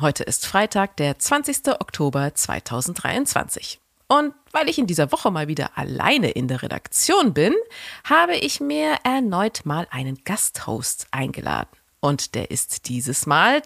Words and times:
Heute 0.00 0.24
ist 0.24 0.44
Freitag, 0.44 0.96
der 0.96 1.20
20. 1.20 1.68
Oktober 1.80 2.34
2023. 2.34 3.78
Und 4.08 4.34
weil 4.50 4.68
ich 4.68 4.78
in 4.78 4.88
dieser 4.88 5.12
Woche 5.12 5.30
mal 5.30 5.46
wieder 5.46 5.78
alleine 5.78 6.30
in 6.30 6.48
der 6.48 6.62
Redaktion 6.62 7.32
bin, 7.32 7.54
habe 8.02 8.34
ich 8.34 8.58
mir 8.58 8.98
erneut 9.04 9.60
mal 9.64 9.86
einen 9.90 10.18
Gasthost 10.24 11.06
eingeladen. 11.12 11.70
Und 12.00 12.34
der 12.34 12.50
ist 12.50 12.88
dieses 12.88 13.26
Mal 13.26 13.62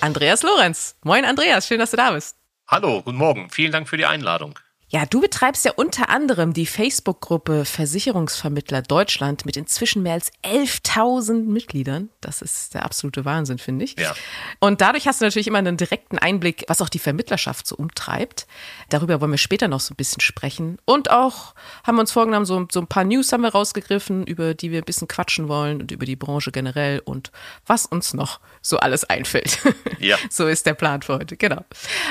Andreas 0.00 0.42
Lorenz. 0.42 0.96
Moin 1.02 1.24
Andreas, 1.24 1.66
schön, 1.66 1.80
dass 1.80 1.90
du 1.90 1.96
da 1.96 2.12
bist. 2.12 2.36
Hallo, 2.68 3.02
guten 3.02 3.18
Morgen. 3.18 3.50
Vielen 3.50 3.72
Dank 3.72 3.88
für 3.88 3.96
die 3.96 4.06
Einladung. 4.06 4.56
Ja, 4.94 5.06
du 5.06 5.22
betreibst 5.22 5.64
ja 5.64 5.72
unter 5.74 6.10
anderem 6.10 6.52
die 6.52 6.66
Facebook-Gruppe 6.66 7.64
Versicherungsvermittler 7.64 8.82
Deutschland 8.82 9.46
mit 9.46 9.56
inzwischen 9.56 10.02
mehr 10.02 10.12
als 10.12 10.30
11.000 10.44 11.44
Mitgliedern. 11.44 12.10
Das 12.20 12.42
ist 12.42 12.74
der 12.74 12.84
absolute 12.84 13.24
Wahnsinn, 13.24 13.56
finde 13.56 13.86
ich. 13.86 13.98
Ja. 13.98 14.14
Und 14.60 14.82
dadurch 14.82 15.08
hast 15.08 15.22
du 15.22 15.24
natürlich 15.24 15.46
immer 15.46 15.56
einen 15.56 15.78
direkten 15.78 16.18
Einblick, 16.18 16.64
was 16.68 16.82
auch 16.82 16.90
die 16.90 16.98
Vermittlerschaft 16.98 17.66
so 17.66 17.74
umtreibt. 17.76 18.46
Darüber 18.90 19.22
wollen 19.22 19.30
wir 19.30 19.38
später 19.38 19.66
noch 19.66 19.80
so 19.80 19.94
ein 19.94 19.96
bisschen 19.96 20.20
sprechen. 20.20 20.76
Und 20.84 21.10
auch 21.10 21.54
haben 21.84 21.96
wir 21.96 22.02
uns 22.02 22.12
vorgenommen, 22.12 22.44
so, 22.44 22.66
so 22.70 22.80
ein 22.80 22.86
paar 22.86 23.04
News 23.04 23.32
haben 23.32 23.44
wir 23.44 23.52
rausgegriffen, 23.52 24.26
über 24.26 24.52
die 24.52 24.72
wir 24.72 24.82
ein 24.82 24.84
bisschen 24.84 25.08
quatschen 25.08 25.48
wollen 25.48 25.80
und 25.80 25.90
über 25.90 26.04
die 26.04 26.16
Branche 26.16 26.52
generell 26.52 26.98
und 26.98 27.32
was 27.64 27.86
uns 27.86 28.12
noch 28.12 28.40
so 28.60 28.76
alles 28.76 29.04
einfällt. 29.04 29.58
Ja. 30.00 30.18
so 30.30 30.46
ist 30.46 30.66
der 30.66 30.74
Plan 30.74 31.00
für 31.00 31.14
heute, 31.14 31.38
genau. 31.38 31.64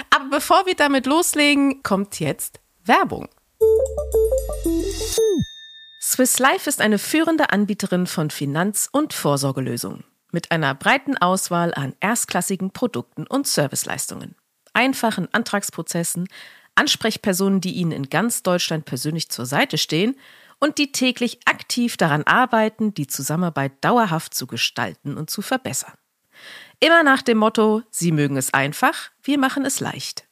Aber 0.10 0.26
bevor 0.32 0.66
wir 0.66 0.76
damit 0.76 1.06
loslegen, 1.06 1.84
kommt 1.84 2.20
jetzt 2.20 2.60
Werbung. 2.84 3.28
Swiss 6.02 6.40
Life 6.40 6.68
ist 6.68 6.82
eine 6.82 6.98
führende 6.98 7.52
Anbieterin 7.52 8.08
von 8.08 8.32
Finanz- 8.32 8.90
und 8.92 9.14
Vorsorgelösungen 9.14 10.04
mit 10.32 10.52
einer 10.52 10.74
breiten 10.74 11.18
Auswahl 11.18 11.74
an 11.74 11.94
erstklassigen 12.00 12.72
Produkten 12.72 13.28
und 13.28 13.48
Serviceleistungen, 13.48 14.36
einfachen 14.74 15.32
Antragsprozessen, 15.34 16.28
Ansprechpersonen, 16.76 17.62
die 17.62 17.74
Ihnen 17.74 17.92
in 17.92 18.10
ganz 18.10 18.42
Deutschland 18.44 18.86
persönlich 18.86 19.30
zur 19.30 19.46
Seite 19.46 19.78
stehen 19.78 20.16
und 20.60 20.78
die 20.78 20.92
täglich 20.92 21.40
aktiv 21.46 21.98
daran 21.98 22.24
arbeiten, 22.24 22.94
die 22.94 23.08
Zusammenarbeit 23.08 23.74
dauerhaft 23.82 24.34
zu 24.34 24.48
gestalten 24.48 25.18
und 25.18 25.30
zu 25.30 25.42
verbessern. 25.42 25.94
Immer 26.80 27.04
nach 27.04 27.22
dem 27.22 27.38
Motto, 27.38 27.84
Sie 27.92 28.12
mögen 28.12 28.38
es 28.38 28.54
einfach, 28.54 29.12
wir 29.22 29.38
machen 29.38 29.66
es 29.66 29.80
leicht. 29.80 30.26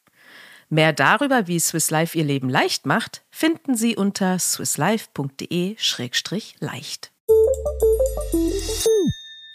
Mehr 0.71 0.93
darüber, 0.93 1.47
wie 1.47 1.59
Swiss 1.59 1.89
Life 1.89 2.15
ihr 2.15 2.23
Leben 2.23 2.47
leicht 2.47 2.85
macht, 2.85 3.23
finden 3.31 3.75
Sie 3.75 3.95
unter 3.95 4.37
swisslife.de-leicht. 4.37 7.11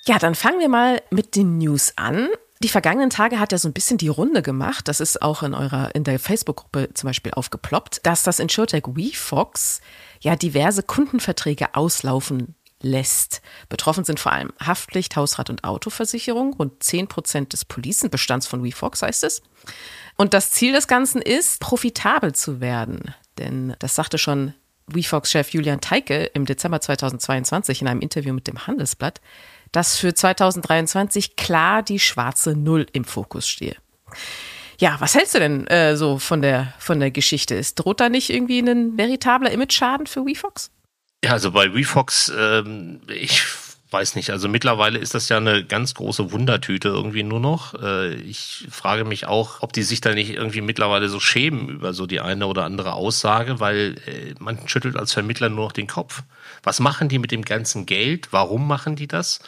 Ja, 0.07 0.19
dann 0.19 0.35
fangen 0.35 0.59
wir 0.59 0.69
mal 0.69 1.01
mit 1.11 1.37
den 1.37 1.59
News 1.59 1.93
an. 1.95 2.31
Die 2.65 2.69
vergangenen 2.69 3.11
Tage 3.11 3.39
hat 3.39 3.53
ja 3.53 3.59
so 3.59 3.69
ein 3.69 3.73
bisschen 3.73 3.97
die 3.97 4.09
Runde 4.09 4.43
gemacht. 4.43 4.89
Das 4.89 4.99
ist 4.99 5.23
auch 5.23 5.45
in 5.45 5.55
eurer, 5.55 5.95
in 5.95 6.03
der 6.03 6.19
Facebook-Gruppe 6.19 6.91
zum 6.95 7.07
Beispiel 7.09 7.31
aufgeploppt, 7.33 8.05
dass 8.05 8.25
das 8.25 8.41
InsurTech 8.41 8.83
WeFox 8.87 9.81
ja 10.21 10.35
diverse 10.35 10.83
Kundenverträge 10.83 11.77
auslaufen 11.77 12.57
lässt. 12.83 13.41
Betroffen 13.69 14.03
sind 14.05 14.19
vor 14.19 14.33
allem 14.33 14.53
Haftpflicht, 14.61 15.15
Hausrat 15.17 15.49
und 15.49 15.63
Autoversicherung. 15.65 16.55
Rund 16.55 16.83
10 16.83 17.07
Prozent 17.09 17.53
des 17.53 17.65
Policenbestands 17.65 18.49
von 18.49 18.65
WeFox 18.65 19.03
heißt 19.03 19.23
es. 19.25 19.43
Und 20.17 20.35
das 20.35 20.51
Ziel 20.51 20.73
des 20.73 20.87
Ganzen 20.87 21.21
ist, 21.21 21.61
profitabel 21.61 22.35
zu 22.35 22.61
werden. 22.61 23.15
Denn 23.39 23.75
das 23.79 23.95
sagte 23.95 24.19
schon 24.19 24.55
WeFox-Chef 24.87 25.51
Julian 25.51 25.81
Teike 25.81 26.25
im 26.35 26.45
Dezember 26.45 26.81
2022 26.81 27.83
in 27.83 27.89
einem 27.89 28.01
Interview 28.01 28.33
mit 28.33 28.47
dem 28.47 28.67
Handelsblatt, 28.67 29.21
dass 29.73 29.97
für 29.97 30.15
2023 30.15 31.37
klar 31.37 31.83
die 31.83 31.99
schwarze 31.99 32.55
Null 32.55 32.87
im 32.93 33.05
Fokus 33.05 33.49
stehe. 33.49 33.77
Ja, 34.79 34.97
was 35.01 35.15
hältst 35.15 35.35
du 35.35 35.39
denn 35.39 35.67
äh, 35.67 35.97
so 35.97 36.19
von 36.19 36.43
der, 36.43 36.75
von 36.79 37.01
der 37.01 37.11
Geschichte? 37.11 37.55
Ist, 37.55 37.77
droht 37.77 38.01
da 38.01 38.09
nicht 38.09 38.31
irgendwie 38.31 38.59
ein 38.59 38.97
veritabler 38.97 39.51
Image-Schaden 39.51 40.07
für 40.07 40.25
WeFox? 40.25 40.71
Ja, 41.25 41.33
also 41.33 41.53
bei 41.53 41.75
WeFox, 41.75 42.33
ähm, 42.37 43.01
ich 43.09 43.43
weiß 43.95 44.17
nicht, 44.17 44.31
also 44.31 44.49
mittlerweile 44.49 44.99
ist 44.99 45.15
das 45.15 45.29
ja 45.29 45.37
eine 45.37 45.65
ganz 45.65 45.95
große 45.95 46.33
Wundertüte 46.33 46.89
irgendwie 46.89 47.23
nur 47.23 47.39
noch. 47.39 47.81
Äh, 47.81 48.15
ich 48.15 48.67
frage 48.69 49.05
mich 49.05 49.27
auch, 49.27 49.63
ob 49.63 49.73
die 49.73 49.85
sich 49.85 50.01
da 50.01 50.13
nicht 50.13 50.31
irgendwie 50.31 50.63
mittlerweile 50.63 51.09
so 51.09 51.21
schämen 51.21 51.69
über 51.69 51.95
so 51.95 52.07
die 52.07 52.21
eine 52.21 52.49
oder 52.49 52.65
andere 52.65 52.95
Aussage, 52.95 53.61
weil 53.61 53.95
äh, 54.07 54.35
man 54.41 54.67
schüttelt 54.67 54.97
als 54.97 55.13
Vermittler 55.13 55.49
nur 55.49 55.67
noch 55.67 55.73
den 55.73 55.87
Kopf. 55.87 56.25
Was 56.65 56.81
machen 56.81 57.09
die 57.09 57.21
mit 57.21 57.31
dem 57.31 57.43
ganzen 57.43 57.87
Geld? 57.87 58.33
Warum 58.33 58.67
machen 58.67 58.97
die 58.97 59.07
das? 59.07 59.39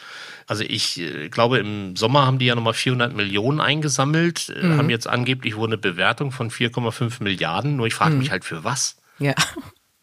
Also 0.47 0.63
ich 0.63 1.01
äh, 1.01 1.29
glaube, 1.29 1.59
im 1.59 1.97
Sommer 1.97 2.25
haben 2.25 2.39
die 2.39 2.47
ja 2.47 2.55
nochmal 2.55 2.75
400 2.75 3.17
Millionen 3.17 3.61
eingesammelt, 3.61 4.55
mhm. 4.63 4.79
haben 4.79 4.91
jetzt 4.91 5.09
angeblich 5.09 5.57
wohl 5.57 5.67
eine 5.67 5.79
Bewertung 5.79 6.31
von 6.31 6.53
4,5 6.53 7.21
Milliarden. 7.21 7.75
Nur 7.75 7.89
ich 7.89 7.95
frage 7.95 8.13
mhm. 8.13 8.19
mich 8.21 8.31
halt 8.31 8.45
für 8.45 8.63
was? 8.63 8.97
Ja. 9.19 9.35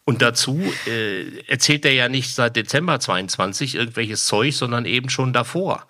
Und 0.04 0.20
dazu 0.20 0.60
äh, 0.86 1.38
erzählt 1.46 1.84
er 1.86 1.92
ja 1.92 2.08
nicht 2.08 2.34
seit 2.34 2.56
Dezember 2.56 3.00
22 3.00 3.74
irgendwelches 3.74 4.26
Zeug, 4.26 4.54
sondern 4.54 4.84
eben 4.84 5.08
schon 5.08 5.32
davor. 5.32 5.86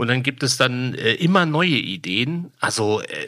Und 0.00 0.08
dann 0.08 0.22
gibt 0.22 0.42
es 0.42 0.56
dann 0.56 0.94
äh, 0.94 1.12
immer 1.16 1.44
neue 1.44 1.76
Ideen. 1.76 2.52
Also 2.58 3.02
äh, 3.02 3.26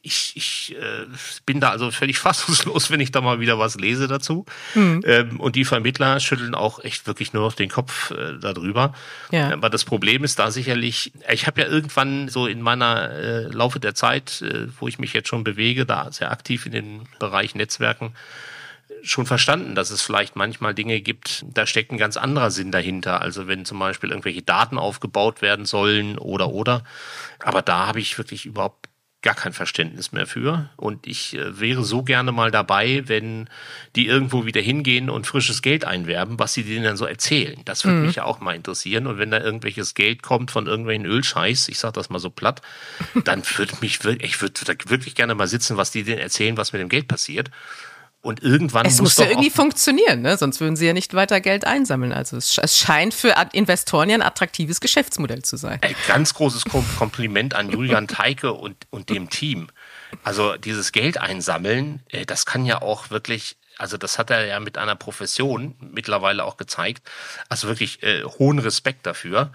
ich, 0.00 0.32
ich 0.36 0.74
äh, 0.74 1.04
bin 1.44 1.60
da 1.60 1.68
also 1.68 1.90
völlig 1.90 2.18
fassungslos, 2.18 2.90
wenn 2.90 3.00
ich 3.00 3.12
da 3.12 3.20
mal 3.20 3.40
wieder 3.40 3.58
was 3.58 3.74
lese 3.74 4.08
dazu. 4.08 4.46
Mhm. 4.74 5.02
Ähm, 5.04 5.38
und 5.38 5.54
die 5.54 5.66
Vermittler 5.66 6.18
schütteln 6.20 6.54
auch 6.54 6.82
echt 6.82 7.06
wirklich 7.06 7.34
nur 7.34 7.42
noch 7.42 7.52
den 7.52 7.68
Kopf 7.68 8.10
äh, 8.10 8.38
darüber. 8.40 8.94
Ja. 9.32 9.52
Aber 9.52 9.68
das 9.68 9.84
Problem 9.84 10.24
ist 10.24 10.38
da 10.38 10.50
sicherlich, 10.50 11.12
ich 11.30 11.46
habe 11.46 11.60
ja 11.60 11.66
irgendwann 11.66 12.30
so 12.30 12.46
in 12.46 12.62
meiner 12.62 13.10
äh, 13.10 13.42
Laufe 13.48 13.78
der 13.78 13.94
Zeit, 13.94 14.40
äh, 14.40 14.68
wo 14.80 14.88
ich 14.88 14.98
mich 14.98 15.12
jetzt 15.12 15.28
schon 15.28 15.44
bewege, 15.44 15.84
da 15.84 16.10
sehr 16.10 16.30
aktiv 16.30 16.64
in 16.64 16.72
den 16.72 17.02
Bereich 17.18 17.54
Netzwerken, 17.54 18.14
schon 19.04 19.26
verstanden, 19.26 19.74
dass 19.74 19.90
es 19.90 20.02
vielleicht 20.02 20.36
manchmal 20.36 20.74
Dinge 20.74 21.00
gibt, 21.00 21.44
da 21.48 21.66
steckt 21.66 21.92
ein 21.92 21.98
ganz 21.98 22.16
anderer 22.16 22.50
Sinn 22.50 22.70
dahinter. 22.70 23.20
Also 23.20 23.46
wenn 23.46 23.64
zum 23.64 23.78
Beispiel 23.78 24.10
irgendwelche 24.10 24.42
Daten 24.42 24.78
aufgebaut 24.78 25.42
werden 25.42 25.66
sollen 25.66 26.18
oder 26.18 26.48
oder. 26.48 26.84
Aber 27.38 27.62
da 27.62 27.86
habe 27.86 28.00
ich 28.00 28.16
wirklich 28.18 28.46
überhaupt 28.46 28.88
gar 29.24 29.34
kein 29.34 29.54
Verständnis 29.54 30.12
mehr 30.12 30.26
für. 30.26 30.68
Und 30.76 31.06
ich 31.06 31.34
äh, 31.34 31.58
wäre 31.58 31.82
so 31.82 32.02
gerne 32.02 32.30
mal 32.30 32.50
dabei, 32.50 33.02
wenn 33.06 33.48
die 33.96 34.06
irgendwo 34.06 34.44
wieder 34.44 34.60
hingehen 34.60 35.08
und 35.08 35.26
frisches 35.26 35.62
Geld 35.62 35.86
einwerben, 35.86 36.38
was 36.38 36.52
sie 36.52 36.62
denen 36.62 36.84
dann 36.84 36.98
so 36.98 37.06
erzählen. 37.06 37.58
Das 37.64 37.84
würde 37.84 37.98
mhm. 37.98 38.06
mich 38.06 38.16
ja 38.16 38.24
auch 38.24 38.40
mal 38.40 38.54
interessieren. 38.54 39.06
Und 39.06 39.18
wenn 39.18 39.30
da 39.30 39.40
irgendwelches 39.40 39.94
Geld 39.94 40.22
kommt 40.22 40.50
von 40.50 40.66
irgendwelchen 40.66 41.06
Ölscheiß, 41.06 41.68
ich 41.70 41.78
sage 41.78 41.94
das 41.94 42.10
mal 42.10 42.18
so 42.18 42.28
platt, 42.28 42.60
dann 43.24 43.42
würde 43.56 43.74
mich 43.80 44.04
wirklich, 44.04 44.30
ich 44.30 44.40
würde 44.42 44.60
wirklich 44.88 45.14
gerne 45.14 45.34
mal 45.34 45.48
sitzen, 45.48 45.78
was 45.78 45.90
die 45.90 46.04
denen 46.04 46.20
erzählen, 46.20 46.58
was 46.58 46.74
mit 46.74 46.82
dem 46.82 46.90
Geld 46.90 47.08
passiert. 47.08 47.50
Und 48.24 48.42
irgendwann 48.42 48.86
es 48.86 49.02
muss, 49.02 49.18
muss 49.18 49.18
ja 49.18 49.30
irgendwie 49.30 49.50
funktionieren, 49.50 50.22
ne? 50.22 50.38
sonst 50.38 50.58
würden 50.58 50.76
sie 50.76 50.86
ja 50.86 50.94
nicht 50.94 51.12
weiter 51.12 51.42
Geld 51.42 51.66
einsammeln. 51.66 52.10
Also 52.10 52.38
es, 52.38 52.56
es 52.56 52.78
scheint 52.78 53.12
für 53.12 53.34
Investoren 53.52 54.08
ja 54.08 54.16
ein 54.16 54.22
attraktives 54.22 54.80
Geschäftsmodell 54.80 55.42
zu 55.42 55.58
sein. 55.58 55.78
Ein 55.82 55.94
ganz 56.08 56.32
großes 56.32 56.64
Kompliment 56.64 57.54
an 57.54 57.70
Julian 57.70 58.08
Teike 58.08 58.54
und, 58.54 58.76
und 58.88 59.10
dem 59.10 59.28
Team. 59.28 59.68
Also 60.22 60.56
dieses 60.56 60.92
Geld 60.92 61.20
einsammeln, 61.20 62.00
äh, 62.08 62.24
das 62.24 62.46
kann 62.46 62.64
ja 62.64 62.80
auch 62.80 63.10
wirklich 63.10 63.56
also 63.76 63.96
das 63.96 64.18
hat 64.18 64.30
er 64.30 64.46
ja 64.46 64.60
mit 64.60 64.78
einer 64.78 64.94
Profession 64.94 65.74
mittlerweile 65.80 66.44
auch 66.44 66.56
gezeigt. 66.56 67.02
Also 67.48 67.66
wirklich 67.66 68.04
äh, 68.04 68.22
hohen 68.22 68.60
Respekt 68.60 69.04
dafür 69.04 69.50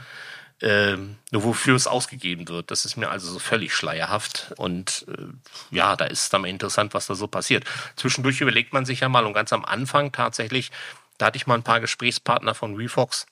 ähm, 0.62 1.18
nur 1.32 1.44
wofür 1.44 1.76
es 1.76 1.88
ausgegeben 1.88 2.48
wird. 2.48 2.72
Das 2.72 2.86
ist 2.86 2.98
mir 2.98 3.10
also 3.10 3.32
so 3.32 3.40
völlig 3.40 3.74
schleierhaft. 3.74 4.54
Und 4.58 5.06
äh, 5.08 5.76
ja, 5.76 5.96
da 5.96 6.06
ist 6.06 6.24
es 6.24 6.30
dann 6.30 6.46
interessant, 6.46 6.94
was 6.94 7.08
da 7.08 7.16
so 7.16 7.28
passiert. 7.28 7.66
Zwischendurch 7.96 8.42
überlegt 8.42 8.74
man 8.74 8.86
sich 8.86 9.02
ja 9.02 9.10
mal 9.10 9.26
und 9.26 9.34
ganz 9.34 9.54
am 9.54 9.66
Anfang 9.66 10.12
tatsächlich, 10.12 10.72
da 11.18 11.28
hatte 11.28 11.38
ich 11.38 11.48
mal 11.48 11.56
ein 11.56 11.64
paar 11.64 11.80
Gesprächspartner 11.80 12.56
von 12.56 12.76
Refox 12.76 13.26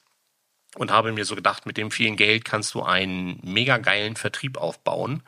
und 0.76 0.92
habe 0.92 1.12
mir 1.12 1.26
so 1.26 1.36
gedacht, 1.36 1.66
mit 1.66 1.78
dem 1.78 1.92
vielen 1.92 2.18
Geld 2.18 2.46
kannst 2.46 2.74
du 2.74 2.84
einen 2.84 3.40
mega 3.44 3.78
geilen 3.78 4.16
Vertrieb 4.16 4.58
aufbauen 4.58 5.24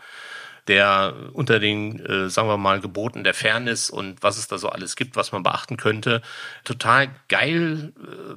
der 0.70 1.16
unter 1.34 1.60
den, 1.60 2.00
äh, 2.06 2.30
sagen 2.30 2.48
wir 2.48 2.58
mal, 2.58 2.80
Geboten 2.80 3.24
der 3.24 3.34
Fairness 3.34 3.90
und 3.90 4.22
was 4.22 4.38
es 4.38 4.48
da 4.48 4.58
so 4.58 4.70
alles 4.70 4.96
gibt, 4.96 5.16
was 5.16 5.32
man 5.32 5.44
beachten 5.44 5.78
könnte, 5.78 6.22
total 6.64 7.10
geil 7.28 7.92
äh, 7.98 8.36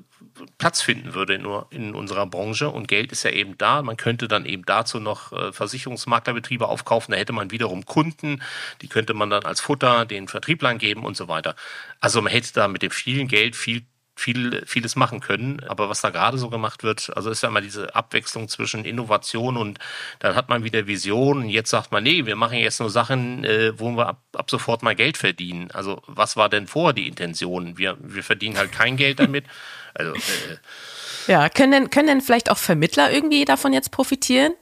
Platz 0.59 0.81
finden 0.81 1.15
würde 1.15 1.35
in, 1.35 1.47
in, 1.71 1.95
unserer 1.95 2.27
Branche. 2.27 2.71
Und 2.71 2.89
Geld 2.89 3.13
ist 3.13 3.23
ja 3.23 3.31
eben 3.31 3.59
da. 3.59 3.83
Man 3.83 3.99
könnte 3.99 4.29
dann 4.29 4.47
eben 4.47 4.65
dazu 4.65 4.99
noch 4.99 5.33
äh, 5.33 5.53
Versicherungsmaklerbetriebe 5.53 6.67
aufkaufen. 6.67 7.13
Da 7.13 7.19
hätte 7.19 7.35
man 7.35 7.51
wiederum 7.51 7.85
Kunden, 7.85 8.43
die 8.81 8.89
könnte 8.89 9.13
man 9.13 9.29
dann 9.29 9.45
als 9.45 9.61
Futter 9.61 10.07
den 10.07 10.27
Vertrieblern 10.27 10.79
geben 10.79 11.05
und 11.05 11.17
so 11.17 11.29
weiter. 11.29 11.55
Also 12.01 12.23
man 12.23 12.33
hätte 12.33 12.53
da 12.55 12.67
mit 12.67 12.83
dem 12.83 12.91
vielen 12.91 13.29
Geld 13.29 13.57
viel 13.57 13.83
viel, 14.15 14.63
vieles 14.67 14.97
machen 14.97 15.21
können. 15.21 15.61
Aber 15.69 15.89
was 15.89 16.01
da 16.01 16.11
gerade 16.11 16.39
so 16.39 16.51
gemacht 16.51 16.83
wird, 16.83 17.11
also 17.17 17.31
ist 17.31 17.43
ja 17.43 17.49
immer 17.49 17.61
diese 17.61 17.95
Abwechslung 17.95 18.49
zwischen 18.49 18.85
Innovation 18.85 19.57
und 19.57 19.79
dann 20.19 20.35
hat 20.35 20.49
man 20.49 20.65
wieder 20.65 20.87
Vision 20.87 21.39
und 21.39 21.49
jetzt 21.49 21.71
sagt 21.71 21.93
man, 21.93 22.03
nee, 22.03 22.27
wir 22.27 22.37
machen 22.37 22.59
jetzt 22.59 22.81
nur 22.81 22.91
Sachen, 22.91 23.45
äh, 23.45 23.79
wo 23.79 23.91
wir 23.93 24.09
ab, 24.09 24.23
ab 24.35 24.51
sofort 24.51 24.83
mal 24.83 24.95
Geld 24.95 25.17
verdienen. 25.17 25.71
Also 25.73 26.03
was 26.07 26.37
war 26.37 26.49
denn 26.49 26.67
vor 26.67 26.93
die 26.93 27.09
Intention? 27.09 27.79
Wir, 27.79 27.97
wir 28.01 28.23
verdienen 28.23 28.59
halt 28.59 28.73
kein 28.73 28.97
Geld 28.97 29.19
damit. 29.19 29.45
Also, 29.95 30.15
äh, 30.15 31.31
ja, 31.31 31.51
können 31.51 31.71
denn, 31.71 31.91
können 31.91 32.07
denn 32.07 32.21
vielleicht 32.23 32.51
auch 32.51 32.57
Vermittler 32.57 33.13
irgendwie 33.13 33.45
davon 33.45 33.75
jetzt 33.75 33.91
profitieren? 33.91 34.55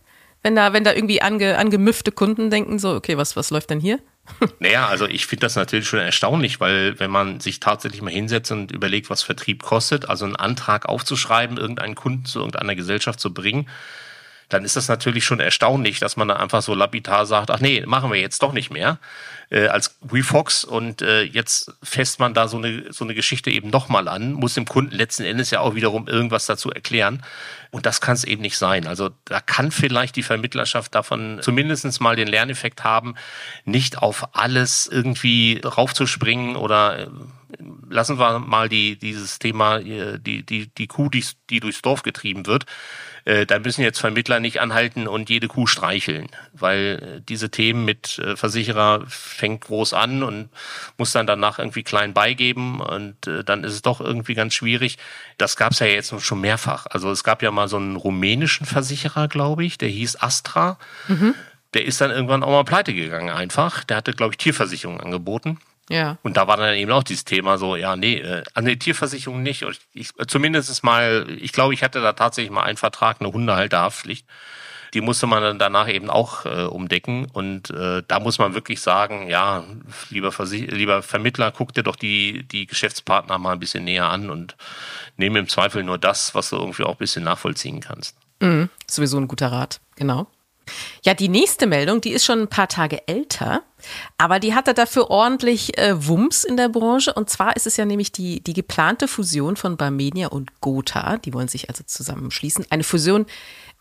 Wenn 0.43 0.56
da, 0.56 0.73
wenn 0.73 0.82
da 0.82 0.93
irgendwie 0.93 1.23
ange, 1.23 1.56
angemüffte 1.56 2.11
Kunden 2.11 2.50
denken, 2.50 2.81
so, 2.81 2.97
okay, 2.97 3.17
was, 3.17 3.37
was 3.37 3.50
läuft 3.50 3.70
denn 3.70 3.79
hier? 3.79 4.00
Naja, 4.58 4.87
also 4.87 5.06
ich 5.06 5.26
finde 5.26 5.46
das 5.46 5.56
natürlich 5.56 5.88
schon 5.88 5.99
erstaunlich, 5.99 6.61
weil 6.61 6.99
wenn 6.99 7.11
man 7.11 7.40
sich 7.40 7.61
tatsächlich 7.61 8.02
mal 8.02 8.12
hinsetzt 8.12 8.52
und 8.52 8.72
überlegt, 8.72 9.11
was 9.11 9.22
Vertrieb 9.22 9.62
kostet, 9.62 10.08
also 10.08 10.25
einen 10.25 10.37
Antrag 10.37 10.87
aufzuschreiben, 10.87 11.56
irgendeinen 11.56 11.94
Kunden 11.94 12.25
zu 12.25 12.38
irgendeiner 12.38 12.75
Gesellschaft 12.75 13.20
zu 13.20 13.34
bringen, 13.34 13.69
dann 14.50 14.64
ist 14.64 14.76
das 14.76 14.88
natürlich 14.88 15.25
schon 15.25 15.41
erstaunlich, 15.41 16.00
dass 16.00 16.17
man 16.17 16.29
da 16.29 16.37
einfach 16.37 16.61
so 16.61 16.75
lapidar 16.75 17.25
sagt, 17.25 17.50
ach 17.50 17.61
nee, 17.61 17.82
machen 17.87 18.12
wir 18.12 18.20
jetzt 18.20 18.43
doch 18.43 18.52
nicht 18.52 18.70
mehr 18.70 18.99
äh, 19.50 19.69
als 19.69 19.97
WeFox 20.02 20.64
und 20.64 21.02
äh, 21.02 21.23
jetzt 21.23 21.73
fässt 21.82 22.19
man 22.19 22.35
da 22.35 22.49
so 22.49 22.58
eine, 22.58 22.93
so 22.93 23.05
eine 23.05 23.14
Geschichte 23.14 23.50
eben 23.50 23.70
nochmal 23.70 24.08
an, 24.08 24.32
muss 24.32 24.55
dem 24.55 24.67
Kunden 24.67 24.94
letzten 24.94 25.25
Endes 25.25 25.50
ja 25.50 25.61
auch 25.61 25.75
wiederum 25.75 26.08
irgendwas 26.08 26.47
dazu 26.47 26.70
erklären 26.70 27.23
und 27.70 27.87
das 27.87 28.00
kann 28.00 28.14
es 28.14 28.25
eben 28.25 28.43
nicht 28.43 28.58
sein. 28.58 28.87
Also 28.87 29.11
da 29.25 29.41
kann 29.41 29.70
vielleicht 29.70 30.17
die 30.17 30.23
Vermittlerschaft 30.23 30.94
davon 30.94 31.38
zumindest 31.43 32.00
mal 32.00 32.17
den 32.17 32.29
Lerneffekt 32.29 32.85
haben, 32.85 33.14
nicht 33.64 33.99
auf 33.99 34.37
alles 34.37 34.87
irgendwie 34.87 35.61
raufzuspringen 35.64 36.56
oder 36.56 36.99
äh, 36.99 37.06
lassen 37.88 38.19
wir 38.19 38.38
mal 38.38 38.69
die, 38.69 38.97
dieses 38.97 39.38
Thema, 39.38 39.79
äh, 39.79 40.19
die, 40.19 40.44
die, 40.44 40.69
die 40.69 40.87
Kuh, 40.87 41.08
die, 41.08 41.25
die 41.50 41.61
durchs 41.61 41.82
Dorf 41.82 42.02
getrieben 42.02 42.47
wird. 42.47 42.67
Äh, 43.25 43.47
da 43.47 43.58
müssen 43.58 43.82
jetzt 43.82 43.99
Vermittler 43.99 44.41
nicht 44.41 44.61
anhalten 44.61 45.06
und 45.06 45.29
jede 45.29 45.49
Kuh 45.49 45.67
streicheln, 45.67 46.29
weil 46.52 47.19
äh, 47.19 47.20
diese 47.20 47.50
Themen 47.50 47.85
mit 47.85 48.20
Versicherer 48.35 49.05
fängt 49.06 49.62
groß 49.62 49.94
an 49.94 50.23
und 50.23 50.49
muss 50.97 51.12
dann 51.12 51.26
danach 51.26 51.58
irgendwie 51.58 51.82
klein 51.82 52.14
beigeben 52.14 52.81
und 52.81 53.26
äh, 53.26 53.44
dann 53.44 53.64
ist 53.64 53.75
es 53.75 53.82
doch 53.82 54.00
irgendwie 54.00 54.35
ganz 54.35 54.55
schwierig. 54.55 54.99
Das 55.38 55.56
gab 55.56 55.73
es 55.73 55.81
ja 55.81 55.87
jetzt 55.87 56.14
schon 56.20 56.41
mehrfach. 56.41 56.87
Also 56.91 57.11
es 57.11 57.25
gab 57.25 57.43
ja 57.43 57.50
mal 57.50 57.69
so 57.69 57.76
einen 57.76 57.97
rumänischen 57.97 58.67
Versicherer, 58.67 59.29
glaube 59.29 59.64
ich, 59.64 59.79
der 59.79 59.88
hieß 59.88 60.23
Astra. 60.23 60.79
Mhm. 61.08 61.35
Der 61.75 61.85
ist 61.85 62.00
dann 62.00 62.11
irgendwann 62.11 62.43
auch 62.43 62.50
mal 62.50 62.64
pleite 62.64 62.94
gegangen 62.94 63.31
einfach. 63.31 63.85
Der 63.85 63.99
hatte, 63.99 64.12
glaube 64.12 64.35
ich, 64.35 64.38
Tierversicherung 64.38 65.00
angeboten. 65.00 65.58
Ja. 65.90 66.19
Und 66.22 66.37
da 66.37 66.46
war 66.46 66.56
dann 66.56 66.76
eben 66.76 66.92
auch 66.92 67.02
dieses 67.02 67.25
Thema 67.25 67.58
so, 67.58 67.75
ja, 67.75 67.96
nee, 67.96 68.19
äh, 68.19 68.44
an 68.54 68.64
der 68.64 68.78
Tierversicherung 68.78 69.42
nicht. 69.42 69.66
Ich, 69.92 70.10
zumindest 70.28 70.84
mal, 70.84 71.26
ich 71.40 71.52
glaube, 71.52 71.75
ich 71.75 71.82
hatte 71.82 72.00
da 72.00 72.12
tatsächlich 72.12 72.52
mal 72.52 72.62
einen 72.62 72.76
Vertrag, 72.76 73.16
eine 73.20 73.32
Hundehalterhaftpflicht. 73.32 74.25
Die 74.94 75.00
musste 75.00 75.26
man 75.26 75.42
dann 75.42 75.58
danach 75.58 75.88
eben 75.88 76.08
auch 76.08 76.46
äh, 76.46 76.64
umdecken. 76.64 77.26
Und 77.32 77.70
äh, 77.70 78.04
da 78.06 78.20
muss 78.20 78.38
man 78.38 78.54
wirklich 78.54 78.81
sagen, 78.81 79.28
ja, 79.28 79.64
lieber, 80.10 80.31
Versich 80.31 80.70
lieber 80.70 81.02
Vermittler, 81.02 81.50
guck 81.50 81.75
dir 81.75 81.82
doch 81.82 81.96
die, 81.96 82.44
die 82.44 82.66
Geschäftspartner 82.66 83.38
mal 83.38 83.52
ein 83.52 83.60
bisschen 83.60 83.82
näher 83.82 84.08
an 84.08 84.31
und 84.31 84.56
nehme 85.16 85.40
im 85.40 85.48
Zweifel 85.48 85.82
nur 85.82 85.98
das, 85.98 86.37
was 86.37 86.50
du 86.50 86.56
irgendwie 86.56 86.84
auch 86.84 86.92
ein 86.92 86.98
bisschen 86.98 87.25
nachvollziehen 87.25 87.81
kannst. 87.81 88.16
Mhm, 88.40 88.69
sowieso 88.87 89.19
ein 89.19 89.28
guter 89.28 89.50
Rat, 89.50 89.81
genau. 89.96 90.28
Ja, 91.04 91.14
die 91.14 91.28
nächste 91.28 91.66
Meldung, 91.66 92.00
die 92.00 92.10
ist 92.10 92.24
schon 92.24 92.40
ein 92.40 92.48
paar 92.48 92.68
Tage 92.68 93.06
älter, 93.08 93.62
aber 94.18 94.38
die 94.38 94.54
hatte 94.54 94.74
dafür 94.74 95.10
ordentlich 95.10 95.78
äh, 95.78 96.06
Wumms 96.06 96.44
in 96.44 96.56
der 96.56 96.68
Branche. 96.68 97.14
Und 97.14 97.30
zwar 97.30 97.56
ist 97.56 97.66
es 97.66 97.76
ja 97.76 97.84
nämlich 97.84 98.12
die, 98.12 98.42
die 98.42 98.52
geplante 98.52 99.08
Fusion 99.08 99.56
von 99.56 99.76
Barmenia 99.76 100.28
und 100.28 100.60
Gotha. 100.60 101.16
Die 101.16 101.32
wollen 101.32 101.48
sich 101.48 101.68
also 101.68 101.82
zusammenschließen. 101.84 102.66
Eine 102.70 102.84
Fusion, 102.84 103.26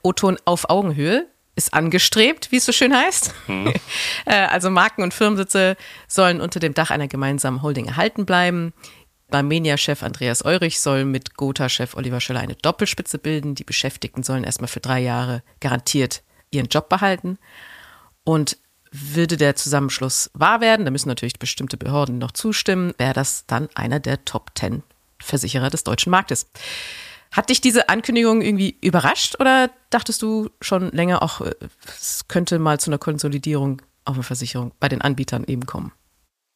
O-Ton 0.01 0.37
auf 0.45 0.69
Augenhöhe, 0.69 1.27
ist 1.55 1.73
angestrebt, 1.73 2.51
wie 2.51 2.57
es 2.57 2.65
so 2.65 2.71
schön 2.71 2.95
heißt. 2.95 3.33
Hm. 3.47 3.73
also 4.25 4.69
Marken 4.69 5.03
und 5.03 5.13
Firmensitze 5.13 5.75
sollen 6.07 6.39
unter 6.39 6.61
dem 6.61 6.73
Dach 6.73 6.89
einer 6.89 7.09
gemeinsamen 7.09 7.61
Holding 7.61 7.85
erhalten 7.87 8.25
bleiben. 8.25 8.73
Barmenia-Chef 9.29 10.01
Andreas 10.01 10.43
Eurich 10.45 10.79
soll 10.79 11.03
mit 11.03 11.35
Gotha-Chef 11.35 11.95
Oliver 11.95 12.21
Schöller 12.21 12.39
eine 12.39 12.55
Doppelspitze 12.55 13.19
bilden. 13.19 13.55
Die 13.55 13.65
Beschäftigten 13.65 14.23
sollen 14.23 14.45
erstmal 14.45 14.69
für 14.69 14.79
drei 14.79 15.01
Jahre 15.01 15.43
garantiert 15.59 16.23
ihren 16.51 16.67
Job 16.67 16.89
behalten. 16.89 17.37
Und 18.23 18.57
würde 18.91 19.37
der 19.37 19.55
Zusammenschluss 19.55 20.31
wahr 20.33 20.61
werden, 20.61 20.85
da 20.85 20.91
müssen 20.91 21.09
natürlich 21.09 21.37
bestimmte 21.37 21.77
Behörden 21.77 22.17
noch 22.17 22.31
zustimmen, 22.31 22.93
wäre 22.97 23.13
das 23.13 23.45
dann 23.45 23.69
einer 23.75 23.99
der 23.99 24.25
Top 24.25 24.55
Ten 24.55 24.83
Versicherer 25.21 25.69
des 25.69 25.83
deutschen 25.83 26.11
Marktes. 26.11 26.49
Hat 27.31 27.49
dich 27.49 27.61
diese 27.61 27.89
Ankündigung 27.89 28.41
irgendwie 28.41 28.77
überrascht 28.81 29.35
oder 29.39 29.69
dachtest 29.91 30.21
du 30.21 30.49
schon 30.61 30.91
länger, 30.91 31.21
auch 31.21 31.41
es 31.87 32.27
könnte 32.27 32.57
mal 32.57 32.79
zu 32.79 32.89
einer 32.89 32.97
Konsolidierung 32.97 33.81
auf 34.05 34.15
eine 34.15 34.23
Versicherung 34.23 34.71
bei 34.79 34.89
den 34.89 35.01
Anbietern 35.01 35.43
eben 35.43 35.65
kommen? 35.67 35.91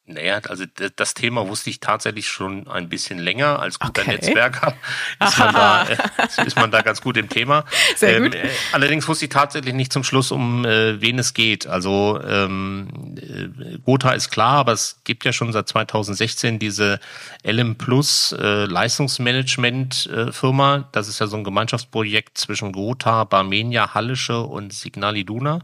Naja, 0.05 0.41
also 0.49 0.65
das 0.97 1.13
Thema 1.13 1.47
wusste 1.47 1.69
ich 1.69 1.79
tatsächlich 1.79 2.27
schon 2.27 2.67
ein 2.67 2.89
bisschen 2.89 3.19
länger. 3.19 3.59
Als 3.59 3.79
guter 3.79 4.01
okay. 4.01 4.11
Netzwerker 4.11 4.75
ist 5.25 5.39
man, 5.39 5.53
da, 5.53 5.87
äh, 5.87 6.45
ist 6.45 6.57
man 6.57 6.71
da 6.71 6.81
ganz 6.81 7.01
gut 7.01 7.15
im 7.15 7.29
Thema. 7.29 7.63
Sehr 7.95 8.19
gut. 8.19 8.35
Ähm, 8.35 8.49
allerdings 8.73 9.07
wusste 9.07 9.25
ich 9.25 9.31
tatsächlich 9.31 9.73
nicht 9.73 9.93
zum 9.93 10.03
Schluss, 10.03 10.31
um 10.31 10.65
äh, 10.65 10.99
wen 10.99 11.19
es 11.19 11.33
geht. 11.33 11.67
Also 11.67 12.19
ähm, 12.21 13.15
äh, 13.15 13.77
Gotha 13.85 14.11
ist 14.11 14.29
klar, 14.29 14.57
aber 14.57 14.73
es 14.73 14.99
gibt 15.05 15.23
ja 15.23 15.31
schon 15.31 15.53
seit 15.53 15.69
2016 15.69 16.59
diese 16.59 16.99
LM 17.45 17.77
Plus 17.77 18.33
äh, 18.33 18.65
Leistungsmanagement 18.65 20.07
äh, 20.07 20.31
Firma. 20.33 20.89
Das 20.91 21.07
ist 21.07 21.19
ja 21.19 21.27
so 21.27 21.37
ein 21.37 21.45
Gemeinschaftsprojekt 21.45 22.37
zwischen 22.37 22.73
Gotha, 22.73 23.23
Barmenia, 23.23 23.93
Hallische 23.93 24.41
und 24.41 24.73
Signal 24.73 25.15
Iduna. 25.15 25.61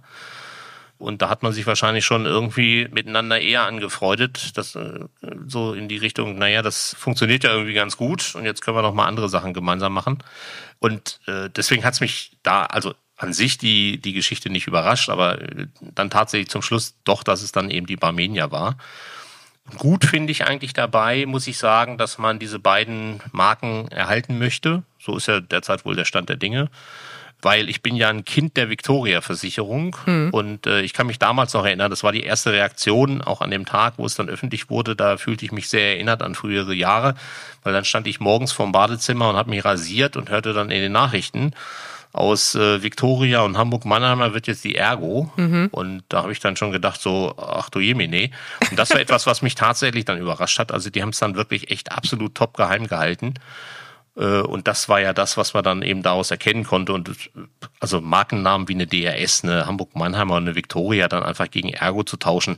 Und 0.99 1.21
da 1.21 1.29
hat 1.29 1.43
man 1.43 1.53
sich 1.53 1.65
wahrscheinlich 1.65 2.03
schon 2.03 2.25
irgendwie 2.25 2.89
miteinander 2.91 3.39
eher 3.39 3.63
angefreundet, 3.63 4.57
dass 4.57 4.75
äh, 4.75 5.05
so 5.47 5.73
in 5.73 5.87
die 5.87 5.95
Richtung, 5.95 6.37
naja, 6.37 6.61
das 6.61 6.93
funktioniert 6.99 7.45
ja 7.45 7.51
irgendwie 7.51 7.73
ganz 7.73 7.95
gut 7.95 8.35
und 8.35 8.43
jetzt 8.43 8.61
können 8.61 8.75
wir 8.75 8.81
noch 8.81 8.93
mal 8.93 9.07
andere 9.07 9.29
Sachen 9.29 9.53
gemeinsam 9.53 9.93
machen. 9.93 10.21
Und 10.79 11.21
äh, 11.25 11.49
deswegen 11.49 11.85
hat's 11.85 12.01
mich 12.01 12.37
da, 12.43 12.63
also 12.65 12.93
an 13.15 13.31
sich 13.31 13.57
die, 13.57 13.99
die 13.99 14.11
Geschichte 14.11 14.49
nicht 14.49 14.67
überrascht, 14.67 15.09
aber 15.09 15.41
äh, 15.41 15.67
dann 15.79 16.09
tatsächlich 16.09 16.49
zum 16.49 16.61
Schluss 16.61 16.95
doch, 17.05 17.23
dass 17.23 17.41
es 17.41 17.53
dann 17.53 17.71
eben 17.71 17.87
die 17.87 17.95
Barmenia 17.95 18.51
war. 18.51 18.77
Gut 19.77 20.03
finde 20.03 20.31
ich 20.31 20.45
eigentlich 20.45 20.73
dabei, 20.73 21.25
muss 21.25 21.47
ich 21.47 21.57
sagen, 21.57 21.97
dass 21.97 22.17
man 22.17 22.39
diese 22.39 22.59
beiden 22.59 23.21
Marken 23.31 23.87
erhalten 23.87 24.37
möchte. 24.37 24.83
So 24.99 25.15
ist 25.15 25.27
ja 25.27 25.39
derzeit 25.39 25.85
wohl 25.85 25.95
der 25.95 26.05
Stand 26.05 26.27
der 26.27 26.37
Dinge 26.37 26.69
weil 27.41 27.69
ich 27.69 27.81
bin 27.81 27.95
ja 27.95 28.09
ein 28.09 28.25
Kind 28.25 28.57
der 28.57 28.69
Victoria-Versicherung 28.69 29.95
mhm. 30.05 30.29
und 30.31 30.67
äh, 30.67 30.81
ich 30.81 30.93
kann 30.93 31.07
mich 31.07 31.19
damals 31.19 31.53
noch 31.53 31.65
erinnern, 31.65 31.89
das 31.89 32.03
war 32.03 32.11
die 32.11 32.23
erste 32.23 32.51
Reaktion, 32.51 33.21
auch 33.21 33.41
an 33.41 33.51
dem 33.51 33.65
Tag, 33.65 33.93
wo 33.97 34.05
es 34.05 34.15
dann 34.15 34.29
öffentlich 34.29 34.69
wurde, 34.69 34.95
da 34.95 35.17
fühlte 35.17 35.45
ich 35.45 35.51
mich 35.51 35.69
sehr 35.69 35.93
erinnert 35.95 36.21
an 36.21 36.35
frühere 36.35 36.73
Jahre, 36.73 37.15
weil 37.63 37.73
dann 37.73 37.85
stand 37.85 38.07
ich 38.07 38.19
morgens 38.19 38.51
vorm 38.51 38.71
Badezimmer 38.71 39.29
und 39.29 39.35
habe 39.35 39.49
mich 39.49 39.63
rasiert 39.63 40.17
und 40.17 40.29
hörte 40.29 40.53
dann 40.53 40.71
in 40.71 40.81
den 40.81 40.91
Nachrichten, 40.91 41.53
aus 42.11 42.55
äh, 42.55 42.81
Victoria 42.81 43.41
und 43.41 43.57
Hamburg-Mannheimer 43.57 44.33
wird 44.33 44.47
jetzt 44.47 44.63
die 44.63 44.75
Ergo. 44.75 45.31
Mhm. 45.35 45.69
Und 45.71 46.03
da 46.09 46.23
habe 46.23 46.31
ich 46.31 46.39
dann 46.39 46.55
schon 46.55 46.71
gedacht, 46.71 46.99
so, 46.99 47.35
ach 47.37 47.69
du 47.69 47.79
Jemine. 47.79 48.31
Und 48.71 48.79
das 48.79 48.89
war 48.89 48.99
etwas, 48.99 49.27
was 49.27 49.41
mich 49.41 49.55
tatsächlich 49.55 50.05
dann 50.05 50.17
überrascht 50.17 50.57
hat. 50.57 50.71
Also 50.71 50.89
die 50.89 51.01
haben 51.01 51.09
es 51.09 51.19
dann 51.19 51.35
wirklich 51.35 51.69
echt 51.69 51.91
absolut 51.91 52.33
top 52.33 52.57
geheim 52.57 52.87
gehalten. 52.87 53.35
Äh, 54.15 54.41
und 54.41 54.67
das 54.67 54.89
war 54.89 54.99
ja 54.99 55.13
das, 55.13 55.37
was 55.37 55.53
man 55.53 55.63
dann 55.63 55.81
eben 55.81 56.03
daraus 56.03 56.31
erkennen 56.31 56.63
konnte. 56.63 56.93
Und 56.93 57.11
also 57.79 58.01
Markennamen 58.01 58.67
wie 58.67 58.73
eine 58.73 58.87
DRS, 58.87 59.43
eine 59.43 59.65
Hamburg-Mannheimer 59.65 60.35
und 60.35 60.43
eine 60.43 60.55
Victoria 60.55 61.07
dann 61.07 61.23
einfach 61.23 61.49
gegen 61.49 61.69
Ergo 61.69 62.03
zu 62.03 62.17
tauschen. 62.17 62.57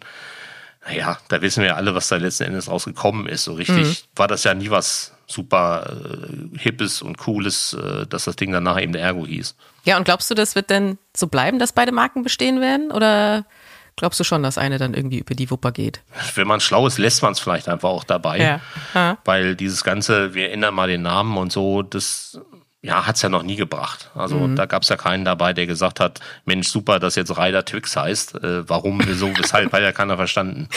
Naja, 0.86 1.17
da 1.27 1.41
wissen 1.41 1.63
wir 1.63 1.77
alle, 1.77 1.93
was 1.93 2.08
da 2.08 2.15
letzten 2.15 2.46
Endes 2.46 2.67
rausgekommen 2.67 3.27
ist. 3.27 3.43
So 3.43 3.53
richtig 3.53 3.88
mhm. 3.88 3.96
war 4.15 4.27
das 4.27 4.43
ja 4.43 4.53
nie 4.53 4.72
was 4.72 5.13
super 5.27 5.86
äh, 5.89 6.58
Hippes 6.58 7.01
und 7.01 7.17
Cooles, 7.17 7.74
äh, 7.74 8.08
dass 8.08 8.25
das 8.25 8.36
Ding 8.36 8.51
danach 8.51 8.81
eben 8.81 8.93
der 8.93 9.03
Ergo 9.03 9.25
hieß. 9.25 9.55
Ja, 9.84 9.98
und 9.98 10.03
glaubst 10.03 10.29
du, 10.29 10.36
das 10.36 10.55
wird 10.55 10.70
denn 10.70 10.98
so 11.15 11.27
bleiben, 11.27 11.60
dass 11.60 11.72
beide 11.72 11.91
Marken 11.91 12.24
bestehen 12.24 12.62
werden? 12.62 12.91
Oder 12.91 13.46
glaubst 13.95 14.19
du 14.19 14.24
schon, 14.24 14.43
dass 14.43 14.57
eine 14.57 14.77
dann 14.77 14.93
irgendwie 14.93 15.19
über 15.19 15.36
die 15.36 15.50
Wupper 15.50 15.71
geht? 15.71 16.01
Wenn 16.36 16.48
man 16.48 16.60
schlau 16.60 16.88
ist, 16.88 16.98
lässt 16.98 17.21
man 17.21 17.33
es 17.33 17.39
vielleicht 17.39 17.69
einfach 17.69 17.89
auch 17.89 18.03
dabei. 18.03 18.60
Ja. 18.93 19.17
Weil 19.25 19.55
dieses 19.55 19.83
Ganze, 19.83 20.33
wir 20.33 20.51
ändern 20.51 20.74
mal 20.74 20.88
den 20.88 21.01
Namen 21.01 21.38
und 21.38 21.51
so, 21.51 21.81
das 21.83 22.39
ja, 22.83 23.05
hat's 23.05 23.21
ja 23.21 23.29
noch 23.29 23.43
nie 23.43 23.55
gebracht. 23.55 24.10
Also 24.15 24.36
mhm. 24.36 24.55
da 24.55 24.65
gab's 24.65 24.89
ja 24.89 24.98
keinen 24.98 25.24
dabei, 25.24 25.53
der 25.53 25.67
gesagt 25.67 26.00
hat, 26.00 26.19
Mensch, 26.45 26.67
super, 26.67 27.00
dass 27.00 27.15
jetzt 27.15 27.38
Ryder 27.38 27.63
Twix 27.63 27.95
heißt. 27.95 28.36
Äh, 28.43 28.67
warum, 28.67 29.00
wieso, 29.05 29.29
weshalb, 29.38 29.71
hat 29.74 29.81
ja 29.81 29.91
keiner 29.91 30.17
verstanden. 30.17 30.67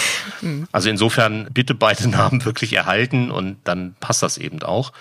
Mhm. 0.42 0.68
Also 0.71 0.90
insofern 0.90 1.49
bitte 1.52 1.75
beide 1.75 2.09
Namen 2.09 2.44
wirklich 2.44 2.75
erhalten 2.75 3.30
und 3.30 3.56
dann 3.64 3.97
passt 4.00 4.23
das 4.23 4.37
eben 4.37 4.62
auch. 4.62 4.92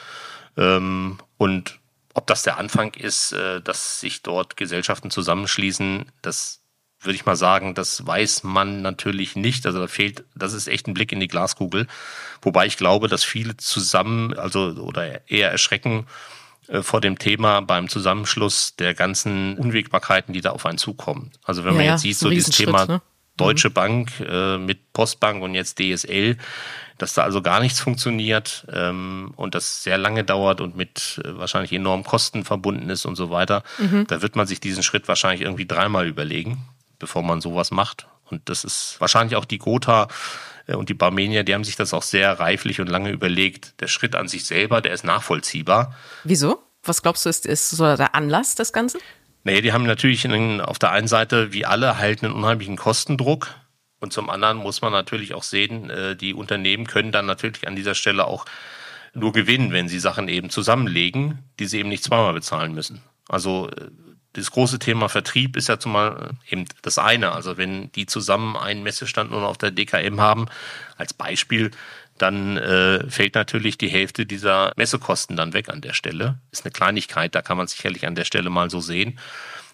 Ähm, 0.57 1.17
und 1.37 1.79
ob 2.13 2.27
das 2.27 2.43
der 2.43 2.57
Anfang 2.57 2.93
ist, 2.93 3.33
äh, 3.33 3.59
dass 3.59 3.99
sich 3.99 4.21
dort 4.21 4.55
Gesellschaften 4.55 5.11
zusammenschließen, 5.11 6.05
das 6.21 6.62
würde 7.03 7.15
ich 7.15 7.25
mal 7.25 7.35
sagen, 7.35 7.75
das 7.75 8.05
weiß 8.05 8.43
man 8.43 8.81
natürlich 8.81 9.35
nicht. 9.35 9.65
Also 9.65 9.79
da 9.79 9.87
fehlt, 9.87 10.23
das 10.35 10.53
ist 10.53 10.67
echt 10.67 10.87
ein 10.87 10.93
Blick 10.93 11.11
in 11.11 11.19
die 11.19 11.27
Glaskugel. 11.27 11.87
Wobei 12.41 12.65
ich 12.65 12.77
glaube, 12.77 13.07
dass 13.07 13.23
viele 13.23 13.57
zusammen, 13.57 14.33
also 14.37 14.75
oder 14.81 15.29
eher 15.29 15.51
erschrecken 15.51 16.05
äh, 16.67 16.81
vor 16.81 17.01
dem 17.01 17.19
Thema 17.19 17.61
beim 17.61 17.89
Zusammenschluss 17.89 18.75
der 18.75 18.93
ganzen 18.93 19.57
Unwägbarkeiten, 19.57 20.33
die 20.33 20.41
da 20.41 20.51
auf 20.51 20.65
einen 20.65 20.77
zukommen. 20.77 21.31
Also 21.43 21.65
wenn 21.65 21.75
man 21.75 21.85
ja, 21.85 21.91
jetzt 21.91 22.01
sieht, 22.01 22.17
so 22.17 22.29
dieses 22.29 22.55
Thema 22.55 22.85
ne? 22.85 23.01
Deutsche 23.37 23.69
mhm. 23.69 23.73
Bank 23.73 24.11
äh, 24.19 24.57
mit 24.57 24.93
Postbank 24.93 25.41
und 25.41 25.55
jetzt 25.55 25.79
DSL, 25.79 26.37
dass 26.97 27.13
da 27.13 27.23
also 27.23 27.41
gar 27.41 27.59
nichts 27.59 27.79
funktioniert 27.79 28.65
ähm, 28.71 29.33
und 29.35 29.55
das 29.55 29.83
sehr 29.83 29.97
lange 29.97 30.23
dauert 30.23 30.61
und 30.61 30.77
mit 30.77 31.19
äh, 31.23 31.37
wahrscheinlich 31.37 31.73
enormen 31.73 32.03
Kosten 32.03 32.45
verbunden 32.45 32.89
ist 32.89 33.05
und 33.05 33.15
so 33.15 33.31
weiter, 33.31 33.63
mhm. 33.79 34.05
da 34.07 34.21
wird 34.21 34.35
man 34.35 34.47
sich 34.47 34.59
diesen 34.59 34.83
Schritt 34.83 35.07
wahrscheinlich 35.07 35.41
irgendwie 35.41 35.65
dreimal 35.65 36.07
überlegen 36.07 36.63
bevor 37.03 37.21
man 37.21 37.41
sowas 37.41 37.71
macht. 37.71 38.07
Und 38.29 38.47
das 38.47 38.63
ist 38.63 38.95
wahrscheinlich 38.99 39.35
auch 39.35 39.43
die 39.43 39.57
Gotha 39.57 40.07
äh, 40.67 40.75
und 40.75 40.87
die 40.87 40.93
Barmenier, 40.93 41.43
die 41.43 41.53
haben 41.53 41.65
sich 41.65 41.75
das 41.75 41.93
auch 41.93 42.01
sehr 42.01 42.39
reiflich 42.39 42.79
und 42.79 42.87
lange 42.87 43.11
überlegt. 43.11 43.79
Der 43.81 43.87
Schritt 43.87 44.15
an 44.15 44.29
sich 44.29 44.45
selber, 44.45 44.79
der 44.79 44.93
ist 44.93 45.03
nachvollziehbar. 45.03 45.93
Wieso? 46.23 46.63
Was 46.83 47.01
glaubst 47.01 47.25
du, 47.25 47.29
ist, 47.29 47.45
ist 47.45 47.69
so 47.71 47.83
der 47.95 48.15
Anlass 48.15 48.55
des 48.55 48.71
Ganzen? 48.71 49.01
Nee, 49.43 49.59
die 49.61 49.73
haben 49.73 49.85
natürlich 49.85 50.25
einen, 50.25 50.61
auf 50.61 50.79
der 50.79 50.91
einen 50.91 51.09
Seite, 51.09 51.51
wie 51.51 51.65
alle, 51.65 51.97
halt 51.97 52.23
einen 52.23 52.33
unheimlichen 52.33 52.77
Kostendruck. 52.77 53.49
Und 53.99 54.13
zum 54.13 54.29
anderen 54.29 54.57
muss 54.57 54.81
man 54.81 54.93
natürlich 54.93 55.33
auch 55.33 55.43
sehen, 55.43 55.89
äh, 55.89 56.15
die 56.15 56.33
Unternehmen 56.33 56.87
können 56.87 57.11
dann 57.11 57.25
natürlich 57.25 57.67
an 57.67 57.75
dieser 57.75 57.95
Stelle 57.95 58.25
auch 58.25 58.45
nur 59.13 59.33
gewinnen, 59.33 59.73
wenn 59.73 59.89
sie 59.89 59.99
Sachen 59.99 60.29
eben 60.29 60.49
zusammenlegen, 60.49 61.39
die 61.59 61.65
sie 61.65 61.79
eben 61.79 61.89
nicht 61.89 62.03
zweimal 62.03 62.33
bezahlen 62.33 62.73
müssen. 62.73 63.01
Also 63.27 63.69
äh, 63.69 63.89
das 64.33 64.51
große 64.51 64.79
Thema 64.79 65.09
Vertrieb 65.09 65.55
ist 65.55 65.69
ja 65.69 65.79
zumal 65.79 66.31
eben 66.49 66.65
das 66.81 66.97
eine. 66.97 67.31
Also 67.31 67.57
wenn 67.57 67.91
die 67.93 68.05
zusammen 68.05 68.57
einen 68.57 68.83
Messestand 68.83 69.31
nur 69.31 69.47
auf 69.47 69.57
der 69.57 69.71
DKM 69.71 70.19
haben, 70.19 70.47
als 70.97 71.13
Beispiel, 71.13 71.71
dann 72.17 72.57
äh, 72.57 73.09
fällt 73.09 73.35
natürlich 73.35 73.77
die 73.77 73.89
Hälfte 73.89 74.25
dieser 74.25 74.71
Messekosten 74.75 75.35
dann 75.35 75.53
weg 75.53 75.69
an 75.69 75.81
der 75.81 75.93
Stelle. 75.93 76.39
Ist 76.51 76.65
eine 76.65 76.71
Kleinigkeit, 76.71 77.33
da 77.35 77.41
kann 77.41 77.57
man 77.57 77.67
sicherlich 77.67 78.05
an 78.05 78.15
der 78.15 78.25
Stelle 78.25 78.49
mal 78.49 78.69
so 78.69 78.79
sehen. 78.79 79.19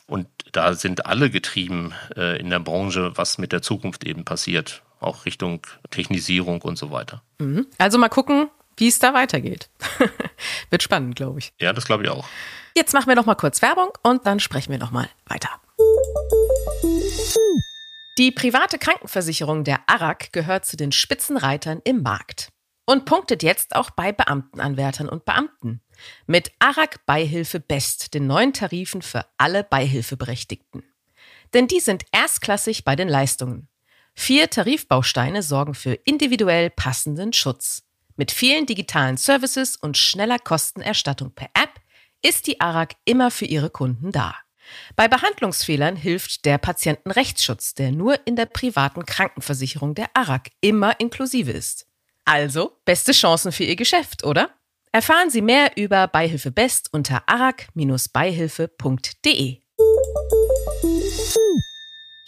Und 0.08 0.28
da 0.52 0.74
sind 0.74 1.06
alle 1.06 1.30
getrieben 1.30 1.94
äh, 2.16 2.40
in 2.40 2.50
der 2.50 2.60
Branche, 2.60 3.12
was 3.16 3.38
mit 3.38 3.52
der 3.52 3.62
Zukunft 3.62 4.04
eben 4.04 4.26
passiert, 4.26 4.82
auch 5.00 5.26
Richtung 5.26 5.62
Technisierung 5.92 6.62
und 6.62 6.78
so 6.78 6.92
weiter. 6.92 7.22
Mhm. 7.38 7.68
Also 7.78 7.98
mal 7.98 8.10
gucken, 8.10 8.50
wie 8.78 8.88
es 8.88 9.00
da 9.00 9.14
weitergeht. 9.14 9.70
Wird 10.70 10.84
spannend, 10.84 11.16
glaube 11.16 11.40
ich. 11.40 11.54
Ja, 11.60 11.74
das 11.74 11.86
glaube 11.86 12.04
ich 12.04 12.10
auch. 12.10 12.28
Jetzt 12.76 12.94
machen 12.94 13.08
wir 13.08 13.16
noch 13.16 13.26
mal 13.26 13.36
kurz 13.36 13.62
Werbung 13.62 13.90
und 14.04 14.26
dann 14.26 14.40
sprechen 14.40 14.72
wir 14.72 14.80
noch 14.80 14.92
mal 14.92 15.10
weiter. 15.26 15.50
Die 18.18 18.32
private 18.32 18.78
Krankenversicherung 18.78 19.64
der 19.64 19.80
ARAG 19.88 20.32
gehört 20.34 20.66
zu 20.66 20.76
den 20.76 20.92
Spitzenreitern 20.92 21.82
im 21.84 22.02
Markt 22.02 22.50
und 22.86 23.06
punktet 23.06 23.44
jetzt 23.44 23.76
auch 23.76 23.92
bei 23.92 24.12
Beamtenanwärtern 24.12 25.08
und 25.08 25.24
Beamten. 25.24 25.82
Mit 26.28 26.52
ARAG 26.60 27.06
Beihilfe 27.06 27.60
Best, 27.60 28.14
den 28.14 28.28
neuen 28.28 28.52
Tarifen 28.52 29.02
für 29.02 29.26
alle 29.38 29.64
Beihilfeberechtigten. 29.64 30.84
Denn 31.54 31.68
die 31.68 31.80
sind 31.80 32.04
erstklassig 32.12 32.84
bei 32.84 32.96
den 32.96 33.08
Leistungen. 33.08 33.68
Vier 34.16 34.50
Tarifbausteine 34.50 35.44
sorgen 35.44 35.74
für 35.74 35.94
individuell 35.94 36.70
passenden 36.70 37.32
Schutz. 37.32 37.84
Mit 38.20 38.32
vielen 38.34 38.66
digitalen 38.66 39.16
Services 39.16 39.78
und 39.78 39.98
schneller 39.98 40.40
Kostenerstattung 40.40 41.32
per 41.32 41.48
App 41.54 41.70
ist 42.22 42.48
die 42.48 42.60
ARAG 42.60 42.98
immer 43.06 43.32
für 43.32 43.46
ihre 43.46 43.70
Kunden 43.70 44.12
da. 44.12 44.36
Bei 44.98 45.08
Behandlungsfehlern 45.08 45.96
hilft 45.96 46.44
der 46.44 46.58
Patientenrechtsschutz, 46.58 47.76
der 47.76 47.94
nur 47.94 48.20
in 48.28 48.36
der 48.36 48.48
privaten 48.48 49.06
Krankenversicherung 49.06 49.96
der 49.96 50.08
ARAG 50.14 50.50
immer 50.60 51.00
inklusive 51.00 51.52
ist. 51.52 51.88
Also, 52.26 52.78
beste 52.84 53.14
Chancen 53.14 53.54
für 53.54 53.64
Ihr 53.64 53.78
Geschäft, 53.78 54.26
oder? 54.26 54.50
Erfahren 54.92 55.30
Sie 55.30 55.42
mehr 55.42 55.78
über 55.78 56.10
Beihilfe 56.10 56.52
Best 56.52 56.90
unter 56.92 57.24
arag-beihilfe.de. 57.26 59.62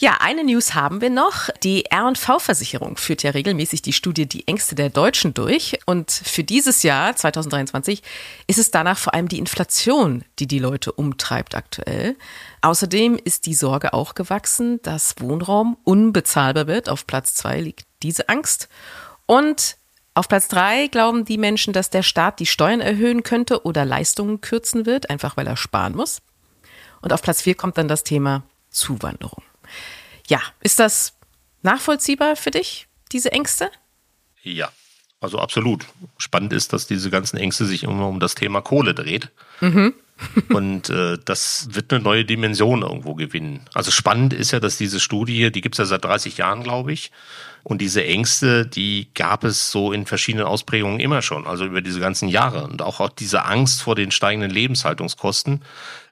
Ja, 0.02 0.18
eine 0.20 0.44
News 0.44 0.74
haben 0.74 1.00
wir 1.00 1.12
noch. 1.12 1.50
Die 1.62 1.86
R&V-Versicherung 1.86 2.98
führt 2.98 3.22
ja 3.22 3.30
regelmäßig 3.30 3.84
die 3.84 3.94
Studie 3.94 4.26
Die 4.26 4.48
Ängste 4.48 4.74
der 4.74 4.90
Deutschen 4.90 5.36
durch. 5.36 5.78
Und 5.86 6.10
für 6.10 6.44
dieses 6.44 6.82
Jahr, 6.82 7.16
2023, 7.16 8.02
ist 8.48 8.58
es 8.58 8.72
danach 8.72 8.98
vor 8.98 9.14
allem 9.14 9.28
die 9.28 9.38
Inflation, 9.38 10.26
die 10.40 10.48
die 10.48 10.58
Leute 10.58 10.92
umtreibt 10.92 11.54
aktuell. 11.54 12.18
Außerdem 12.62 13.20
ist 13.24 13.46
die 13.46 13.54
Sorge 13.54 13.94
auch 13.94 14.16
gewachsen, 14.16 14.82
dass 14.82 15.14
Wohnraum 15.20 15.78
unbezahlbar 15.84 16.66
wird. 16.66 16.90
Auf 16.90 17.06
Platz 17.06 17.36
zwei 17.36 17.62
liegt 17.62 17.86
diese 18.02 18.28
Angst. 18.28 18.70
Und 19.28 19.78
auf 20.16 20.28
Platz 20.28 20.48
drei 20.48 20.88
glauben 20.88 21.26
die 21.26 21.38
Menschen, 21.38 21.74
dass 21.74 21.92
der 21.92 22.02
Staat 22.02 22.40
die 22.40 22.48
Steuern 22.48 22.82
erhöhen 22.82 23.22
könnte 23.22 23.68
oder 23.68 23.86
Leistungen 23.86 24.42
kürzen 24.42 24.88
wird, 24.88 25.12
einfach 25.12 25.38
weil 25.38 25.46
er 25.46 25.58
sparen 25.58 25.96
muss. 25.96 26.24
Und 27.04 27.14
auf 27.14 27.22
Platz 27.22 27.44
vier 27.44 27.54
kommt 27.54 27.78
dann 27.78 27.88
das 27.88 28.04
Thema 28.04 28.42
Zuwanderung. 28.72 29.44
Ja, 30.28 30.42
ist 30.62 30.80
das 30.80 31.14
nachvollziehbar 31.62 32.36
für 32.36 32.52
dich, 32.52 32.88
diese 33.12 33.32
Ängste? 33.32 33.72
Ja, 34.44 34.72
also 35.20 35.40
absolut. 35.40 35.86
Spannend 36.18 36.54
ist, 36.54 36.74
dass 36.74 36.88
diese 36.88 37.10
ganzen 37.10 37.38
Ängste 37.38 37.66
sich 37.66 37.84
immer 37.84 38.08
um 38.08 38.20
das 38.20 38.36
Thema 38.36 38.62
Kohle 38.62 38.94
dreht. 38.94 39.30
Mhm. 39.60 39.94
und 40.50 40.90
äh, 40.90 41.18
das 41.24 41.70
wird 41.72 41.94
eine 41.94 42.04
neue 42.04 42.26
Dimension 42.26 42.82
irgendwo 42.82 43.16
gewinnen. 43.16 43.62
Also 43.74 43.92
spannend 43.92 44.34
ist 44.34 44.52
ja, 44.52 44.60
dass 44.60 44.78
diese 44.78 45.00
Studie, 45.00 45.52
die 45.52 45.62
gibt's 45.62 45.78
ja 45.78 45.86
seit 45.86 46.04
30 46.04 46.38
Jahren, 46.38 46.64
glaube 46.64 46.94
ich. 46.94 47.12
Und 47.64 47.80
diese 47.80 48.04
Ängste, 48.04 48.66
die 48.66 49.10
gab 49.14 49.44
es 49.44 49.70
so 49.70 49.92
in 49.92 50.08
verschiedenen 50.08 50.48
Ausprägungen 50.48 51.00
immer 51.00 51.22
schon, 51.22 51.46
also 51.46 51.66
über 51.66 51.82
diese 51.82 52.00
ganzen 52.00 52.28
Jahre. 52.28 52.64
Und 52.64 52.82
auch, 52.82 53.00
auch 53.00 53.10
diese 53.10 53.46
Angst 53.46 53.84
vor 53.84 53.94
den 53.94 54.10
steigenden 54.10 54.50
Lebenshaltungskosten, 54.50 55.62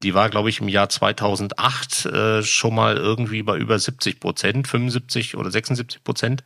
die 0.04 0.14
war, 0.14 0.30
glaube 0.30 0.50
ich, 0.50 0.62
im 0.62 0.68
Jahr 0.68 0.90
2008 0.90 2.06
äh, 2.06 2.44
schon 2.44 2.76
mal 2.76 2.98
irgendwie 2.98 3.42
bei 3.42 3.58
über 3.58 3.80
70 3.80 4.20
Prozent, 4.20 4.68
75 4.68 5.38
oder 5.38 5.50
76 5.50 6.04
Prozent 6.04 6.44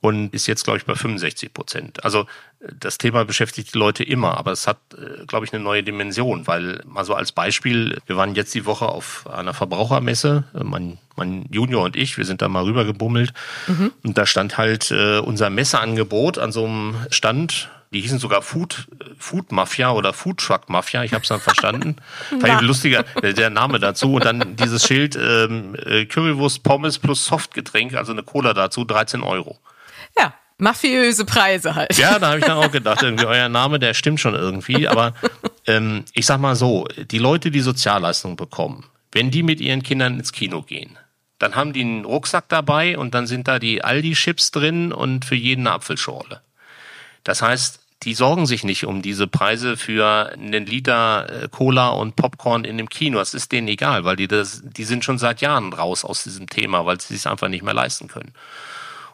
und 0.00 0.32
ist 0.32 0.46
jetzt, 0.46 0.64
glaube 0.64 0.78
ich, 0.78 0.84
bei 0.84 0.94
65 0.94 1.52
Prozent. 1.52 2.04
Also 2.04 2.26
das 2.60 2.98
Thema 2.98 3.24
beschäftigt 3.24 3.74
die 3.74 3.78
Leute 3.78 4.02
immer, 4.02 4.36
aber 4.36 4.52
es 4.52 4.66
hat, 4.66 4.78
äh, 4.94 5.24
glaube 5.26 5.46
ich, 5.46 5.52
eine 5.52 5.62
neue 5.62 5.82
Dimension, 5.82 6.46
weil 6.46 6.82
mal 6.86 7.04
so 7.04 7.14
als 7.14 7.32
Beispiel, 7.32 7.98
wir 8.06 8.16
waren 8.16 8.34
jetzt 8.34 8.54
die 8.54 8.66
Woche 8.66 8.86
auf 8.86 9.28
einer 9.30 9.54
Verbrauchermesse, 9.54 10.44
äh, 10.54 10.64
mein, 10.64 10.98
mein 11.16 11.46
Junior 11.50 11.84
und 11.84 11.96
ich, 11.96 12.16
wir 12.16 12.24
sind 12.24 12.42
da 12.42 12.48
mal 12.48 12.64
rübergebummelt 12.64 13.32
mhm. 13.66 13.92
und 14.02 14.18
da 14.18 14.26
stand 14.26 14.58
halt 14.58 14.90
äh, 14.90 15.18
unser 15.18 15.50
Messeangebot 15.50 16.38
an 16.38 16.50
so 16.52 16.64
einem 16.64 16.96
Stand, 17.10 17.70
die 17.92 18.00
hießen 18.00 18.18
sogar 18.18 18.42
Food, 18.42 18.88
Food 19.18 19.50
Mafia 19.50 19.92
oder 19.92 20.12
Food 20.12 20.38
Truck 20.38 20.68
Mafia. 20.68 21.04
Ich 21.04 21.14
habe 21.14 21.22
es 21.22 21.28
dann 21.28 21.40
verstanden. 21.40 21.96
Fand 22.28 22.60
ich 22.60 22.60
lustiger, 22.60 23.04
der 23.22 23.48
Name 23.48 23.78
dazu. 23.78 24.16
Und 24.16 24.26
dann 24.26 24.56
dieses 24.56 24.86
Schild 24.86 25.16
ähm, 25.16 25.74
Currywurst, 26.10 26.62
Pommes 26.62 26.98
plus 26.98 27.24
Softgetränk, 27.24 27.94
also 27.94 28.12
eine 28.12 28.24
Cola 28.24 28.52
dazu, 28.52 28.84
13 28.84 29.22
Euro. 29.22 29.58
Ja, 30.18 30.34
mafiöse 30.58 31.24
Preise 31.24 31.74
halt. 31.74 31.96
Ja, 31.96 32.18
da 32.18 32.28
habe 32.28 32.38
ich 32.40 32.44
dann 32.44 32.58
auch 32.58 32.70
gedacht, 32.72 33.02
irgendwie 33.02 33.26
euer 33.26 33.48
Name, 33.48 33.78
der 33.78 33.94
stimmt 33.94 34.20
schon 34.20 34.34
irgendwie. 34.34 34.88
Aber 34.88 35.14
ähm, 35.66 36.04
ich 36.12 36.26
sag 36.26 36.40
mal 36.40 36.56
so, 36.56 36.86
die 37.10 37.18
Leute, 37.18 37.50
die 37.50 37.60
Sozialleistungen 37.60 38.36
bekommen, 38.36 38.84
wenn 39.12 39.30
die 39.30 39.42
mit 39.42 39.60
ihren 39.60 39.82
Kindern 39.82 40.18
ins 40.18 40.32
Kino 40.32 40.62
gehen, 40.62 40.98
dann 41.38 41.54
haben 41.54 41.72
die 41.72 41.82
einen 41.82 42.04
Rucksack 42.04 42.48
dabei 42.48 42.98
und 42.98 43.14
dann 43.14 43.26
sind 43.26 43.46
da 43.48 43.58
die 43.58 43.84
Aldi-Chips 43.84 44.50
drin 44.50 44.92
und 44.92 45.24
für 45.24 45.36
jeden 45.36 45.66
eine 45.66 45.76
Apfelschorle. 45.76 46.40
Das 47.22 47.42
heißt, 47.42 47.80
die 48.04 48.14
sorgen 48.14 48.46
sich 48.46 48.64
nicht 48.64 48.86
um 48.86 49.02
diese 49.02 49.26
Preise 49.26 49.76
für 49.76 50.32
einen 50.32 50.66
Liter 50.66 51.44
äh, 51.44 51.48
Cola 51.48 51.88
und 51.88 52.14
Popcorn 52.14 52.64
in 52.64 52.78
dem 52.78 52.88
Kino. 52.88 53.18
Das 53.18 53.34
ist 53.34 53.50
denen 53.50 53.68
egal, 53.68 54.04
weil 54.04 54.16
die 54.16 54.28
das, 54.28 54.62
die 54.64 54.84
sind 54.84 55.04
schon 55.04 55.18
seit 55.18 55.40
Jahren 55.40 55.72
raus 55.72 56.04
aus 56.04 56.22
diesem 56.22 56.48
Thema, 56.48 56.86
weil 56.86 57.00
sie 57.00 57.16
es 57.16 57.26
einfach 57.26 57.48
nicht 57.48 57.64
mehr 57.64 57.74
leisten 57.74 58.06
können. 58.06 58.32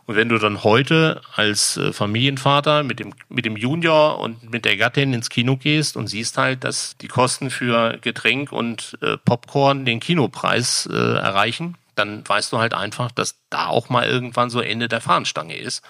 Und 0.06 0.16
wenn 0.16 0.28
du 0.28 0.38
dann 0.38 0.64
heute 0.64 1.23
als 1.34 1.76
äh, 1.76 1.92
Familienvater 1.92 2.82
mit 2.82 3.00
dem, 3.00 3.14
mit 3.28 3.46
dem 3.46 3.56
Junior 3.56 4.20
und 4.20 4.50
mit 4.50 4.64
der 4.64 4.76
Gattin 4.76 5.14
ins 5.14 5.30
Kino 5.30 5.56
gehst 5.56 5.96
und 5.96 6.08
siehst 6.08 6.37
halt, 6.37 6.64
dass 6.64 6.96
die 6.99 7.08
Kosten 7.08 7.50
für 7.50 7.99
Getränk 7.99 8.52
und 8.52 8.99
äh, 9.00 9.16
Popcorn 9.16 9.87
den 9.87 10.00
Kinopreis 10.00 10.87
äh, 10.92 10.94
erreichen, 10.94 11.76
dann 11.94 12.26
weißt 12.26 12.52
du 12.52 12.58
halt 12.58 12.75
einfach, 12.75 13.11
dass 13.12 13.37
da 13.49 13.68
auch 13.68 13.88
mal 13.88 14.06
irgendwann 14.06 14.50
so 14.50 14.61
Ende 14.61 14.88
der 14.88 15.00
Fahnenstange 15.00 15.56
ist. 15.56 15.82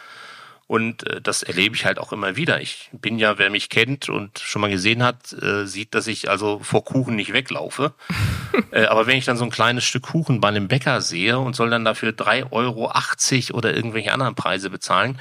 Und 0.67 1.07
äh, 1.07 1.21
das 1.21 1.43
erlebe 1.43 1.77
ich 1.77 1.85
halt 1.85 1.99
auch 1.99 2.13
immer 2.13 2.37
wieder. 2.37 2.61
Ich 2.61 2.89
bin 2.93 3.19
ja, 3.19 3.39
wer 3.39 3.51
mich 3.51 3.69
kennt 3.69 4.09
und 4.09 4.39
schon 4.39 4.63
mal 4.63 4.71
gesehen 4.71 5.03
hat, 5.03 5.33
äh, 5.33 5.67
sieht, 5.67 5.95
dass 5.95 6.07
ich 6.07 6.31
also 6.31 6.59
vor 6.61 6.85
Kuchen 6.85 7.17
nicht 7.17 7.33
weglaufe. 7.33 7.93
äh, 8.71 8.87
aber 8.87 9.07
wenn 9.07 9.19
ich 9.19 9.27
dann 9.27 9.37
so 9.37 9.45
ein 9.45 9.51
kleines 9.51 9.85
Stück 9.85 10.05
Kuchen 10.05 10.41
bei 10.41 10.49
einem 10.49 10.69
Bäcker 10.69 11.01
sehe 11.01 11.39
und 11.39 11.55
soll 11.55 11.71
dann 11.71 11.85
dafür 11.85 12.11
3,80 12.13 12.53
Euro 12.53 13.59
oder 13.59 13.75
irgendwelche 13.75 14.13
anderen 14.13 14.35
Preise 14.35 14.71
bezahlen, 14.71 15.21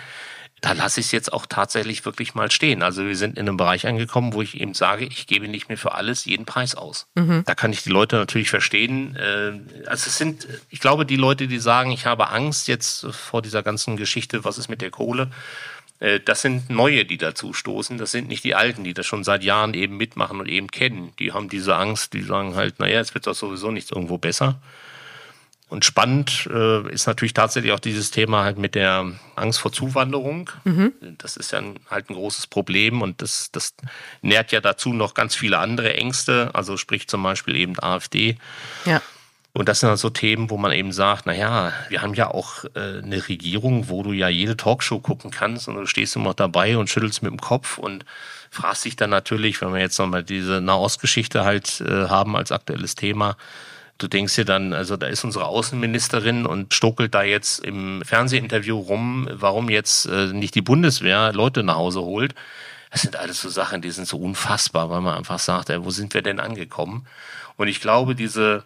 da 0.63 0.71
lasse 0.71 1.01
ich 1.01 1.07
es 1.07 1.11
jetzt 1.11 1.33
auch 1.33 1.45
tatsächlich 1.45 2.05
wirklich 2.05 2.35
mal 2.35 2.49
stehen. 2.49 2.83
Also 2.83 3.05
wir 3.05 3.17
sind 3.17 3.37
in 3.37 3.49
einem 3.49 3.57
Bereich 3.57 3.85
angekommen, 3.85 4.31
wo 4.31 4.41
ich 4.41 4.61
eben 4.61 4.73
sage, 4.73 5.03
ich 5.03 5.27
gebe 5.27 5.49
nicht 5.49 5.67
mehr 5.67 5.77
für 5.77 5.93
alles 5.93 6.23
jeden 6.23 6.45
Preis 6.45 6.73
aus. 6.73 7.05
Mhm. 7.15 7.43
Da 7.45 7.53
kann 7.53 7.73
ich 7.73 7.83
die 7.83 7.89
Leute 7.89 8.15
natürlich 8.15 8.49
verstehen. 8.49 9.17
Äh, 9.17 9.59
also 9.87 10.07
es 10.07 10.17
sind, 10.17 10.47
ich 10.69 10.79
glaube, 10.79 11.05
die 11.05 11.17
Leute, 11.17 11.47
die 11.47 11.59
sagen, 11.59 11.91
ich 11.91 12.05
habe 12.05 12.29
Angst 12.29 12.69
jetzt 12.69 13.05
vor 13.07 13.41
dieser 13.41 13.61
ganzen 13.61 13.97
Geschichte, 13.97 14.45
was 14.45 14.57
ist 14.57 14.69
mit 14.69 14.81
der 14.81 14.89
Kohle, 14.89 15.31
äh, 15.99 16.21
das 16.21 16.41
sind 16.41 16.69
neue, 16.69 17.03
die 17.03 17.17
dazu 17.17 17.51
stoßen. 17.51 17.97
Das 17.97 18.11
sind 18.11 18.29
nicht 18.29 18.45
die 18.45 18.55
Alten, 18.55 18.85
die 18.85 18.93
das 18.93 19.05
schon 19.05 19.25
seit 19.25 19.43
Jahren 19.43 19.73
eben 19.73 19.97
mitmachen 19.97 20.39
und 20.39 20.47
eben 20.47 20.71
kennen. 20.71 21.11
Die 21.19 21.33
haben 21.33 21.49
diese 21.49 21.75
Angst, 21.75 22.13
die 22.13 22.21
sagen 22.21 22.55
halt, 22.55 22.79
naja, 22.79 23.01
es 23.01 23.13
wird 23.13 23.27
doch 23.27 23.35
sowieso 23.35 23.69
nichts 23.69 23.91
irgendwo 23.91 24.17
besser. 24.17 24.61
Und 25.73 25.85
spannend 25.85 26.47
äh, 26.53 26.87
ist 26.93 27.07
natürlich 27.07 27.33
tatsächlich 27.33 27.71
auch 27.71 27.79
dieses 27.79 28.11
Thema 28.11 28.43
halt 28.43 28.59
mit 28.59 28.75
der 28.75 29.11
Angst 29.35 29.59
vor 29.59 29.71
Zuwanderung. 29.71 30.51
Mhm. 30.65 30.93
Das 31.17 31.35
ist 31.35 31.49
ja 31.49 31.57
ein, 31.57 31.79
halt 31.89 32.11
ein 32.11 32.13
großes 32.13 32.45
Problem 32.45 33.01
und 33.01 33.23
das, 33.23 33.49
das 33.51 33.73
nährt 34.21 34.51
ja 34.51 34.61
dazu 34.61 34.93
noch 34.93 35.15
ganz 35.15 35.33
viele 35.33 35.57
andere 35.57 35.95
Ängste, 35.95 36.51
also 36.53 36.77
sprich 36.77 37.07
zum 37.07 37.23
Beispiel 37.23 37.55
eben 37.55 37.73
AfD. 37.79 38.37
Ja. 38.85 39.01
Und 39.53 39.67
das 39.67 39.79
sind 39.79 39.89
dann 39.89 39.97
so 39.97 40.11
Themen, 40.11 40.51
wo 40.51 40.57
man 40.57 40.73
eben 40.73 40.91
sagt, 40.91 41.25
na 41.25 41.33
ja, 41.33 41.73
wir 41.89 42.03
haben 42.03 42.13
ja 42.13 42.29
auch 42.29 42.65
äh, 42.75 42.99
eine 43.01 43.27
Regierung, 43.27 43.89
wo 43.89 44.03
du 44.03 44.11
ja 44.11 44.29
jede 44.29 44.55
Talkshow 44.55 44.99
gucken 44.99 45.31
kannst 45.31 45.67
und 45.67 45.73
du 45.73 45.87
stehst 45.87 46.15
immer 46.15 46.25
noch 46.25 46.33
dabei 46.35 46.77
und 46.77 46.87
schüttelst 46.87 47.23
mit 47.23 47.31
dem 47.31 47.41
Kopf 47.41 47.79
und 47.79 48.05
fragst 48.51 48.85
dich 48.85 48.95
dann 48.95 49.09
natürlich, 49.09 49.59
wenn 49.59 49.73
wir 49.73 49.81
jetzt 49.81 49.97
nochmal 49.97 50.23
diese 50.23 50.61
Nahostgeschichte 50.61 51.43
halt 51.43 51.81
äh, 51.81 52.09
haben 52.09 52.35
als 52.35 52.51
aktuelles 52.51 52.93
Thema, 52.93 53.37
Du 53.97 54.07
denkst 54.07 54.35
dir 54.35 54.45
dann, 54.45 54.73
also 54.73 54.97
da 54.97 55.07
ist 55.07 55.23
unsere 55.23 55.45
Außenministerin 55.45 56.45
und 56.45 56.73
stokelt 56.73 57.13
da 57.13 57.23
jetzt 57.23 57.63
im 57.63 58.01
Fernsehinterview 58.03 58.77
rum, 58.77 59.29
warum 59.31 59.69
jetzt 59.69 60.05
äh, 60.07 60.27
nicht 60.33 60.55
die 60.55 60.61
Bundeswehr 60.61 61.31
Leute 61.31 61.63
nach 61.63 61.75
Hause 61.75 62.01
holt. 62.01 62.33
Das 62.91 63.01
sind 63.01 63.15
alles 63.15 63.41
so 63.41 63.49
Sachen, 63.49 63.81
die 63.81 63.91
sind 63.91 64.07
so 64.07 64.17
unfassbar, 64.17 64.89
weil 64.89 65.01
man 65.01 65.17
einfach 65.17 65.39
sagt, 65.39 65.69
ey, 65.69 65.83
wo 65.83 65.89
sind 65.89 66.13
wir 66.13 66.21
denn 66.21 66.39
angekommen? 66.39 67.07
Und 67.55 67.67
ich 67.67 67.81
glaube, 67.81 68.15
diese 68.15 68.63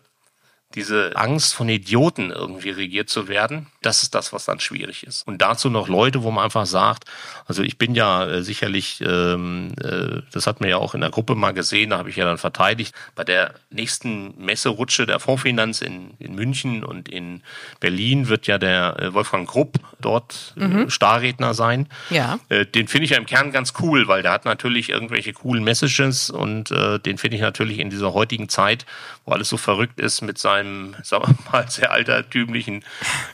diese 0.76 1.16
Angst 1.16 1.56
von 1.56 1.70
Idioten 1.70 2.30
irgendwie 2.30 2.72
regiert 2.72 3.10
zu 3.10 3.30
werden, 3.30 3.68
das 3.82 4.04
ist 4.04 4.14
das, 4.14 4.34
was 4.34 4.46
dann 4.46 4.60
schwierig 4.60 5.08
ist. 5.08 5.26
Und 5.26 5.42
dazu 5.42 5.70
noch 5.70 5.88
Leute, 5.88 6.24
wo 6.24 6.32
man 6.32 6.44
einfach 6.44 6.66
sagt, 6.66 7.06
also 7.46 7.64
ich 7.64 7.78
bin 7.78 7.96
ja 7.96 8.26
äh, 8.28 8.44
sicherlich, 8.44 9.02
ähm, 9.02 9.74
äh, 9.82 10.22
das 10.34 10.46
hat 10.46 10.60
man 10.60 10.70
ja 10.70 10.78
auch 10.78 10.94
in 10.94 11.02
der 11.02 11.10
Gruppe 11.10 11.36
mal 11.36 11.54
gesehen, 11.54 11.92
da 11.92 11.98
habe 11.98 12.10
ich 12.10 12.18
ja 12.18 12.26
dann 12.26 12.38
verteidigt, 12.38 12.94
bei 13.16 13.24
der 13.24 13.54
nächsten 13.70 14.34
Messerutsche 14.38 15.06
der 15.06 15.22
Fondsfinanz 15.22 15.82
in, 15.82 16.12
in 16.20 16.36
München 16.36 16.84
und 16.84 17.08
in 17.08 17.44
Berlin 17.80 18.28
wird 18.28 18.46
ja 18.46 18.58
der 18.58 19.00
äh, 19.00 19.14
Wolfgang 19.14 19.48
Grupp 19.48 19.80
dort 20.02 20.54
äh, 20.58 20.68
mhm. 20.68 20.90
Starredner 20.90 21.54
sein. 21.54 21.88
Ja. 22.10 22.40
Den 22.50 22.88
finde 22.88 23.06
ich 23.06 23.12
ja 23.12 23.18
im 23.18 23.26
Kern 23.26 23.52
ganz 23.52 23.74
cool, 23.80 24.08
weil 24.08 24.22
der 24.22 24.32
hat 24.32 24.46
natürlich 24.46 24.90
irgendwelche 24.90 25.32
coolen 25.34 25.64
Messages 25.64 26.30
und 26.30 26.70
den 26.70 27.18
finde 27.18 27.36
ich 27.36 27.42
natürlich 27.42 27.80
in 27.80 27.90
dieser 27.90 28.14
heutigen 28.14 28.50
Zeit, 28.50 28.86
wo 29.26 29.32
alles 29.32 29.50
so 29.50 29.58
verrückt 29.58 30.00
ist 30.00 30.22
mit 30.22 30.38
seinen 30.38 30.57
seinem, 30.58 30.96
sagen 31.04 31.24
wir 31.28 31.52
mal, 31.52 31.66
sehr 31.70 31.92
altertümlichen 31.92 32.84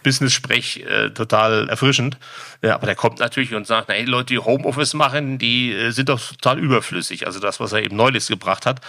Business-Sprech 0.03 0.85
äh, 0.85 1.09
total 1.11 1.69
erfrischend. 1.69 2.17
Ja, 2.61 2.75
aber 2.75 2.85
der 2.85 2.95
kommt 2.95 3.19
natürlich 3.19 3.53
und 3.53 3.67
sagt, 3.67 3.89
na, 3.89 3.95
hey, 3.95 4.05
Leute, 4.05 4.33
die 4.33 4.39
Homeoffice 4.39 4.93
machen, 4.93 5.37
die 5.37 5.73
äh, 5.73 5.91
sind 5.91 6.09
doch 6.09 6.19
total 6.19 6.59
überflüssig. 6.59 7.25
Also 7.25 7.39
das, 7.39 7.59
was 7.59 7.73
er 7.73 7.83
eben 7.83 7.95
neulich 7.95 8.27
gebracht 8.27 8.65
hat. 8.65 8.81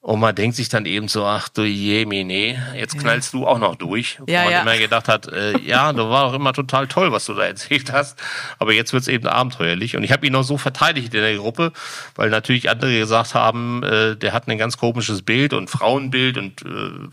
Und 0.00 0.20
man 0.20 0.34
denkt 0.34 0.56
sich 0.56 0.68
dann 0.68 0.86
eben 0.86 1.08
so, 1.08 1.26
ach 1.26 1.48
du 1.48 1.64
Jemine, 1.64 2.72
jetzt 2.76 2.98
knallst 2.98 3.34
du 3.34 3.46
auch 3.46 3.58
noch 3.58 3.74
durch. 3.74 4.18
Wo 4.20 4.32
ja, 4.32 4.44
man 4.44 4.52
ja. 4.52 4.60
immer 4.62 4.78
gedacht 4.78 5.08
hat, 5.08 5.26
äh, 5.26 5.58
ja, 5.58 5.92
du 5.92 6.08
war 6.08 6.24
auch 6.24 6.34
immer 6.34 6.52
total 6.52 6.86
toll, 6.86 7.10
was 7.12 7.26
du 7.26 7.34
da 7.34 7.42
erzählt 7.42 7.92
hast. 7.92 8.18
Aber 8.58 8.72
jetzt 8.72 8.92
wird's 8.92 9.08
eben 9.08 9.26
abenteuerlich. 9.26 9.96
Und 9.96 10.04
ich 10.04 10.12
habe 10.12 10.26
ihn 10.26 10.32
noch 10.32 10.44
so 10.44 10.56
verteidigt 10.56 11.12
in 11.14 11.20
der 11.20 11.36
Gruppe, 11.36 11.72
weil 12.14 12.30
natürlich 12.30 12.70
andere 12.70 12.96
gesagt 12.96 13.34
haben, 13.34 13.82
äh, 13.82 14.16
der 14.16 14.32
hat 14.32 14.48
ein 14.48 14.56
ganz 14.56 14.78
komisches 14.78 15.22
Bild 15.22 15.52
und 15.52 15.68
Frauenbild 15.68 16.38
und 16.38 16.62
äh, 16.62 17.08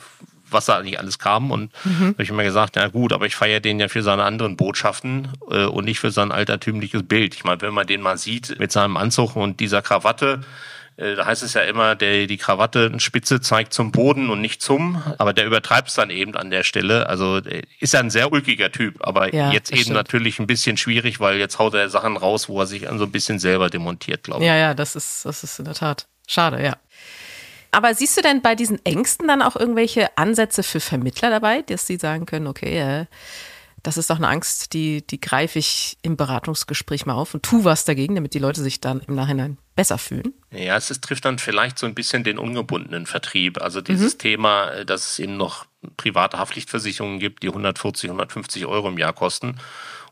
was 0.50 0.66
da 0.66 0.82
nicht 0.82 1.00
alles 1.00 1.20
kam. 1.20 1.52
Und 1.52 1.72
mhm. 1.84 2.10
habe 2.10 2.24
ich 2.24 2.30
immer 2.30 2.44
gesagt, 2.44 2.76
ja 2.76 2.88
gut, 2.88 3.14
aber 3.14 3.26
ich 3.26 3.36
feiere 3.36 3.60
den 3.60 3.80
ja 3.80 3.88
für 3.88 4.04
seine 4.04 4.24
anderen 4.24 4.58
Botschaften 4.58 5.30
äh, 5.50 5.66
und 5.66 5.86
nicht 5.86 6.00
für 6.00 6.12
sein 6.12 6.32
altertümliches 6.32 7.04
Bild. 7.04 7.36
Ich 7.36 7.44
meine, 7.44 7.62
wenn 7.62 7.74
man 7.74 7.88
den 7.88 8.02
mal 8.02 8.18
sieht 8.18 8.60
mit 8.60 8.72
seinem 8.72 8.98
Anzug 8.98 9.36
und 9.36 9.60
dieser 9.60 9.82
Krawatte, 9.82 10.42
äh, 10.98 11.16
da 11.16 11.26
heißt 11.26 11.44
es 11.44 11.54
ja 11.54 11.62
immer, 11.62 11.96
der 11.96 12.28
die 12.28 12.38
Krawattenspitze 12.38 13.42
zeigt 13.42 13.74
zum 13.74 13.92
Boden 13.92 14.30
und 14.30 14.42
nicht 14.42 14.62
zum, 14.62 15.04
aber 15.18 15.34
der 15.34 15.46
übertreibt 15.46 15.90
es 15.90 15.96
dann 15.96 16.10
eben 16.10 16.36
an 16.36 16.50
der 16.50 16.64
Stelle. 16.64 17.10
Also 17.10 17.42
ist 17.80 17.94
ja 17.94 18.00
ein 18.00 18.10
sehr 18.10 18.32
ulkiger 18.32 18.72
Typ, 18.72 19.06
aber 19.06 19.34
ja, 19.34 19.52
jetzt 19.52 19.72
eben 19.72 19.82
stimmt. 19.82 19.96
natürlich 19.96 20.40
ein 20.40 20.48
bisschen 20.48 20.78
schwierig, 20.78 21.20
weil 21.20 21.38
jetzt 21.38 21.60
haut 21.60 21.74
er 21.74 21.90
Sachen 21.90 22.16
raus, 22.16 22.48
wo 22.48 22.60
er 22.62 22.66
sich 22.66 22.88
an 22.88 22.98
so 22.98 23.06
ein 23.06 23.12
bisschen 23.12 23.40
selber 23.40 23.70
demontiert, 23.70 24.24
glaube 24.24 24.44
ich. 24.44 24.48
Ja, 24.48 24.56
ja, 24.56 24.74
das 24.74 24.96
ist, 24.96 25.26
das 25.26 25.44
ist 25.44 25.60
in 25.60 25.66
der 25.66 25.74
Tat. 25.74 26.08
Schade, 26.28 26.64
ja. 26.64 26.78
Aber 27.72 27.94
siehst 27.94 28.18
du 28.18 28.22
denn 28.22 28.42
bei 28.42 28.56
diesen 28.56 28.84
Ängsten 28.86 29.28
dann 29.28 29.42
auch 29.42 29.56
irgendwelche 29.56 30.18
Ansätze 30.18 30.64
für 30.64 30.80
Vermittler 30.80 31.30
dabei, 31.30 31.62
dass 31.64 31.88
sie 31.88 31.98
sagen 31.98 32.26
können, 32.26 32.48
okay, 32.48 32.80
äh, 32.80 33.06
das 33.86 33.98
ist 33.98 34.10
doch 34.10 34.18
eine 34.18 34.28
Angst, 34.28 34.74
die, 34.74 35.06
die 35.06 35.22
greife 35.22 35.60
ich 35.60 35.98
im 36.02 36.18
Beratungsgespräch 36.18 37.06
mal 37.06 37.14
auf 37.14 37.36
und 37.36 37.44
tu 37.44 37.64
was 37.64 37.86
dagegen, 37.86 38.16
damit 38.16 38.34
die 38.34 38.40
Leute 38.40 38.62
sich 38.62 38.82
dann 38.82 39.02
im 39.02 39.14
Nachhinein 39.14 39.60
besser 39.76 40.00
fühlen? 40.00 40.34
Ja, 40.52 40.76
es 40.76 40.90
ist, 40.90 41.04
trifft 41.04 41.26
dann 41.26 41.38
vielleicht 41.38 41.78
so 41.78 41.86
ein 41.86 41.94
bisschen 41.94 42.24
den 42.24 42.40
ungebundenen 42.40 43.06
Vertrieb. 43.06 43.62
Also 43.62 43.82
dieses 43.82 44.16
mhm. 44.16 44.20
Thema, 44.20 44.72
äh, 44.72 44.86
dass 44.86 45.12
es 45.12 45.20
eben 45.20 45.38
noch 45.38 45.66
private 45.98 46.40
Haftpflichtversicherungen 46.40 47.20
gibt, 47.20 47.44
die 47.44 47.50
140, 47.50 48.10
150 48.10 48.66
Euro 48.66 48.88
im 48.88 48.98
Jahr 48.98 49.14
kosten 49.14 49.58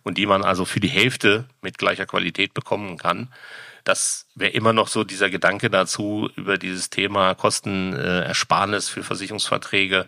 und 0.04 0.20
die 0.20 0.28
man 0.28 0.44
also 0.44 0.66
für 0.66 0.80
die 0.80 0.90
Hälfte 0.90 1.46
mit 1.62 1.80
gleicher 1.80 2.06
Qualität 2.06 2.54
bekommen 2.54 2.98
kann 2.98 3.30
das 3.84 4.28
wäre 4.36 4.52
immer 4.52 4.74
noch 4.74 4.88
so 4.88 5.04
dieser 5.04 5.30
Gedanke 5.30 5.70
dazu, 5.70 6.30
über 6.36 6.58
dieses 6.58 6.90
Thema 6.90 7.36
Kostenersparnis 7.36 8.90
für 8.90 9.04
Versicherungsverträge 9.04 10.08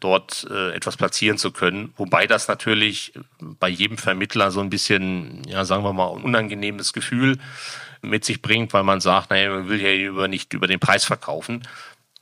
dort 0.00 0.46
äh, 0.50 0.72
etwas 0.72 0.96
platzieren 0.96 1.38
zu 1.38 1.50
können. 1.50 1.94
Wobei 1.96 2.26
das 2.26 2.46
natürlich 2.48 3.14
bei 3.40 3.68
jedem 3.68 3.96
Vermittler 3.96 4.50
so 4.50 4.60
ein 4.60 4.68
bisschen, 4.68 5.42
ja, 5.48 5.64
sagen 5.64 5.84
wir 5.84 5.92
mal, 5.92 6.06
unangenehmes 6.06 6.92
Gefühl 6.92 7.38
mit 8.02 8.24
sich 8.24 8.42
bringt, 8.42 8.74
weil 8.74 8.82
man 8.82 9.00
sagt, 9.00 9.30
naja, 9.30 9.50
man 9.50 9.68
will 9.68 9.80
ja 9.80 9.92
über, 9.94 10.28
nicht 10.28 10.52
über 10.52 10.66
den 10.66 10.80
Preis 10.80 11.04
verkaufen. 11.04 11.66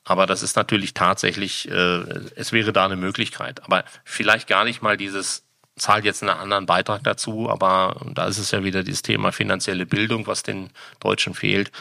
Aber 0.04 0.26
das 0.26 0.42
ist 0.42 0.56
natürlich 0.56 0.94
tatsächlich, 0.94 1.68
äh, 1.68 2.02
es 2.36 2.52
wäre 2.52 2.72
da 2.72 2.84
eine 2.84 2.96
Möglichkeit. 2.96 3.64
Aber 3.64 3.84
vielleicht 4.04 4.48
gar 4.48 4.64
nicht 4.64 4.82
mal 4.82 4.96
dieses 4.96 5.44
zahlt 5.76 6.04
jetzt 6.04 6.22
einen 6.22 6.30
anderen 6.30 6.66
Beitrag 6.66 7.02
dazu, 7.04 7.48
aber 7.50 7.96
da 8.14 8.26
ist 8.26 8.38
es 8.38 8.50
ja 8.50 8.62
wieder 8.64 8.82
dieses 8.82 9.02
Thema 9.02 9.32
finanzielle 9.32 9.86
Bildung, 9.86 10.26
was 10.26 10.42
den 10.42 10.70
Deutschen 11.00 11.34
fehlt. 11.34 11.72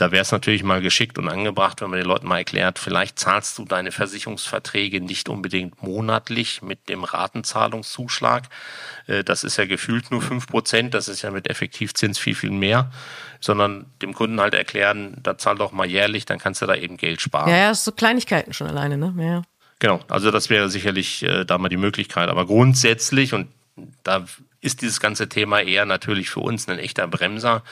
Da 0.00 0.12
wäre 0.12 0.22
es 0.22 0.32
natürlich 0.32 0.62
mal 0.62 0.80
geschickt 0.80 1.18
und 1.18 1.28
angebracht, 1.28 1.82
wenn 1.82 1.90
man 1.90 1.98
den 1.98 2.08
Leuten 2.08 2.26
mal 2.26 2.38
erklärt, 2.38 2.78
vielleicht 2.78 3.18
zahlst 3.18 3.58
du 3.58 3.66
deine 3.66 3.92
Versicherungsverträge 3.92 5.02
nicht 5.02 5.28
unbedingt 5.28 5.82
monatlich 5.82 6.62
mit 6.62 6.88
dem 6.88 7.04
Ratenzahlungszuschlag. 7.04 8.44
Äh, 9.06 9.24
das 9.24 9.44
ist 9.44 9.58
ja 9.58 9.66
gefühlt 9.66 10.10
nur 10.10 10.22
fünf 10.22 10.46
Prozent, 10.46 10.94
das 10.94 11.08
ist 11.08 11.20
ja 11.20 11.30
mit 11.30 11.50
Effektivzins 11.50 12.18
viel, 12.18 12.34
viel 12.34 12.50
mehr, 12.50 12.90
sondern 13.40 13.86
dem 14.00 14.14
Kunden 14.14 14.40
halt 14.40 14.54
erklären, 14.54 15.18
da 15.22 15.36
zahl 15.36 15.56
doch 15.56 15.72
mal 15.72 15.86
jährlich, 15.86 16.24
dann 16.24 16.38
kannst 16.38 16.62
du 16.62 16.66
da 16.66 16.74
eben 16.74 16.96
Geld 16.96 17.20
sparen. 17.20 17.50
Ja, 17.50 17.58
ja, 17.58 17.74
so 17.74 17.92
Kleinigkeiten 17.92 18.54
schon 18.54 18.68
alleine, 18.68 18.96
ne? 18.96 19.14
Ja. 19.18 19.42
Genau, 19.80 20.00
also 20.08 20.30
das 20.30 20.50
wäre 20.50 20.68
sicherlich 20.68 21.22
äh, 21.24 21.44
da 21.44 21.58
mal 21.58 21.68
die 21.68 21.76
Möglichkeit. 21.76 22.28
Aber 22.28 22.46
grundsätzlich, 22.46 23.34
und 23.34 23.48
da 24.04 24.26
ist 24.60 24.82
dieses 24.82 25.00
ganze 25.00 25.28
Thema 25.28 25.60
eher 25.60 25.86
natürlich 25.86 26.30
für 26.30 26.40
uns 26.40 26.68
ein 26.68 26.78
echter 26.78 27.08
Bremser, 27.08 27.64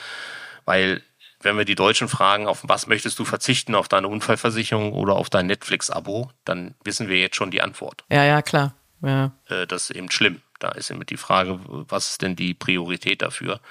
weil 0.65 1.01
wenn 1.41 1.57
wir 1.57 1.65
die 1.65 1.75
Deutschen 1.75 2.09
fragen, 2.09 2.47
auf 2.47 2.61
was 2.63 2.87
möchtest 2.87 3.17
du 3.19 3.25
verzichten, 3.25 3.75
auf 3.75 3.87
deine 3.87 4.07
Unfallversicherung 4.07 4.91
oder 4.91 5.15
auf 5.15 5.29
dein 5.29 5.45
Netflix-Abo, 5.47 6.31
dann 6.43 6.75
wissen 6.83 7.07
wir 7.07 7.17
jetzt 7.17 7.37
schon 7.37 7.51
die 7.51 7.61
Antwort. 7.61 8.03
Ja, 8.09 8.25
ja, 8.25 8.41
klar. 8.41 8.73
Ja. 9.01 9.31
Äh, 9.47 9.67
das 9.67 9.89
ist 9.89 9.95
eben 9.95 10.11
schlimm. 10.11 10.41
Da 10.57 10.69
ist 10.69 10.89
eben 10.89 11.05
die 11.05 11.15
Frage, 11.15 11.59
was 11.63 12.11
ist 12.11 12.21
denn 12.23 12.35
die 12.35 12.53
Priorität 12.53 13.21
dafür, 13.21 13.61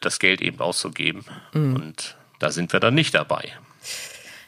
das 0.00 0.18
Geld 0.18 0.42
eben 0.42 0.60
auszugeben? 0.60 1.24
Mhm. 1.54 1.76
Und 1.76 2.16
da 2.40 2.50
sind 2.50 2.72
wir 2.72 2.80
dann 2.80 2.94
nicht 2.94 3.14
dabei. 3.14 3.52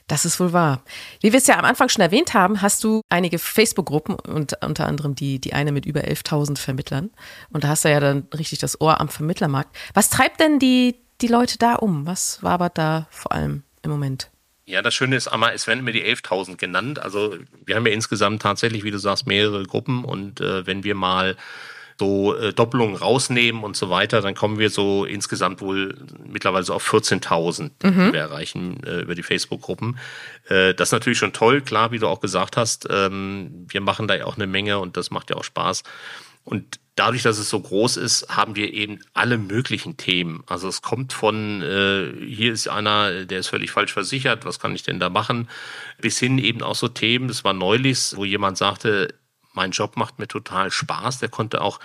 Das 0.07 0.27
ist 0.27 0.39
wohl 0.39 0.53
wahr. 0.53 0.83
Wie 1.21 1.33
wir 1.33 1.39
es 1.39 1.47
ja 1.47 1.59
am 1.59 1.65
Anfang 1.65 1.89
schon 1.89 2.03
erwähnt 2.03 2.35
haben, 2.35 2.61
hast 2.61 2.85
du 2.85 3.01
einige 3.09 3.39
Facebook-Gruppen 3.39 4.17
und 4.17 4.53
unter 4.63 4.87
anderem 4.87 5.15
die, 5.15 5.39
die 5.39 5.55
eine 5.55 5.73
mit 5.73 5.87
über 5.87 6.01
11.000 6.01 6.59
Vermittlern. 6.59 7.11
Und 7.51 7.65
da 7.65 7.69
hast 7.69 7.85
du 7.85 7.91
ja 7.91 8.01
dann 8.01 8.29
richtig 8.37 8.59
das 8.59 8.81
Ohr 8.81 9.01
am 9.01 9.09
Vermittlermarkt. 9.09 9.75
Was 9.95 10.11
treibt 10.11 10.41
denn 10.41 10.59
die, 10.59 10.97
die 11.23 11.29
Leute 11.29 11.57
da 11.57 11.77
um? 11.77 12.07
Was 12.07 12.43
wabert 12.43 12.77
da 12.77 13.07
vor 13.11 13.33
allem 13.33 13.63
im 13.83 13.91
Moment? 13.91 14.31
Ja, 14.67 14.83
das 14.83 14.95
Schöne 14.95 15.17
ist, 15.17 15.29
Amma, 15.29 15.51
es 15.53 15.67
werden 15.67 15.81
immer 15.81 15.93
die 15.93 16.05
11.000 16.05 16.57
genannt. 16.57 16.99
Also 16.99 17.37
wir 17.65 17.77
haben 17.77 17.87
ja 17.87 17.93
insgesamt 17.93 18.43
tatsächlich, 18.43 18.83
wie 18.85 18.91
du 18.91 18.99
sagst, 18.99 19.27
mehrere 19.27 19.63
Gruppen. 19.65 20.05
Und 20.05 20.41
äh, 20.41 20.67
wenn 20.67 20.85
wir 20.85 20.95
mal 20.95 21.37
so 21.99 22.37
äh, 22.37 22.53
Doppelungen 22.53 22.97
rausnehmen 22.97 23.63
und 23.63 23.77
so 23.77 23.91
weiter, 23.91 24.21
dann 24.21 24.35
kommen 24.35 24.59
wir 24.59 24.71
so 24.71 25.05
insgesamt 25.05 25.61
wohl 25.61 25.97
mittlerweile 26.27 26.65
so 26.65 26.75
auf 26.75 26.93
14.000, 26.93 27.71
die 27.83 28.13
wir 28.13 28.21
erreichen 28.21 28.83
äh, 28.85 29.03
über 29.03 29.15
die 29.15 29.23
Facebook-Gruppen. 29.23 29.99
Äh, 30.49 30.75
das 30.75 30.89
ist 30.89 30.93
natürlich 30.93 31.19
schon 31.19 31.33
toll, 31.33 31.61
klar, 31.61 31.93
wie 31.93 31.99
du 31.99 32.09
auch 32.09 32.21
gesagt 32.21 32.57
hast. 32.57 32.89
Ähm, 32.91 33.67
wir 33.69 33.81
machen 33.81 34.09
da 34.09 34.15
ja 34.17 34.25
auch 34.25 34.37
eine 34.37 34.47
Menge 34.47 34.79
und 34.79 34.97
das 34.97 35.11
macht 35.11 35.31
ja 35.31 35.37
auch 35.37 35.45
Spaß. 35.45 35.83
Und 36.45 36.79
dadurch, 36.95 37.23
dass 37.23 37.39
es 37.39 37.49
so 37.49 37.59
groß 37.59 37.97
ist, 37.97 38.29
haben 38.29 38.55
wir 38.55 38.73
eben 38.73 39.01
alle 39.15 39.39
möglichen 39.39 39.97
Themen. 39.97 40.45
Also 40.47 40.69
es 40.69 40.83
kommt 40.83 41.13
von, 41.13 41.63
äh, 41.63 42.13
hier 42.27 42.53
ist 42.53 42.69
einer, 42.69 43.25
der 43.25 43.41
ist 43.41 43.49
völlig 43.49 43.71
falsch 43.71 43.93
versichert, 43.93 44.45
was 44.45 44.61
kann 44.61 44.75
ich 44.75 44.83
denn 44.83 45.01
da 45.01 45.09
machen, 45.09 45.49
bis 46.01 46.19
hin 46.19 46.39
eben 46.39 46.63
auch 46.63 46.77
so 46.77 46.89
Themen, 46.89 47.29
das 47.29 47.45
war 47.45 47.55
neulich, 47.55 48.13
wo 48.15 48.25
jemand 48.25 48.59
sagte, 48.59 49.15
mein 49.55 49.71
Job 49.71 49.97
macht 49.97 50.19
mir 50.19 50.29
total 50.29 50.71
Spaß. 50.71 51.19
Der 51.19 51.29
konnte 51.29 51.61
auch 51.61 51.81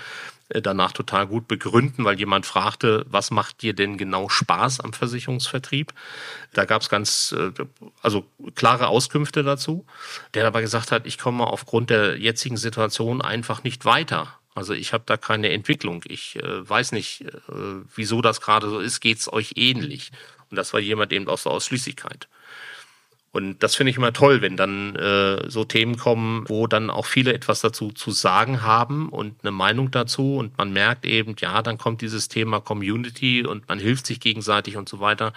äh, 0.49 0.61
danach 0.61 0.91
total 0.91 1.27
gut 1.27 1.47
begründen, 1.47 2.03
weil 2.05 2.19
jemand 2.19 2.45
fragte, 2.45 3.05
was 3.09 3.31
macht 3.31 3.61
dir 3.61 3.73
denn 3.73 3.97
genau 3.97 4.29
Spaß 4.29 4.79
am 4.81 4.93
Versicherungsvertrieb? 4.93 5.93
Da 6.53 6.65
gab 6.65 6.81
es 6.81 6.89
ganz, 6.89 7.33
äh, 7.37 7.51
also 8.01 8.25
klare 8.55 8.87
Auskünfte 8.87 9.43
dazu, 9.43 9.85
der 10.33 10.47
aber 10.47 10.61
gesagt 10.61 10.91
hat, 10.91 11.05
ich 11.05 11.17
komme 11.17 11.47
aufgrund 11.47 11.89
der 11.89 12.17
jetzigen 12.17 12.57
Situation 12.57 13.21
einfach 13.21 13.63
nicht 13.63 13.85
weiter. 13.85 14.33
Also 14.55 14.73
ich 14.73 14.91
habe 14.91 15.03
da 15.05 15.15
keine 15.15 15.51
Entwicklung. 15.51 16.03
Ich 16.07 16.35
äh, 16.37 16.69
weiß 16.69 16.91
nicht, 16.91 17.21
äh, 17.21 17.31
wieso 17.95 18.21
das 18.21 18.41
gerade 18.41 18.69
so 18.69 18.79
ist. 18.79 18.99
Geht 18.99 19.19
es 19.19 19.31
euch 19.31 19.53
ähnlich? 19.55 20.11
Und 20.49 20.57
das 20.57 20.73
war 20.73 20.79
jemand 20.79 21.13
eben 21.13 21.27
aus 21.27 21.43
der 21.43 21.51
Ausschließlichkeit. 21.51 22.27
Und 23.31 23.61
das 23.61 23.75
finde 23.75 23.91
ich 23.91 23.97
immer 23.97 24.11
toll, 24.11 24.41
wenn 24.41 24.57
dann 24.57 24.95
äh, 24.95 25.49
so 25.49 25.63
Themen 25.63 25.97
kommen, 25.97 26.45
wo 26.47 26.65
dann 26.65 26.89
auch 26.89 27.05
viele 27.05 27.33
etwas 27.33 27.61
dazu 27.61 27.91
zu 27.91 28.09
sagen 28.11 28.63
haben 28.63 29.09
und 29.09 29.43
eine 29.43 29.51
Meinung 29.51 29.91
dazu 29.91 30.37
und 30.37 30.57
man 30.57 30.73
merkt 30.73 31.05
eben, 31.05 31.35
ja, 31.39 31.61
dann 31.61 31.77
kommt 31.77 32.01
dieses 32.01 32.27
Thema 32.27 32.59
Community 32.59 33.45
und 33.45 33.67
man 33.67 33.77
hilft 33.77 34.07
sich 34.07 34.19
gegenseitig 34.19 34.77
und 34.77 34.89
so 34.89 34.99
weiter. 34.99 35.33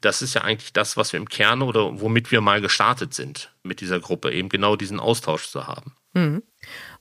Das 0.00 0.20
ist 0.20 0.34
ja 0.34 0.42
eigentlich 0.42 0.72
das, 0.72 0.96
was 0.96 1.12
wir 1.12 1.20
im 1.20 1.28
Kern 1.28 1.62
oder 1.62 2.00
womit 2.00 2.32
wir 2.32 2.40
mal 2.40 2.60
gestartet 2.60 3.14
sind 3.14 3.52
mit 3.62 3.80
dieser 3.80 4.00
Gruppe, 4.00 4.32
eben 4.32 4.48
genau 4.48 4.74
diesen 4.74 4.98
Austausch 4.98 5.48
zu 5.48 5.66
haben. 5.68 5.94
Mhm. 6.14 6.42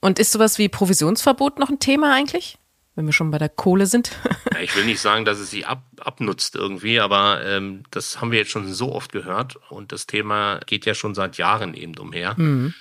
Und 0.01 0.19
ist 0.19 0.31
sowas 0.31 0.59
wie 0.59 0.69
Provisionsverbot 0.69 1.57
noch 1.57 1.69
ein 1.69 1.79
Thema 1.79 2.13
eigentlich? 2.13 2.59
Wenn 2.97 3.05
wir 3.05 3.13
schon 3.13 3.29
bei 3.29 3.37
der 3.37 3.49
Kohle 3.49 3.85
sind. 3.85 4.11
ich 4.61 4.75
will 4.75 4.85
nicht 4.85 4.99
sagen, 4.99 5.23
dass 5.23 5.37
es 5.37 5.51
sie 5.51 5.65
ab, 5.65 5.83
abnutzt 5.99 6.55
irgendwie, 6.55 6.99
aber 6.99 7.45
ähm, 7.45 7.83
das 7.91 8.19
haben 8.19 8.31
wir 8.31 8.39
jetzt 8.39 8.51
schon 8.51 8.73
so 8.73 8.91
oft 8.91 9.11
gehört 9.11 9.55
und 9.69 9.91
das 9.91 10.07
Thema 10.07 10.59
geht 10.65 10.85
ja 10.87 10.95
schon 10.95 11.13
seit 11.13 11.37
Jahren 11.37 11.75
eben 11.75 11.95
umher. 11.97 12.33
Mhm. 12.37 12.73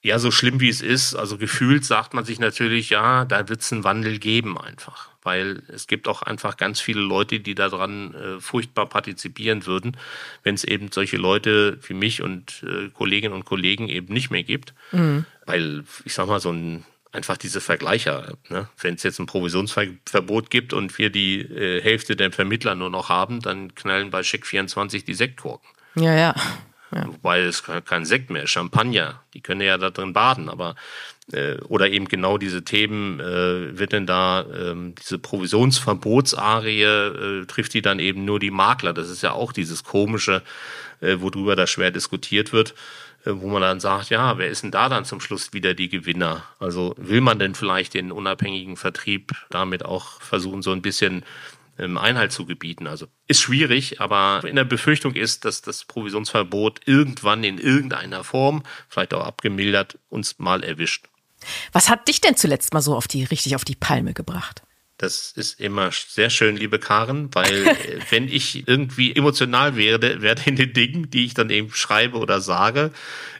Ja, 0.00 0.18
so 0.18 0.30
schlimm 0.30 0.60
wie 0.60 0.70
es 0.70 0.80
ist, 0.80 1.14
also 1.16 1.36
gefühlt 1.36 1.84
sagt 1.84 2.14
man 2.14 2.24
sich 2.24 2.38
natürlich, 2.38 2.88
ja, 2.88 3.24
da 3.26 3.48
wird 3.48 3.60
es 3.60 3.72
einen 3.72 3.84
Wandel 3.84 4.18
geben 4.18 4.56
einfach, 4.56 5.10
weil 5.22 5.62
es 5.68 5.86
gibt 5.86 6.08
auch 6.08 6.22
einfach 6.22 6.56
ganz 6.56 6.80
viele 6.80 7.00
Leute, 7.00 7.40
die 7.40 7.54
daran 7.54 8.14
äh, 8.14 8.40
furchtbar 8.40 8.86
partizipieren 8.86 9.66
würden, 9.66 9.98
wenn 10.44 10.54
es 10.54 10.64
eben 10.64 10.90
solche 10.92 11.18
Leute 11.18 11.78
wie 11.86 11.94
mich 11.94 12.22
und 12.22 12.64
äh, 12.66 12.88
Kolleginnen 12.88 13.34
und 13.34 13.44
Kollegen 13.44 13.88
eben 13.88 14.14
nicht 14.14 14.30
mehr 14.30 14.44
gibt, 14.44 14.72
mhm. 14.92 15.26
weil 15.44 15.84
ich 16.04 16.14
sag 16.14 16.26
mal 16.26 16.40
so 16.40 16.52
ein 16.52 16.84
einfach 17.18 17.36
diese 17.36 17.60
Vergleicher. 17.60 18.34
Ne? 18.48 18.68
Wenn 18.80 18.94
es 18.94 19.02
jetzt 19.02 19.18
ein 19.18 19.26
Provisionsverbot 19.26 20.50
gibt 20.50 20.72
und 20.72 20.96
wir 20.98 21.10
die 21.10 21.40
äh, 21.40 21.82
Hälfte 21.82 22.14
der 22.14 22.30
Vermittler 22.30 22.76
nur 22.76 22.90
noch 22.90 23.08
haben, 23.08 23.40
dann 23.40 23.74
knallen 23.74 24.10
bei 24.10 24.22
Scheck 24.22 24.46
24 24.46 25.04
die 25.04 25.14
Sektkorken. 25.14 25.68
Ja, 25.96 26.14
ja. 26.14 26.34
ja. 26.94 27.06
Wobei 27.08 27.40
es 27.40 27.64
kein 27.84 28.04
Sekt 28.04 28.30
mehr, 28.30 28.46
Champagner, 28.46 29.20
die 29.34 29.40
können 29.40 29.60
ja 29.62 29.78
da 29.78 29.90
drin 29.90 30.12
baden, 30.12 30.48
aber 30.48 30.76
äh, 31.32 31.56
oder 31.68 31.90
eben 31.90 32.06
genau 32.06 32.38
diese 32.38 32.62
Themen, 32.62 33.18
äh, 33.18 33.76
wird 33.76 33.92
denn 33.92 34.06
da 34.06 34.46
ähm, 34.46 34.94
diese 34.94 35.18
Provisionsverbotsarie, 35.18 36.82
äh, 36.82 37.46
trifft 37.46 37.74
die 37.74 37.82
dann 37.82 37.98
eben 37.98 38.24
nur 38.24 38.38
die 38.38 38.52
Makler. 38.52 38.92
Das 38.92 39.10
ist 39.10 39.22
ja 39.22 39.32
auch 39.32 39.52
dieses 39.52 39.82
komische, 39.82 40.42
äh, 41.00 41.16
worüber 41.18 41.56
da 41.56 41.66
schwer 41.66 41.90
diskutiert 41.90 42.52
wird. 42.52 42.74
Äh, 43.28 43.40
wo 43.40 43.48
man 43.48 43.62
dann 43.62 43.80
sagt, 43.80 44.10
ja, 44.10 44.38
wer 44.38 44.48
ist 44.48 44.62
denn 44.62 44.70
da 44.70 44.88
dann 44.88 45.04
zum 45.04 45.20
Schluss 45.20 45.52
wieder 45.52 45.74
die 45.74 45.88
Gewinner? 45.88 46.44
Also 46.58 46.94
will 46.96 47.20
man 47.20 47.38
denn 47.38 47.54
vielleicht 47.54 47.94
den 47.94 48.10
unabhängigen 48.10 48.76
Vertrieb 48.76 49.32
damit 49.50 49.84
auch 49.84 50.20
versuchen, 50.20 50.62
so 50.62 50.72
ein 50.72 50.82
bisschen 50.82 51.24
ähm, 51.78 51.98
Einhalt 51.98 52.32
zu 52.32 52.46
gebieten? 52.46 52.86
Also 52.86 53.06
ist 53.26 53.40
schwierig, 53.40 54.00
aber 54.00 54.42
in 54.44 54.56
der 54.56 54.64
Befürchtung 54.64 55.14
ist, 55.14 55.44
dass 55.44 55.62
das 55.62 55.84
Provisionsverbot 55.84 56.80
irgendwann 56.86 57.44
in 57.44 57.58
irgendeiner 57.58 58.24
Form, 58.24 58.62
vielleicht 58.88 59.14
auch 59.14 59.24
abgemildert, 59.24 59.98
uns 60.08 60.38
mal 60.38 60.64
erwischt. 60.64 61.06
Was 61.72 61.88
hat 61.88 62.08
dich 62.08 62.20
denn 62.20 62.36
zuletzt 62.36 62.72
mal 62.74 62.80
so 62.80 62.96
auf 62.96 63.06
die, 63.06 63.24
richtig 63.24 63.54
auf 63.54 63.64
die 63.64 63.76
Palme 63.76 64.12
gebracht? 64.12 64.62
Das 64.98 65.30
ist 65.30 65.60
immer 65.60 65.92
sehr 65.92 66.28
schön, 66.28 66.56
liebe 66.56 66.80
Karen, 66.80 67.32
weil 67.32 67.68
äh, 67.68 68.00
wenn 68.10 68.26
ich 68.26 68.66
irgendwie 68.66 69.14
emotional 69.14 69.76
werde, 69.76 70.22
werde 70.22 70.42
in 70.46 70.56
den 70.56 70.72
Dingen, 70.72 71.08
die 71.08 71.24
ich 71.24 71.34
dann 71.34 71.50
eben 71.50 71.72
schreibe 71.72 72.18
oder 72.18 72.40
sage, 72.40 72.90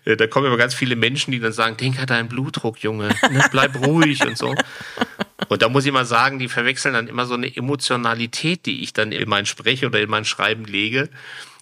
äh, 0.05 0.17
da 0.17 0.29
kommen 0.29 0.47
immer 0.47 0.57
ganz 0.57 0.75
viele 0.75 0.95
Menschen, 0.95 1.33
die 1.33 1.41
dann 1.41 1.53
sagen, 1.53 1.77
denk 1.77 1.99
an 1.99 2.07
deinen 2.07 2.29
Blutdruck, 2.29 2.81
Junge, 2.83 3.09
ne, 3.09 3.45
bleib 3.51 3.75
ruhig 3.85 4.25
und 4.25 4.39
so. 4.39 4.55
Und 5.49 5.63
da 5.63 5.69
muss 5.69 5.85
ich 5.85 5.93
mal 5.93 6.05
sagen, 6.05 6.39
die 6.39 6.49
verwechseln 6.49 6.95
dann 6.95 7.09
immer 7.09 7.27
so 7.27 7.35
eine 7.35 7.55
Emotionalität, 7.55 8.65
die 8.65 8.83
ich 8.83 8.93
dann 8.93 9.11
in 9.11 9.29
mein 9.29 9.45
Sprech 9.45 9.85
oder 9.85 10.01
in 10.01 10.11
mein 10.11 10.25
Schreiben 10.25 10.65
lege 10.65 11.09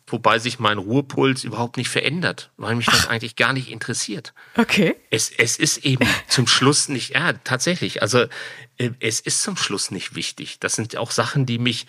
wobei 0.07 0.39
sich 0.39 0.59
mein 0.59 0.79
Ruhepuls 0.79 1.45
überhaupt 1.45 1.77
nicht 1.77 1.89
verändert, 1.89 2.51
weil 2.57 2.77
mich 2.77 2.87
das 2.87 3.09
eigentlich 3.09 3.37
gar 3.37 3.53
nicht 3.53 3.71
interessiert. 3.71 4.35
Okay. 4.57 4.95
Es, 5.11 5.31
es 5.31 5.57
ist 5.59 5.79
eben 5.79 6.07
zum 6.29 6.47
Schluss 6.47 6.89
nicht, 6.89 7.15
ja, 7.15 7.33
tatsächlich, 7.33 8.03
also 8.03 8.27
äh, 8.79 8.91
es 9.01 9.21
ist 9.21 9.43
zum 9.43 9.57
Schluss 9.57 9.91
nicht 9.91 10.15
wichtig. 10.15 10.61
Das 10.61 10.75
sind 10.75 10.97
auch 10.97 11.11
Sachen, 11.11 11.45
die 11.45 11.59
mich, 11.59 11.87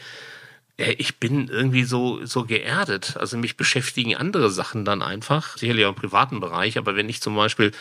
ich 0.78 1.18
bin 1.18 1.48
irgendwie 1.48 1.84
so, 1.84 2.26
so 2.26 2.46
geerdet. 2.46 3.18
Also 3.18 3.38
mich 3.38 3.58
beschäftigen 3.58 4.16
andere 4.16 4.52
Sachen 4.52 4.86
dann 4.86 5.02
einfach, 5.02 5.58
sicherlich 5.58 5.86
auch 5.86 5.90
im 5.90 5.96
privaten 5.96 6.40
Bereich, 6.40 6.78
aber 6.78 6.96
wenn 6.96 7.10
ich 7.10 7.22
zum 7.22 7.36
Beispiel 7.36 7.72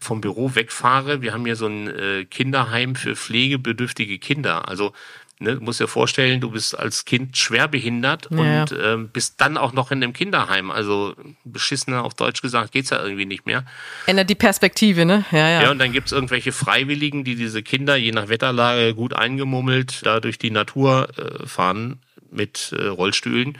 vom 0.00 0.20
Büro 0.20 0.54
wegfahre, 0.54 1.22
wir 1.22 1.32
haben 1.32 1.44
hier 1.44 1.56
so 1.56 1.66
ein 1.66 1.88
äh, 1.88 2.24
Kinderheim 2.24 2.94
für 2.94 3.16
pflegebedürftige 3.16 4.18
Kinder. 4.18 4.68
Also 4.68 4.92
Ne, 5.40 5.54
du 5.54 5.60
musst 5.60 5.78
dir 5.78 5.86
vorstellen, 5.86 6.40
du 6.40 6.50
bist 6.50 6.76
als 6.76 7.04
Kind 7.04 7.36
schwerbehindert 7.36 8.28
ja. 8.30 8.62
und 8.62 8.76
ähm, 8.82 9.08
bist 9.08 9.40
dann 9.40 9.56
auch 9.56 9.72
noch 9.72 9.92
in 9.92 10.02
einem 10.02 10.12
Kinderheim. 10.12 10.72
Also 10.72 11.14
beschissener 11.44 12.02
auf 12.02 12.14
Deutsch 12.14 12.42
gesagt, 12.42 12.72
geht's 12.72 12.90
ja 12.90 13.00
irgendwie 13.00 13.24
nicht 13.24 13.46
mehr. 13.46 13.64
Ändert 14.06 14.30
die 14.30 14.34
Perspektive, 14.34 15.04
ne? 15.04 15.24
Ja, 15.30 15.48
ja. 15.48 15.62
Ja, 15.62 15.70
und 15.70 15.78
dann 15.78 15.92
gibt's 15.92 16.10
irgendwelche 16.10 16.50
Freiwilligen, 16.50 17.22
die 17.22 17.36
diese 17.36 17.62
Kinder 17.62 17.94
je 17.94 18.10
nach 18.10 18.28
Wetterlage 18.28 18.94
gut 18.94 19.14
eingemummelt 19.14 20.04
da 20.04 20.18
durch 20.18 20.38
die 20.38 20.50
Natur 20.50 21.08
äh, 21.16 21.46
fahren 21.46 22.00
mit 22.32 22.74
äh, 22.76 22.86
Rollstühlen. 22.86 23.58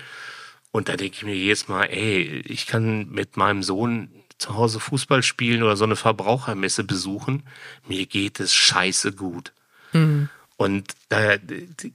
Und 0.73 0.89
da 0.89 0.97
denke 0.97 1.17
ich 1.17 1.23
mir 1.23 1.35
jedes 1.35 1.69
Mal, 1.69 1.85
ey, 1.85 2.43
ich 2.45 2.67
kann 2.67 3.09
mit 3.11 3.37
meinem 3.37 3.63
Sohn 3.63 4.11
zu 4.39 4.55
Hause 4.55 4.81
Fußball 4.81 5.23
spielen 5.23 5.63
oder 5.63 5.77
so 5.77 5.85
eine 5.85 5.97
Verbrauchermesse 5.97 6.85
besuchen. 6.85 7.45
Mir 7.87 8.07
geht 8.07 8.41
es 8.41 8.53
scheiße 8.53 9.13
gut. 9.13 9.53
Mhm. 9.93 10.29
Und 10.59 10.93
da 11.09 11.37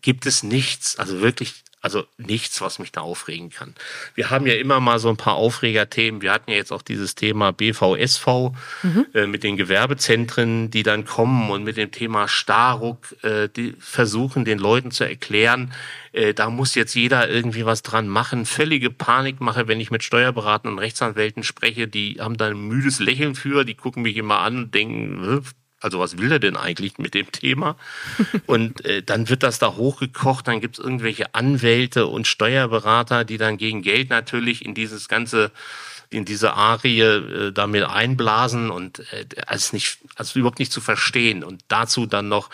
gibt 0.02 0.26
es 0.26 0.42
nichts, 0.42 0.98
also 0.98 1.20
wirklich, 1.20 1.66
also 1.82 2.06
nichts, 2.18 2.62
was 2.62 2.80
mich 2.80 2.94
da 2.94 3.02
aufregen 3.02 3.50
kann. 3.50 3.76
Wir 4.16 4.30
haben 4.30 4.48
ja 4.48 4.54
immer 4.54 4.80
mal 4.80 5.00
so 5.00 5.10
ein 5.10 5.18
paar 5.18 5.34
Aufregerthemen. 5.34 6.22
Wir 6.22 6.32
hatten 6.32 6.50
ja 6.50 6.56
jetzt 6.56 6.72
auch 6.72 6.82
dieses 6.82 7.14
Thema 7.14 7.52
BVSV 7.52 8.26
mhm. 8.84 9.06
äh, 9.14 9.28
mit 9.28 9.44
den 9.44 9.58
Gewerbezentren, 9.58 10.72
die 10.72 10.84
dann 10.84 11.04
kommen 11.04 11.52
und 11.52 11.66
mit 11.66 11.76
dem 11.76 11.92
Thema 11.92 12.30
Starruck, 12.30 13.14
äh, 13.22 13.50
die 13.50 13.76
versuchen 13.80 14.46
den 14.46 14.60
Leuten 14.60 14.92
zu 14.92 15.04
erklären, 15.04 15.74
äh, 16.14 16.34
da 16.34 16.50
muss 16.50 16.74
jetzt 16.74 16.94
jeder 16.94 17.30
irgendwie 17.30 17.66
was 17.66 17.82
dran 17.82 18.08
machen. 18.08 18.46
Völlige 18.46 18.92
Panikmache, 18.92 19.68
wenn 19.68 19.82
ich 19.82 19.92
mit 19.92 20.04
Steuerberatern 20.04 20.72
und 20.72 20.80
Rechtsanwälten 20.80 21.44
spreche, 21.44 21.90
die 21.90 22.16
haben 22.22 22.38
da 22.38 22.48
ein 22.48 22.66
müdes 22.66 23.00
Lächeln 23.00 23.36
für, 23.36 23.66
die 23.66 23.76
gucken 23.76 24.04
mich 24.04 24.16
immer 24.16 24.40
an 24.40 24.56
und 24.56 24.74
denken, 24.74 25.44
also 25.84 26.00
was 26.00 26.18
will 26.18 26.32
er 26.32 26.40
denn 26.40 26.58
eigentlich 26.58 26.98
mit 26.98 27.14
dem 27.14 27.32
Thema? 27.32 27.76
Und 28.48 28.86
äh, 28.86 29.04
dann 29.04 29.30
wird 29.30 29.44
das 29.44 29.60
da 29.60 29.76
hochgekocht, 29.76 30.48
dann 30.48 30.62
gibt 30.62 30.80
es 30.80 30.84
irgendwelche 30.84 31.36
Anwälte 31.36 32.08
und 32.08 32.28
Steuerberater, 32.28 33.26
die 33.26 33.38
dann 33.38 33.58
gegen 33.58 33.82
Geld 33.82 34.10
natürlich 34.10 34.66
in 34.66 34.74
dieses 34.74 35.08
ganze 35.08 35.52
in 36.14 36.26
diese 36.26 36.54
Arie 36.54 37.02
äh, 37.02 37.52
damit 37.52 37.84
einblasen 37.84 38.70
und 38.70 39.00
äh, 39.12 39.26
als 39.48 39.74
nicht 39.74 39.98
als 40.16 40.36
überhaupt 40.36 40.60
nicht 40.60 40.72
zu 40.72 40.80
verstehen 40.80 41.44
und 41.44 41.64
dazu 41.68 42.06
dann 42.06 42.30
noch 42.30 42.50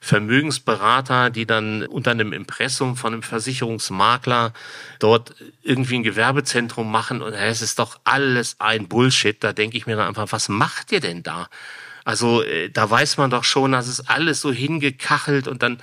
Vermögensberater, 0.00 1.30
die 1.30 1.46
dann 1.46 1.86
unter 1.86 2.10
einem 2.10 2.32
Impressum 2.32 2.96
von 2.96 3.12
einem 3.12 3.22
Versicherungsmakler 3.22 4.52
dort 4.98 5.34
irgendwie 5.62 5.96
ein 5.96 6.02
Gewerbezentrum 6.02 6.90
machen 6.90 7.22
und 7.22 7.32
äh, 7.32 7.46
es 7.46 7.62
ist 7.62 7.78
doch 7.78 8.00
alles 8.04 8.56
ein 8.58 8.88
Bullshit. 8.88 9.42
Da 9.42 9.52
denke 9.52 9.76
ich 9.76 9.86
mir 9.86 9.96
dann 9.96 10.08
einfach, 10.08 10.32
was 10.32 10.48
macht 10.48 10.92
ihr 10.92 11.00
denn 11.00 11.22
da? 11.22 11.48
Also 12.04 12.42
äh, 12.42 12.70
da 12.70 12.90
weiß 12.90 13.16
man 13.16 13.30
doch 13.30 13.44
schon, 13.44 13.72
dass 13.72 13.88
es 13.88 14.06
alles 14.08 14.40
so 14.40 14.52
hingekachelt 14.52 15.48
und 15.48 15.62
dann 15.62 15.78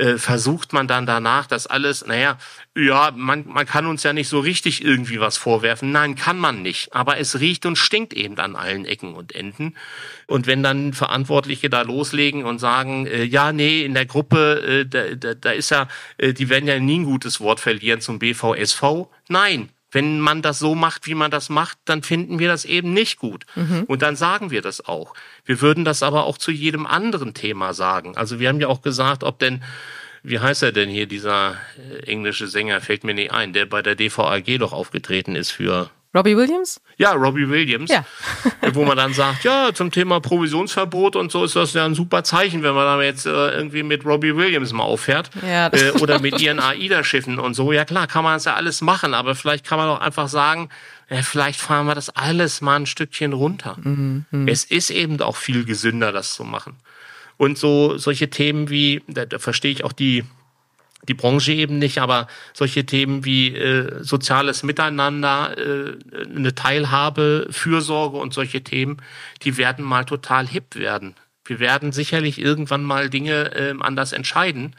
äh, 0.00 0.16
versucht 0.16 0.72
man 0.72 0.88
dann 0.88 1.04
danach 1.04 1.46
das 1.46 1.66
alles, 1.66 2.06
naja, 2.06 2.38
ja, 2.74 3.12
man, 3.14 3.46
man 3.46 3.66
kann 3.66 3.86
uns 3.86 4.02
ja 4.02 4.12
nicht 4.12 4.28
so 4.28 4.40
richtig 4.40 4.82
irgendwie 4.82 5.20
was 5.20 5.36
vorwerfen. 5.36 5.92
Nein, 5.92 6.14
kann 6.14 6.38
man 6.38 6.62
nicht. 6.62 6.94
Aber 6.94 7.18
es 7.18 7.38
riecht 7.40 7.66
und 7.66 7.76
stinkt 7.76 8.14
eben 8.14 8.38
an 8.38 8.56
allen 8.56 8.86
Ecken 8.86 9.14
und 9.14 9.34
Enden. 9.34 9.76
Und 10.26 10.46
wenn 10.46 10.62
dann 10.62 10.94
Verantwortliche 10.94 11.68
da 11.68 11.82
loslegen 11.82 12.44
und 12.44 12.58
sagen, 12.58 13.06
äh, 13.06 13.24
ja, 13.24 13.52
nee, 13.52 13.84
in 13.84 13.92
der 13.92 14.06
Gruppe, 14.06 14.62
äh, 14.62 14.86
da, 14.86 15.14
da, 15.14 15.34
da 15.34 15.50
ist 15.50 15.70
ja, 15.70 15.88
äh, 16.16 16.32
die 16.32 16.48
werden 16.48 16.66
ja 16.66 16.78
nie 16.78 17.00
ein 17.00 17.04
gutes 17.04 17.40
Wort 17.40 17.60
verlieren 17.60 18.00
zum 18.00 18.18
BVSV. 18.18 19.08
Nein, 19.28 19.68
wenn 19.90 20.20
man 20.20 20.42
das 20.42 20.58
so 20.58 20.74
macht, 20.74 21.06
wie 21.06 21.14
man 21.14 21.30
das 21.30 21.48
macht, 21.48 21.78
dann 21.84 22.02
finden 22.02 22.38
wir 22.38 22.48
das 22.48 22.64
eben 22.64 22.92
nicht 22.92 23.18
gut. 23.18 23.44
Mhm. 23.54 23.84
Und 23.86 24.02
dann 24.02 24.16
sagen 24.16 24.50
wir 24.50 24.62
das 24.62 24.84
auch. 24.86 25.14
Wir 25.44 25.60
würden 25.60 25.84
das 25.84 26.02
aber 26.02 26.24
auch 26.24 26.38
zu 26.38 26.50
jedem 26.50 26.86
anderen 26.86 27.34
Thema 27.34 27.74
sagen. 27.74 28.16
Also 28.16 28.38
wir 28.38 28.48
haben 28.48 28.60
ja 28.60 28.68
auch 28.68 28.82
gesagt, 28.82 29.24
ob 29.24 29.38
denn, 29.38 29.62
wie 30.22 30.38
heißt 30.38 30.62
er 30.62 30.72
denn 30.72 30.88
hier, 30.88 31.06
dieser 31.06 31.56
äh, 31.78 32.06
englische 32.06 32.46
Sänger, 32.46 32.80
fällt 32.80 33.04
mir 33.04 33.14
nicht 33.14 33.32
ein, 33.32 33.52
der 33.52 33.66
bei 33.66 33.82
der 33.82 33.96
DVAG 33.96 34.58
doch 34.58 34.72
aufgetreten 34.72 35.34
ist 35.34 35.50
für 35.50 35.90
Robbie 36.14 36.36
Williams? 36.36 36.80
Ja, 36.96 37.12
Robbie 37.12 37.48
Williams. 37.48 37.90
Ja. 37.90 38.04
wo 38.72 38.84
man 38.84 38.96
dann 38.96 39.14
sagt, 39.14 39.44
ja, 39.44 39.72
zum 39.72 39.92
Thema 39.92 40.20
Provisionsverbot 40.20 41.14
und 41.14 41.30
so 41.30 41.44
ist 41.44 41.54
das 41.54 41.72
ja 41.72 41.84
ein 41.84 41.94
super 41.94 42.24
Zeichen, 42.24 42.62
wenn 42.62 42.74
man 42.74 42.84
da 42.84 43.02
jetzt 43.02 43.26
äh, 43.26 43.30
irgendwie 43.30 43.84
mit 43.84 44.04
Robbie 44.04 44.36
Williams 44.36 44.72
mal 44.72 44.82
auffährt. 44.82 45.30
Ja, 45.46 45.68
äh, 45.68 45.92
oder 46.00 46.18
mit 46.20 46.40
ihren 46.40 46.58
AIDA-Schiffen 46.58 47.38
und 47.38 47.54
so. 47.54 47.72
Ja 47.72 47.84
klar, 47.84 48.08
kann 48.08 48.24
man 48.24 48.34
das 48.34 48.44
ja 48.44 48.54
alles 48.54 48.80
machen, 48.80 49.14
aber 49.14 49.36
vielleicht 49.36 49.64
kann 49.64 49.78
man 49.78 49.88
auch 49.88 50.00
einfach 50.00 50.28
sagen, 50.28 50.68
ja, 51.08 51.22
vielleicht 51.22 51.60
fahren 51.60 51.86
wir 51.86 51.94
das 51.94 52.10
alles 52.10 52.60
mal 52.60 52.76
ein 52.76 52.86
Stückchen 52.86 53.32
runter. 53.32 53.76
Mhm, 53.80 54.24
mh. 54.30 54.50
Es 54.50 54.64
ist 54.64 54.90
eben 54.90 55.20
auch 55.20 55.36
viel 55.36 55.64
gesünder, 55.64 56.10
das 56.12 56.34
zu 56.34 56.44
machen. 56.44 56.76
Und 57.36 57.56
so 57.56 57.96
solche 57.98 58.30
Themen 58.30 58.68
wie, 58.68 59.02
da, 59.06 59.26
da 59.26 59.38
verstehe 59.38 59.72
ich 59.72 59.84
auch 59.84 59.92
die 59.92 60.24
die 61.08 61.14
Branche 61.14 61.52
eben 61.52 61.78
nicht, 61.78 61.98
aber 61.98 62.26
solche 62.52 62.84
Themen 62.84 63.24
wie 63.24 63.54
äh, 63.54 64.02
soziales 64.02 64.62
Miteinander, 64.62 65.56
äh, 65.56 65.96
eine 66.34 66.54
Teilhabe, 66.54 67.48
Fürsorge 67.50 68.18
und 68.18 68.34
solche 68.34 68.62
Themen, 68.62 68.98
die 69.42 69.56
werden 69.56 69.84
mal 69.84 70.04
total 70.04 70.46
hip 70.46 70.76
werden. 70.76 71.14
Wir 71.44 71.58
werden 71.58 71.92
sicherlich 71.92 72.38
irgendwann 72.38 72.84
mal 72.84 73.10
Dinge 73.10 73.54
äh, 73.54 73.74
anders 73.80 74.12
entscheiden, 74.12 74.76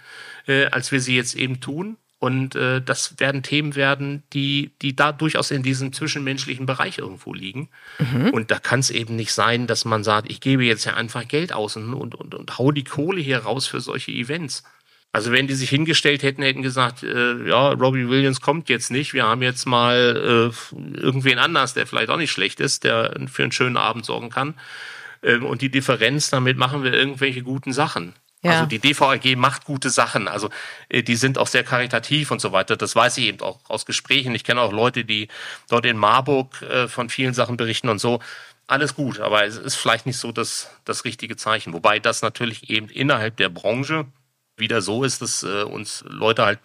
äh, 0.48 0.66
als 0.68 0.92
wir 0.92 1.02
sie 1.02 1.16
jetzt 1.16 1.36
eben 1.36 1.60
tun. 1.60 1.98
Und 2.20 2.56
äh, 2.56 2.84
das 2.84 3.20
werden 3.20 3.42
Themen 3.42 3.76
werden, 3.76 4.22
die, 4.32 4.72
die 4.84 4.96
da 4.96 5.12
durchaus 5.12 5.50
in 5.50 5.64
diesem 5.64 5.92
zwischenmenschlichen 5.92 6.68
Bereich 6.68 7.00
irgendwo 7.00 7.34
liegen. 7.34 7.70
Mhm. 7.98 8.30
Und 8.30 8.52
da 8.52 8.60
kann 8.60 8.80
es 8.80 8.92
eben 8.92 9.16
nicht 9.16 9.34
sein, 9.34 9.66
dass 9.66 9.86
man 9.86 10.04
sagt, 10.04 10.30
ich 10.30 10.40
gebe 10.40 10.64
jetzt 10.64 10.86
ja 10.86 10.94
einfach 10.94 11.28
Geld 11.28 11.52
aus 11.52 11.78
und, 11.78 11.96
und, 11.96 12.14
und, 12.14 12.36
und 12.36 12.60
hau 12.60 12.72
die 12.72 12.84
Kohle 12.84 13.20
hier 13.20 13.40
raus 13.40 13.66
für 13.66 13.82
solche 13.82 14.12
Events. 14.12 14.64
Also 15.14 15.32
wenn 15.34 15.48
die 15.48 15.56
sich 15.56 15.70
hingestellt 15.70 16.24
hätten, 16.24 16.42
hätten 16.42 16.62
gesagt, 16.62 17.04
äh, 17.04 17.48
ja, 17.48 17.70
Robbie 17.70 18.08
Williams 18.08 18.40
kommt 18.40 18.70
jetzt 18.70 18.92
nicht, 18.92 19.14
wir 19.14 19.26
haben 19.26 19.42
jetzt 19.42 19.66
mal 19.66 20.52
äh, 20.52 20.76
irgendwen 20.98 21.38
anders, 21.38 21.74
der 21.74 21.86
vielleicht 21.86 22.10
auch 22.10 22.18
nicht 22.18 22.32
schlecht 22.32 22.62
ist, 22.62 22.86
der 22.86 23.14
für 23.28 23.44
einen 23.44 23.52
schönen 23.52 23.76
Abend 23.76 24.06
sorgen 24.06 24.30
kann. 24.30 24.56
Ähm, 25.22 25.46
und 25.46 25.62
die 25.62 25.70
Differenz, 25.70 26.30
damit 26.30 26.58
machen 26.58 26.84
wir 26.84 26.94
irgendwelche 26.94 27.44
guten 27.44 27.74
Sachen. 27.74 28.14
Ja. 28.44 28.52
Also 28.52 28.66
die 28.66 28.80
DVAG 28.80 29.36
macht 29.36 29.66
gute 29.66 29.90
Sachen. 29.90 30.28
Also 30.28 30.50
äh, 30.90 31.04
die 31.04 31.16
sind 31.16 31.38
auch 31.38 31.48
sehr 31.48 31.64
karitativ 31.64 32.32
und 32.32 32.40
so 32.40 32.54
weiter. 32.54 32.78
Das 32.78 32.96
weiß 32.96 33.18
ich 33.18 33.26
eben 33.26 33.42
auch 33.42 33.60
aus 33.68 33.86
Gesprächen. 33.86 34.34
Ich 34.34 34.46
kenne 34.46 34.62
auch 34.62 34.72
Leute, 34.72 35.04
die 35.04 35.28
dort 35.70 35.86
in 35.86 35.98
Marburg 35.98 36.62
äh, 36.62 36.88
von 36.88 37.10
vielen 37.10 37.34
Sachen 37.34 37.58
berichten 37.58 37.90
und 37.90 38.00
so. 38.00 38.20
Alles 38.68 38.96
gut, 38.96 39.20
aber 39.20 39.46
es 39.46 39.58
ist 39.58 39.76
vielleicht 39.76 40.06
nicht 40.06 40.18
so 40.18 40.32
das, 40.32 40.70
das 40.86 41.04
richtige 41.04 41.36
Zeichen. 41.36 41.74
Wobei 41.74 42.00
das 42.00 42.22
natürlich 42.22 42.70
eben 42.70 42.88
innerhalb 42.88 43.36
der 43.36 43.50
Branche 43.50 44.06
wieder 44.62 44.82
so 44.82 45.04
ist, 45.04 45.22
dass 45.22 45.44
äh, 45.44 45.64
uns 45.64 46.06
Leute 46.08 46.46
halt, 46.46 46.60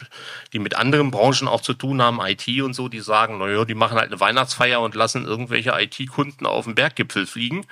die 0.53 0.61
mit 0.61 0.77
anderen 0.77 1.11
Branchen 1.11 1.49
auch 1.49 1.61
zu 1.61 1.75
tun 1.75 2.01
haben, 2.01 2.21
IT 2.21 2.47
und 2.63 2.75
so, 2.75 2.89
die 2.89 3.01
sagen, 3.01 3.39
naja, 3.39 3.65
die 3.65 3.75
machen 3.75 3.99
halt 3.99 4.13
eine 4.13 4.21
Weihnachtsfeier 4.21 4.81
und 4.81 4.95
lassen 4.95 5.25
irgendwelche 5.25 5.73
IT-Kunden 5.77 6.47
auf 6.47 6.67
den 6.67 6.77
Berggipfel 6.77 7.27
fliegen. 7.27 7.67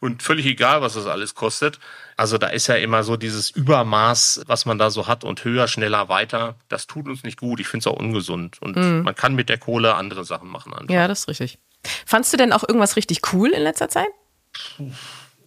Und 0.00 0.22
völlig 0.22 0.46
egal, 0.46 0.80
was 0.80 0.94
das 0.94 1.06
alles 1.06 1.34
kostet. 1.34 1.80
Also 2.16 2.38
da 2.38 2.46
ist 2.48 2.68
ja 2.68 2.76
immer 2.76 3.02
so 3.02 3.16
dieses 3.16 3.50
Übermaß, 3.50 4.42
was 4.46 4.64
man 4.64 4.78
da 4.78 4.90
so 4.90 5.08
hat 5.08 5.24
und 5.24 5.44
höher, 5.44 5.66
schneller, 5.66 6.08
weiter. 6.08 6.54
Das 6.68 6.86
tut 6.86 7.08
uns 7.08 7.24
nicht 7.24 7.38
gut. 7.38 7.58
Ich 7.58 7.66
finde 7.66 7.82
es 7.82 7.86
auch 7.88 7.98
ungesund. 7.98 8.62
Und 8.62 8.76
mhm. 8.76 9.02
man 9.02 9.16
kann 9.16 9.34
mit 9.34 9.48
der 9.48 9.58
Kohle 9.58 9.96
andere 9.96 10.24
Sachen 10.24 10.48
machen. 10.48 10.72
Einfach. 10.72 10.94
Ja, 10.94 11.08
das 11.08 11.20
ist 11.20 11.28
richtig. 11.28 11.58
Fandst 12.06 12.32
du 12.32 12.36
denn 12.36 12.52
auch 12.52 12.62
irgendwas 12.62 12.94
richtig 12.94 13.32
cool 13.32 13.50
in 13.50 13.62
letzter 13.62 13.88
Zeit? 13.88 14.08
Puh. 14.76 14.92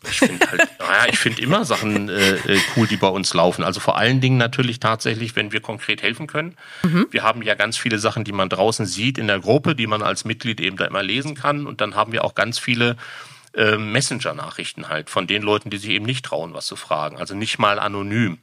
Ich 0.10 0.20
finde 0.20 0.46
halt, 0.50 0.62
naja, 0.80 1.06
ich 1.10 1.20
finde 1.20 1.42
immer 1.42 1.64
Sachen 1.66 2.10
äh, 2.10 2.36
äh, 2.36 2.60
cool, 2.76 2.88
die 2.88 2.98
bei 2.98 3.08
uns 3.08 3.34
laufen. 3.34 3.64
Also 3.64 3.80
vor 3.80 3.98
allen 3.98 4.22
Dingen 4.22 4.38
natürlich 4.38 4.80
tatsächlich, 4.80 5.36
wenn 5.36 5.52
wir 5.52 5.62
konkret 5.62 6.02
helfen 6.02 6.28
können. 6.28 6.56
Mhm. 6.84 7.08
Wir 7.12 7.24
haben 7.24 7.42
ja 7.44 7.56
ganz 7.56 7.78
viele 7.78 8.00
Sachen, 8.00 8.24
die 8.24 8.32
man 8.32 8.50
draußen 8.50 8.86
sieht 8.86 9.18
in 9.18 9.28
der 9.28 9.40
Gruppe, 9.40 9.76
die 9.76 9.88
man 9.88 10.02
als 10.02 10.26
Mitglied 10.26 10.60
eben 10.60 10.78
da 10.78 10.86
immer 10.86 11.04
lesen 11.04 11.36
kann. 11.36 11.68
Und 11.68 11.82
dann 11.82 11.96
haben 11.96 12.12
wir 12.12 12.24
auch 12.24 12.36
ganz 12.36 12.58
viele 12.58 12.98
äh, 13.54 13.78
Messenger-Nachrichten 13.78 14.90
halt 14.90 15.10
von 15.10 15.28
den 15.28 15.42
Leuten, 15.42 15.70
die 15.70 15.78
sich 15.78 15.92
eben 15.92 16.06
nicht 16.06 16.26
trauen, 16.26 16.54
was 16.54 16.66
zu 16.66 16.76
fragen. 16.76 17.18
Also 17.18 17.36
nicht 17.36 17.60
mal 17.60 17.80
anonym. 17.80 18.40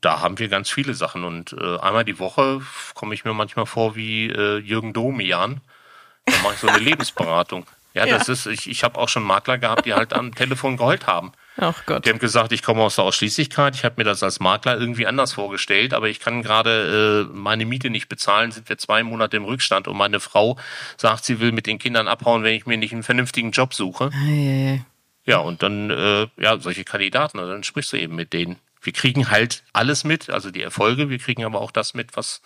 Da 0.00 0.20
haben 0.20 0.38
wir 0.38 0.48
ganz 0.48 0.70
viele 0.70 0.94
Sachen. 0.94 1.24
Und 1.24 1.54
äh, 1.54 1.78
einmal 1.78 2.04
die 2.04 2.18
Woche 2.18 2.62
komme 2.94 3.14
ich 3.14 3.24
mir 3.24 3.34
manchmal 3.34 3.66
vor 3.66 3.96
wie 3.96 4.28
äh, 4.28 4.58
Jürgen 4.58 4.92
Domian. 4.92 5.60
Da 6.24 6.32
mache 6.42 6.54
ich 6.54 6.60
so 6.60 6.68
eine 6.68 6.78
Lebensberatung. 6.84 7.66
Ja, 7.94 8.06
das 8.06 8.28
ist, 8.28 8.46
ich, 8.46 8.68
ich 8.68 8.82
habe 8.82 8.98
auch 8.98 9.08
schon 9.08 9.22
Makler 9.22 9.56
gehabt, 9.56 9.86
die 9.86 9.94
halt 9.94 10.12
am 10.12 10.34
Telefon 10.34 10.76
geheult 10.76 11.06
haben. 11.06 11.32
Ach 11.56 11.86
Gott. 11.86 12.04
Die 12.04 12.10
haben 12.10 12.18
gesagt, 12.18 12.50
ich 12.50 12.62
komme 12.62 12.82
aus 12.82 12.96
der 12.96 13.04
Ausschließlichkeit, 13.04 13.76
ich 13.76 13.84
habe 13.84 13.94
mir 13.98 14.04
das 14.04 14.24
als 14.24 14.40
Makler 14.40 14.78
irgendwie 14.78 15.06
anders 15.06 15.32
vorgestellt, 15.34 15.94
aber 15.94 16.08
ich 16.08 16.18
kann 16.18 16.42
gerade 16.42 17.28
äh, 17.30 17.36
meine 17.36 17.64
Miete 17.64 17.90
nicht 17.90 18.08
bezahlen, 18.08 18.50
sind 18.50 18.68
wir 18.68 18.76
zwei 18.76 19.04
Monate 19.04 19.36
im 19.36 19.44
Rückstand 19.44 19.86
und 19.86 19.96
meine 19.96 20.18
Frau 20.18 20.58
sagt, 20.96 21.24
sie 21.24 21.38
will 21.38 21.52
mit 21.52 21.66
den 21.66 21.78
Kindern 21.78 22.08
abhauen, 22.08 22.42
wenn 22.42 22.54
ich 22.54 22.66
mir 22.66 22.76
nicht 22.76 22.92
einen 22.92 23.04
vernünftigen 23.04 23.52
Job 23.52 23.72
suche. 23.72 24.10
Hey, 24.12 24.84
Ja, 25.24 25.38
und 25.38 25.62
dann, 25.62 25.90
äh, 25.90 26.26
ja, 26.36 26.58
solche 26.58 26.82
Kandidaten, 26.82 27.38
also 27.38 27.52
dann 27.52 27.62
sprichst 27.62 27.92
du 27.92 27.96
eben 27.96 28.16
mit 28.16 28.32
denen. 28.32 28.56
Wir 28.82 28.92
kriegen 28.92 29.30
halt 29.30 29.62
alles 29.72 30.02
mit, 30.02 30.30
also 30.30 30.50
die 30.50 30.62
Erfolge, 30.62 31.08
wir 31.08 31.18
kriegen 31.18 31.44
aber 31.44 31.60
auch 31.60 31.70
das 31.70 31.94
mit, 31.94 32.16
was 32.16 32.42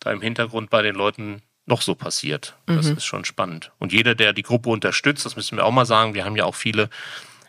da 0.00 0.10
im 0.10 0.20
Hintergrund 0.20 0.70
bei 0.70 0.82
den 0.82 0.96
Leuten 0.96 1.40
noch 1.66 1.82
so 1.82 1.94
passiert. 1.94 2.56
Das 2.66 2.86
mhm. 2.86 2.96
ist 2.96 3.04
schon 3.04 3.24
spannend. 3.24 3.72
Und 3.78 3.92
jeder, 3.92 4.14
der 4.14 4.32
die 4.32 4.42
Gruppe 4.42 4.68
unterstützt, 4.70 5.24
das 5.24 5.36
müssen 5.36 5.56
wir 5.56 5.64
auch 5.64 5.72
mal 5.72 5.86
sagen, 5.86 6.14
wir 6.14 6.24
haben 6.24 6.36
ja 6.36 6.44
auch 6.44 6.54
viele 6.54 6.90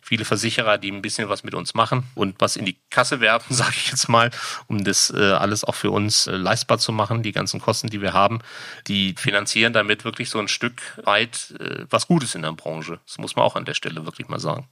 viele 0.05 0.23
Versicherer, 0.23 0.77
die 0.77 0.91
ein 0.91 1.01
bisschen 1.01 1.29
was 1.29 1.43
mit 1.43 1.55
uns 1.55 1.73
machen 1.73 2.03
und 2.13 2.35
was 2.37 2.57
in 2.57 2.65
die 2.65 2.77
Kasse 2.91 3.21
werfen, 3.21 3.53
sage 3.55 3.73
ich 3.75 3.89
jetzt 3.89 4.07
mal, 4.07 4.29
um 4.67 4.83
das 4.83 5.11
äh, 5.11 5.31
alles 5.31 5.63
auch 5.63 5.75
für 5.75 5.89
uns 5.89 6.27
äh, 6.27 6.35
leistbar 6.35 6.77
zu 6.77 6.91
machen, 6.91 7.23
die 7.23 7.31
ganzen 7.31 7.59
Kosten, 7.59 7.89
die 7.89 8.01
wir 8.01 8.13
haben, 8.13 8.39
die 8.87 9.15
finanzieren 9.17 9.73
damit 9.73 10.05
wirklich 10.05 10.29
so 10.29 10.39
ein 10.39 10.47
Stück 10.47 10.79
weit 11.03 11.55
äh, 11.59 11.85
was 11.89 12.07
Gutes 12.07 12.35
in 12.35 12.43
der 12.43 12.51
Branche. 12.51 12.99
Das 13.07 13.17
muss 13.17 13.35
man 13.35 13.43
auch 13.45 13.55
an 13.55 13.65
der 13.65 13.73
Stelle 13.73 14.05
wirklich 14.05 14.27
mal 14.27 14.39
sagen. 14.39 14.67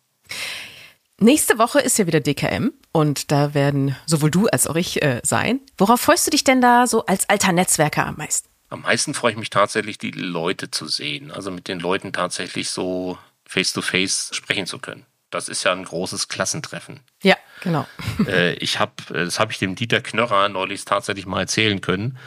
Nächste 1.20 1.58
Woche 1.58 1.80
ist 1.80 1.98
ja 1.98 2.06
wieder 2.06 2.20
DKM 2.20 2.72
und 2.92 3.32
da 3.32 3.54
werden 3.54 3.96
sowohl 4.06 4.30
du 4.30 4.48
als 4.48 4.68
auch 4.68 4.76
ich 4.76 5.02
äh, 5.02 5.20
sein. 5.24 5.62
Worauf 5.78 6.02
freust 6.02 6.28
du 6.28 6.32
dich 6.32 6.44
denn 6.44 6.62
da 6.62 6.86
so 6.86 7.06
als 7.06 7.28
alter 7.28 7.54
Netzwerker 7.54 8.06
am 8.06 8.18
meisten? 8.18 8.53
Am 8.74 8.82
meisten 8.82 9.14
freue 9.14 9.34
ich 9.34 9.38
mich 9.38 9.52
tatsächlich, 9.52 10.00
die 10.00 10.10
Leute 10.10 10.72
zu 10.72 10.88
sehen, 10.88 11.30
also 11.30 11.52
mit 11.52 11.68
den 11.68 11.80
Leuten 11.80 12.12
tatsächlich 12.12 12.72
so 12.72 13.20
face-to-face 13.46 14.32
-face 14.32 14.34
sprechen 14.34 14.66
zu 14.66 14.80
können. 14.80 15.06
Das 15.30 15.48
ist 15.48 15.64
ja 15.64 15.74
ein 15.74 15.84
großes 15.84 16.28
Klassentreffen. 16.28 17.00
Ja, 17.22 17.38
genau. 17.62 17.88
Äh, 18.28 18.54
ich 18.54 18.80
habe, 18.80 18.94
äh, 19.10 19.26
das 19.26 19.40
habe 19.40 19.52
ich 19.52 19.60
dem 19.60 19.76
Dieter 19.76 20.02
Knörrer 20.02 20.50
neulich 20.50 20.86
tatsächlich 20.86 21.28
mal 21.28 21.42
erzählen 21.42 21.82
können. 21.82 22.18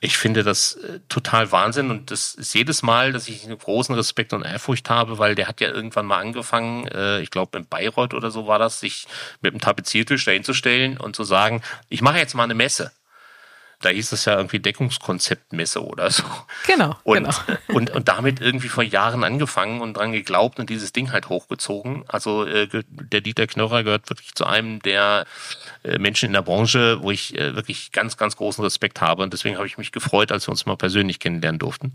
Ich 0.00 0.16
finde 0.16 0.44
das 0.44 0.74
äh, 0.74 1.00
total 1.08 1.50
Wahnsinn 1.50 1.90
und 1.90 2.12
das 2.12 2.34
ist 2.34 2.54
jedes 2.54 2.84
Mal, 2.84 3.12
dass 3.12 3.26
ich 3.26 3.44
einen 3.44 3.58
großen 3.58 3.92
Respekt 3.96 4.32
und 4.32 4.44
Ehrfurcht 4.44 4.88
habe, 4.88 5.18
weil 5.18 5.34
der 5.34 5.48
hat 5.48 5.60
ja 5.60 5.70
irgendwann 5.70 6.06
mal 6.06 6.20
angefangen, 6.20 6.88
ich 7.20 7.30
glaube 7.30 7.58
in 7.58 7.66
Bayreuth 7.66 8.14
oder 8.14 8.30
so 8.30 8.46
war 8.46 8.60
das, 8.60 8.78
sich 8.78 9.08
mit 9.40 9.52
einem 9.52 9.60
Tapeziertisch 9.60 10.24
dahinzustellen 10.24 10.98
und 10.98 11.16
zu 11.16 11.24
sagen, 11.24 11.62
ich 11.88 12.00
mache 12.00 12.18
jetzt 12.18 12.34
mal 12.34 12.44
eine 12.44 12.54
Messe 12.54 12.92
da 13.80 13.90
hieß 13.90 14.12
es 14.12 14.24
ja 14.24 14.36
irgendwie 14.36 14.58
Deckungskonzeptmesse 14.58 15.84
oder 15.84 16.10
so. 16.10 16.24
Genau. 16.66 16.96
Und, 17.04 17.16
genau. 17.16 17.30
und, 17.68 17.90
und 17.90 18.08
damit 18.08 18.40
irgendwie 18.40 18.68
vor 18.68 18.82
Jahren 18.82 19.22
angefangen 19.22 19.80
und 19.80 19.94
dran 19.94 20.12
geglaubt 20.12 20.58
und 20.58 20.70
dieses 20.70 20.92
Ding 20.92 21.12
halt 21.12 21.28
hochgezogen. 21.28 22.04
Also 22.08 22.44
äh, 22.44 22.68
der 22.88 23.20
Dieter 23.20 23.46
Knörrer 23.46 23.84
gehört 23.84 24.08
wirklich 24.08 24.34
zu 24.34 24.46
einem 24.46 24.80
der 24.80 25.26
äh, 25.82 25.98
Menschen 25.98 26.26
in 26.26 26.32
der 26.32 26.42
Branche, 26.42 27.02
wo 27.02 27.10
ich 27.10 27.36
äh, 27.36 27.54
wirklich 27.54 27.92
ganz, 27.92 28.16
ganz 28.16 28.36
großen 28.36 28.64
Respekt 28.64 29.00
habe. 29.00 29.22
Und 29.22 29.32
deswegen 29.32 29.56
habe 29.56 29.66
ich 29.66 29.78
mich 29.78 29.92
gefreut, 29.92 30.32
als 30.32 30.48
wir 30.48 30.52
uns 30.52 30.66
mal 30.66 30.76
persönlich 30.76 31.18
kennenlernen 31.20 31.58
durften. 31.58 31.92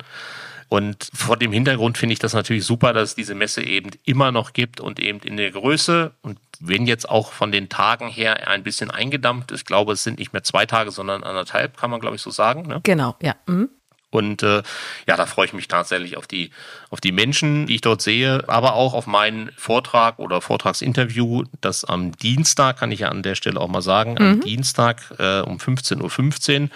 Und 0.71 1.09
vor 1.13 1.35
dem 1.35 1.51
Hintergrund 1.51 1.97
finde 1.97 2.13
ich 2.13 2.19
das 2.19 2.31
natürlich 2.31 2.63
super, 2.63 2.93
dass 2.93 3.09
es 3.09 3.15
diese 3.15 3.35
Messe 3.35 3.61
eben 3.61 3.89
immer 4.05 4.31
noch 4.31 4.53
gibt 4.53 4.79
und 4.79 5.01
eben 5.01 5.19
in 5.19 5.35
der 5.35 5.51
Größe 5.51 6.13
und 6.21 6.39
wenn 6.61 6.87
jetzt 6.87 7.09
auch 7.09 7.33
von 7.33 7.51
den 7.51 7.67
Tagen 7.67 8.07
her 8.07 8.47
ein 8.47 8.63
bisschen 8.63 8.89
eingedampft. 8.89 9.51
Ich 9.51 9.65
glaube, 9.65 9.91
es 9.91 10.03
sind 10.03 10.17
nicht 10.17 10.31
mehr 10.31 10.43
zwei 10.43 10.65
Tage, 10.65 10.91
sondern 10.91 11.25
anderthalb, 11.25 11.75
kann 11.75 11.91
man 11.91 11.99
glaube 11.99 12.15
ich 12.15 12.21
so 12.21 12.31
sagen. 12.31 12.61
Ne? 12.69 12.79
Genau, 12.83 13.17
ja. 13.21 13.35
Mhm. 13.47 13.67
Und 14.11 14.43
äh, 14.43 14.63
ja, 15.07 15.17
da 15.17 15.25
freue 15.25 15.47
ich 15.47 15.51
mich 15.51 15.67
tatsächlich 15.67 16.15
auf 16.15 16.25
die, 16.25 16.51
auf 16.89 17.01
die 17.01 17.11
Menschen, 17.11 17.67
die 17.67 17.75
ich 17.75 17.81
dort 17.81 18.01
sehe, 18.01 18.47
aber 18.47 18.75
auch 18.75 18.93
auf 18.93 19.07
meinen 19.07 19.51
Vortrag 19.57 20.19
oder 20.19 20.39
Vortragsinterview, 20.39 21.43
das 21.59 21.83
am 21.83 22.13
Dienstag, 22.13 22.79
kann 22.79 22.93
ich 22.93 23.01
ja 23.01 23.09
an 23.09 23.23
der 23.23 23.35
Stelle 23.35 23.59
auch 23.59 23.67
mal 23.67 23.81
sagen, 23.81 24.17
am 24.17 24.35
Mhm. 24.35 24.41
Dienstag 24.41 25.01
äh, 25.19 25.41
um 25.41 25.57
15.15 25.57 26.61
Uhr 26.61 26.69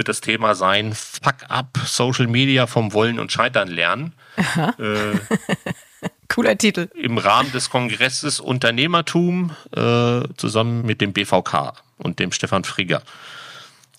wird 0.00 0.08
das 0.08 0.22
Thema 0.22 0.54
sein, 0.54 0.94
Fuck 0.94 1.50
up, 1.50 1.78
Social 1.84 2.26
Media 2.26 2.66
vom 2.66 2.94
Wollen 2.94 3.18
und 3.20 3.30
Scheitern 3.30 3.68
lernen. 3.68 4.14
Äh, 4.78 5.18
Cooler 6.28 6.56
Titel. 6.56 6.88
im 6.94 7.18
Rahmen 7.18 7.52
des 7.52 7.68
Kongresses 7.68 8.40
Unternehmertum 8.40 9.54
äh, 9.76 10.22
zusammen 10.38 10.86
mit 10.86 11.02
dem 11.02 11.12
BVK 11.12 11.74
und 11.98 12.18
dem 12.18 12.32
Stefan 12.32 12.64
Frigger. 12.64 13.02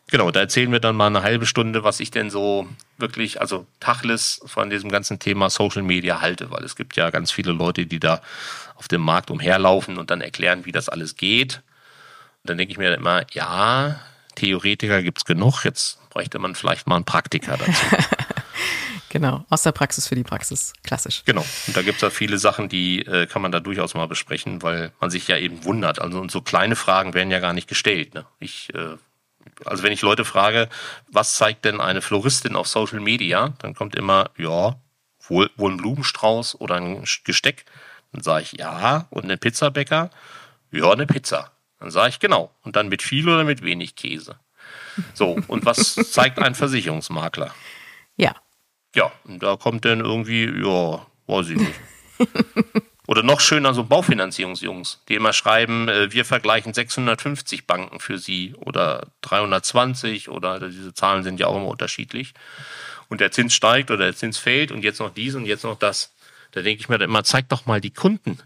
Genau, 0.10 0.32
da 0.32 0.40
erzählen 0.40 0.72
wir 0.72 0.80
dann 0.80 0.96
mal 0.96 1.06
eine 1.06 1.22
halbe 1.22 1.46
Stunde, 1.46 1.84
was 1.84 2.00
ich 2.00 2.10
denn 2.10 2.32
so 2.32 2.68
wirklich, 2.98 3.40
also 3.40 3.68
Tachles 3.80 4.42
von 4.48 4.72
diesem 4.72 4.90
ganzen 4.90 5.20
Thema 5.20 5.52
Social 5.52 5.84
Media 5.84 6.20
halte, 6.20 6.50
weil 6.50 6.64
es 6.64 6.76
gibt 6.76 6.96
ja 6.98 7.12
ganz 7.12 7.32
viele 7.32 7.52
Leute, 7.52 7.86
die 7.86 8.00
da 8.00 8.22
auf 8.76 8.88
dem 8.88 9.02
Markt 9.02 9.30
umherlaufen 9.30 10.00
und 10.00 10.10
dann 10.10 10.22
erklären, 10.22 10.66
wie 10.66 10.72
das 10.72 10.90
alles 10.90 11.16
geht. 11.16 11.62
Dann 12.44 12.58
denke 12.58 12.72
ich 12.72 12.80
mir 12.80 12.92
immer, 12.96 13.22
ja, 13.34 14.00
Theoretiker 14.36 15.02
gibt's 15.04 15.26
genug, 15.26 15.64
jetzt 15.64 16.00
bräuchte 16.10 16.40
man 16.40 16.56
vielleicht 16.56 16.88
mal 16.88 16.96
einen 16.96 17.06
Praktiker 17.06 17.58
dazu. 17.58 17.72
Genau, 19.12 19.44
aus 19.50 19.64
der 19.64 19.74
Praxis 19.74 20.08
für 20.08 20.16
die 20.16 20.24
Praxis. 20.24 20.72
Klassisch. 20.84 21.24
Genau. 21.26 21.46
Und 21.68 21.76
da 21.76 21.82
gibt's 21.82 22.00
ja 22.00 22.10
viele 22.10 22.38
Sachen, 22.38 22.70
die 22.70 23.06
äh, 23.06 23.26
kann 23.28 23.42
man 23.42 23.52
da 23.52 23.60
durchaus 23.60 23.94
mal 23.94 24.08
besprechen, 24.08 24.62
weil 24.62 24.94
man 25.02 25.10
sich 25.10 25.28
ja 25.28 25.36
eben 25.36 25.66
wundert. 25.66 26.00
Also 26.00 26.22
und 26.22 26.32
so 26.32 26.40
kleine 26.40 26.78
Fragen 26.78 27.14
werden 27.14 27.30
ja 27.30 27.40
gar 27.40 27.52
nicht 27.52 27.68
gestellt. 27.68 28.14
Ne? 28.14 28.26
Ich, 28.40 28.74
äh, 28.74 28.96
also 29.66 29.84
wenn 29.84 29.92
ich 29.92 30.02
Leute 30.02 30.24
frage, 30.24 30.70
was 31.10 31.36
zeigt 31.36 31.66
denn 31.66 31.82
eine 31.82 32.02
Floristin 32.02 32.56
auf 32.56 32.70
Social 32.70 33.02
Media, 33.02 33.54
dann 33.60 33.76
kommt 33.76 33.96
immer, 33.96 34.30
ja, 34.38 34.78
wohl, 35.28 35.52
wohl 35.58 35.72
ein 35.72 35.78
Blumenstrauß 35.78 36.62
oder 36.62 36.76
ein 36.76 37.04
Gesteck. 37.26 37.66
Dann 38.14 38.24
sage 38.24 38.44
ich 38.44 38.54
ja. 38.54 39.08
Und 39.10 39.30
ein 39.30 39.38
Pizzabäcker, 39.38 40.10
ja, 40.72 40.90
eine 40.90 41.06
Pizza. 41.06 41.52
Dann 41.82 41.92
sage 41.92 42.10
ich 42.10 42.20
genau. 42.20 42.56
Und 42.62 42.76
dann 42.76 42.88
mit 42.88 43.02
viel 43.02 43.28
oder 43.28 43.44
mit 43.44 43.64
wenig 43.64 43.96
Käse. 43.96 44.40
So, 45.14 45.38
und 45.48 45.66
was 45.66 45.96
zeigt 46.12 46.40
ein 46.40 46.56
Versicherungsmakler? 46.56 47.54
Ja. 48.16 48.36
Ja, 48.96 49.12
und 49.26 49.42
da 49.42 49.58
kommt 49.58 49.84
dann 49.86 50.00
irgendwie, 50.00 50.46
ja, 50.46 51.06
weiß 51.28 51.50
ich 51.50 51.58
nicht. 51.58 51.80
Oder 53.08 53.24
noch 53.24 53.42
schöner, 53.42 53.74
so 53.74 53.84
Baufinanzierungsjungs, 53.84 55.02
die 55.10 55.16
immer 55.16 55.34
schreiben, 55.34 55.90
äh, 55.90 56.14
wir 56.14 56.24
vergleichen 56.24 56.74
650 56.74 57.68
Banken 57.68 58.00
für 58.00 58.18
sie 58.18 58.56
oder 58.56 59.08
320 59.22 60.30
oder 60.30 60.60
diese 60.70 60.94
Zahlen 60.94 61.24
sind 61.24 61.38
ja 61.38 61.48
auch 61.48 61.58
immer 61.58 61.68
unterschiedlich. 61.68 62.34
Und 63.10 63.20
der 63.20 63.32
Zins 63.32 63.54
steigt 63.54 63.92
oder 63.92 64.06
der 64.06 64.16
Zins 64.16 64.38
fällt 64.38 64.72
und 64.72 64.84
jetzt 64.84 65.00
noch 65.00 65.14
dies 65.14 65.36
und 65.36 65.46
jetzt 65.46 65.66
noch 65.66 65.78
das. 65.78 66.14
Da 66.52 66.62
denke 66.62 66.80
ich 66.80 66.88
mir 66.88 67.00
dann 67.00 67.10
immer, 67.10 67.26
zeigt 67.26 67.52
doch 67.52 67.66
mal 67.66 67.82
die 67.82 67.92
Kunden. 67.92 68.38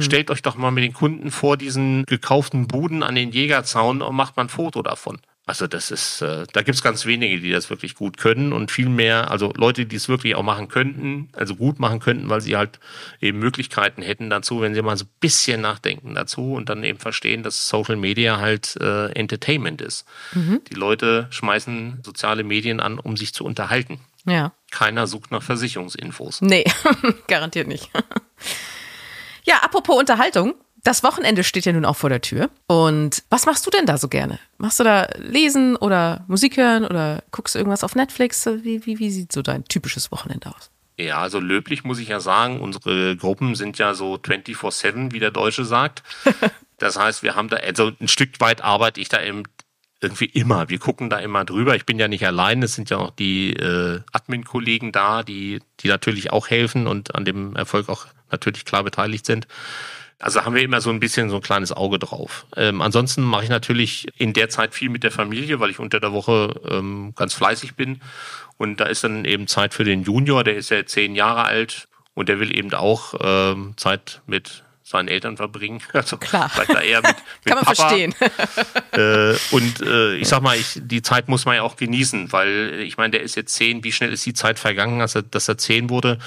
Stellt 0.00 0.30
euch 0.30 0.42
doch 0.42 0.56
mal 0.56 0.70
mit 0.70 0.84
den 0.84 0.94
Kunden 0.94 1.30
vor 1.30 1.56
diesen 1.56 2.04
gekauften 2.06 2.66
Buden 2.68 3.02
an 3.02 3.14
den 3.14 3.32
Jägerzaun 3.32 4.02
und 4.02 4.14
macht 4.16 4.36
mal 4.36 4.44
ein 4.44 4.48
Foto 4.48 4.82
davon. 4.82 5.18
Also 5.48 5.68
das 5.68 5.92
ist, 5.92 6.22
äh, 6.22 6.44
da 6.52 6.62
gibt's 6.62 6.82
ganz 6.82 7.06
wenige, 7.06 7.38
die 7.38 7.52
das 7.52 7.70
wirklich 7.70 7.94
gut 7.94 8.16
können 8.16 8.52
und 8.52 8.72
viel 8.72 8.88
mehr, 8.88 9.30
also 9.30 9.52
Leute, 9.56 9.86
die 9.86 9.94
es 9.94 10.08
wirklich 10.08 10.34
auch 10.34 10.42
machen 10.42 10.66
könnten, 10.66 11.28
also 11.34 11.54
gut 11.54 11.78
machen 11.78 12.00
könnten, 12.00 12.28
weil 12.28 12.40
sie 12.40 12.56
halt 12.56 12.80
eben 13.20 13.38
Möglichkeiten 13.38 14.02
hätten 14.02 14.28
dazu, 14.28 14.60
wenn 14.60 14.74
sie 14.74 14.82
mal 14.82 14.96
so 14.96 15.04
ein 15.04 15.10
bisschen 15.20 15.60
nachdenken 15.60 16.16
dazu 16.16 16.54
und 16.54 16.68
dann 16.68 16.82
eben 16.82 16.98
verstehen, 16.98 17.44
dass 17.44 17.68
Social 17.68 17.94
Media 17.94 18.40
halt 18.40 18.76
äh, 18.80 19.12
Entertainment 19.12 19.80
ist. 19.80 20.04
Die 20.68 20.74
Leute 20.74 21.28
schmeißen 21.30 22.00
soziale 22.04 22.42
Medien 22.42 22.80
an, 22.80 22.98
um 22.98 23.16
sich 23.16 23.32
zu 23.32 23.44
unterhalten. 23.44 24.00
Ja. 24.24 24.52
Keiner 24.72 25.06
sucht 25.06 25.30
nach 25.30 25.44
Versicherungsinfos. 25.44 26.42
Nee, 26.42 26.64
garantiert 27.28 27.68
nicht. 27.68 27.88
Ja, 29.46 29.58
apropos 29.62 29.96
Unterhaltung. 29.96 30.54
Das 30.82 31.02
Wochenende 31.02 31.42
steht 31.42 31.64
ja 31.64 31.72
nun 31.72 31.84
auch 31.84 31.96
vor 31.96 32.10
der 32.10 32.20
Tür. 32.20 32.50
Und 32.66 33.24
was 33.30 33.46
machst 33.46 33.66
du 33.66 33.70
denn 33.70 33.86
da 33.86 33.96
so 33.98 34.08
gerne? 34.08 34.38
Machst 34.58 34.78
du 34.78 34.84
da 34.84 35.08
lesen 35.16 35.76
oder 35.76 36.24
Musik 36.28 36.56
hören 36.56 36.84
oder 36.84 37.22
guckst 37.32 37.54
du 37.54 37.58
irgendwas 37.58 37.82
auf 37.82 37.94
Netflix? 37.94 38.46
Wie, 38.46 38.84
wie, 38.86 38.98
wie 38.98 39.10
sieht 39.10 39.32
so 39.32 39.42
dein 39.42 39.64
typisches 39.64 40.12
Wochenende 40.12 40.48
aus? 40.54 40.70
Ja, 40.98 41.18
also 41.18 41.40
löblich 41.40 41.84
muss 41.84 41.98
ich 41.98 42.08
ja 42.08 42.20
sagen, 42.20 42.60
unsere 42.60 43.16
Gruppen 43.16 43.54
sind 43.54 43.78
ja 43.78 43.94
so 43.94 44.14
24-7, 44.14 45.12
wie 45.12 45.20
der 45.20 45.30
Deutsche 45.30 45.64
sagt. 45.64 46.02
Das 46.78 46.98
heißt, 46.98 47.22
wir 47.22 47.34
haben 47.34 47.48
da, 47.48 47.56
also 47.56 47.92
ein 48.02 48.06
Stück 48.06 48.38
weit 48.38 48.62
arbeite 48.62 49.00
ich 49.00 49.08
da 49.08 49.22
eben 49.22 49.44
irgendwie 50.02 50.26
immer. 50.26 50.68
Wir 50.68 50.78
gucken 50.78 51.08
da 51.08 51.18
immer 51.20 51.46
drüber. 51.46 51.74
Ich 51.74 51.86
bin 51.86 51.98
ja 51.98 52.06
nicht 52.06 52.26
allein, 52.26 52.62
es 52.62 52.74
sind 52.74 52.90
ja 52.90 52.98
auch 52.98 53.12
die 53.12 53.54
äh, 53.54 54.00
Admin-Kollegen 54.12 54.92
da, 54.92 55.22
die, 55.22 55.60
die 55.80 55.88
natürlich 55.88 56.32
auch 56.32 56.48
helfen 56.48 56.86
und 56.86 57.14
an 57.14 57.24
dem 57.24 57.56
Erfolg 57.56 57.88
auch 57.88 58.04
natürlich 58.30 58.64
klar 58.64 58.82
beteiligt 58.84 59.26
sind. 59.26 59.46
Also 60.18 60.44
haben 60.44 60.54
wir 60.54 60.62
immer 60.62 60.80
so 60.80 60.88
ein 60.88 60.98
bisschen 60.98 61.28
so 61.28 61.36
ein 61.36 61.42
kleines 61.42 61.72
Auge 61.72 61.98
drauf. 61.98 62.46
Ähm, 62.56 62.80
ansonsten 62.80 63.22
mache 63.22 63.44
ich 63.44 63.50
natürlich 63.50 64.08
in 64.16 64.32
der 64.32 64.48
Zeit 64.48 64.74
viel 64.74 64.88
mit 64.88 65.02
der 65.02 65.10
Familie, 65.10 65.60
weil 65.60 65.70
ich 65.70 65.78
unter 65.78 66.00
der 66.00 66.12
Woche 66.12 66.58
ähm, 66.70 67.12
ganz 67.16 67.34
fleißig 67.34 67.74
bin. 67.74 68.00
Und 68.56 68.80
da 68.80 68.86
ist 68.86 69.04
dann 69.04 69.26
eben 69.26 69.46
Zeit 69.46 69.74
für 69.74 69.84
den 69.84 70.04
Junior, 70.04 70.42
der 70.42 70.56
ist 70.56 70.70
ja 70.70 70.86
zehn 70.86 71.14
Jahre 71.14 71.44
alt 71.44 71.88
und 72.14 72.30
der 72.30 72.40
will 72.40 72.56
eben 72.56 72.72
auch 72.72 73.14
ähm, 73.20 73.74
Zeit 73.76 74.22
mit 74.26 74.64
seinen 74.82 75.08
Eltern 75.08 75.36
verbringen. 75.36 75.82
Also 75.92 76.16
Klar. 76.16 76.48
vielleicht 76.48 76.70
da 76.70 76.80
eher 76.80 77.02
mit, 77.02 77.16
mit 77.44 77.54
Kann 77.54 77.56
man 77.56 77.64
Papa. 77.64 77.74
verstehen. 77.74 78.14
Äh, 78.92 79.36
und 79.50 79.82
äh, 79.82 80.14
ich 80.14 80.26
sag 80.26 80.40
mal, 80.40 80.56
ich, 80.56 80.80
die 80.80 81.02
Zeit 81.02 81.28
muss 81.28 81.44
man 81.44 81.56
ja 81.56 81.62
auch 81.62 81.76
genießen, 81.76 82.32
weil 82.32 82.80
ich 82.80 82.96
meine, 82.96 83.10
der 83.10 83.20
ist 83.20 83.34
jetzt 83.34 83.52
zehn, 83.54 83.84
wie 83.84 83.92
schnell 83.92 84.10
ist 84.10 84.24
die 84.24 84.32
Zeit 84.32 84.58
vergangen, 84.58 85.00
dass 85.00 85.14
er, 85.14 85.20
dass 85.20 85.48
er 85.48 85.58
zehn 85.58 85.90
wurde? 85.90 86.18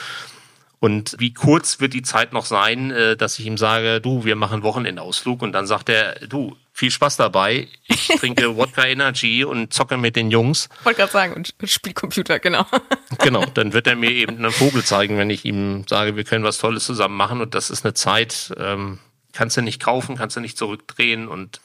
Und 0.79 1.15
wie 1.19 1.33
kurz 1.33 1.81
wird 1.81 1.93
die 1.93 2.03
Zeit 2.03 2.31
noch 2.31 2.45
sein, 2.45 2.91
äh, 2.91 3.17
dass 3.17 3.37
ich 3.37 3.45
ihm 3.45 3.57
sage, 3.57 3.99
du, 3.99 4.23
wir 4.23 4.37
machen 4.37 4.63
Wochenendausflug 4.63 5.41
und 5.41 5.51
dann 5.51 5.67
sagt 5.67 5.89
er, 5.89 6.15
du, 6.27 6.55
viel 6.71 6.89
Spaß 6.89 7.17
dabei, 7.17 7.67
ich 7.87 8.07
trinke 8.19 8.55
Wodka 8.55 8.85
Energy 8.85 9.43
und 9.43 9.73
zocke 9.73 9.97
mit 9.97 10.15
den 10.15 10.31
Jungs. 10.31 10.69
Wollte 10.83 10.99
gerade 10.99 11.11
sagen, 11.11 11.33
und 11.33 11.53
Spielcomputer, 11.63 12.39
genau. 12.39 12.65
Genau, 13.21 13.43
dann 13.45 13.73
wird 13.73 13.87
er 13.87 13.95
mir 13.95 14.11
eben 14.11 14.37
einen 14.37 14.51
Vogel 14.51 14.83
zeigen, 14.83 15.17
wenn 15.17 15.31
ich 15.31 15.43
ihm 15.43 15.83
sage, 15.89 16.15
wir 16.15 16.23
können 16.23 16.45
was 16.45 16.59
Tolles 16.59 16.85
zusammen 16.85 17.17
machen 17.17 17.41
und 17.41 17.55
das 17.55 17.71
ist 17.71 17.83
eine 17.83 17.95
Zeit, 17.95 18.53
ähm, 18.57 18.99
kannst 19.33 19.57
du 19.57 19.61
nicht 19.61 19.81
kaufen, 19.81 20.15
kannst 20.15 20.37
du 20.37 20.39
nicht 20.39 20.57
zurückdrehen 20.57 21.27
und 21.27 21.59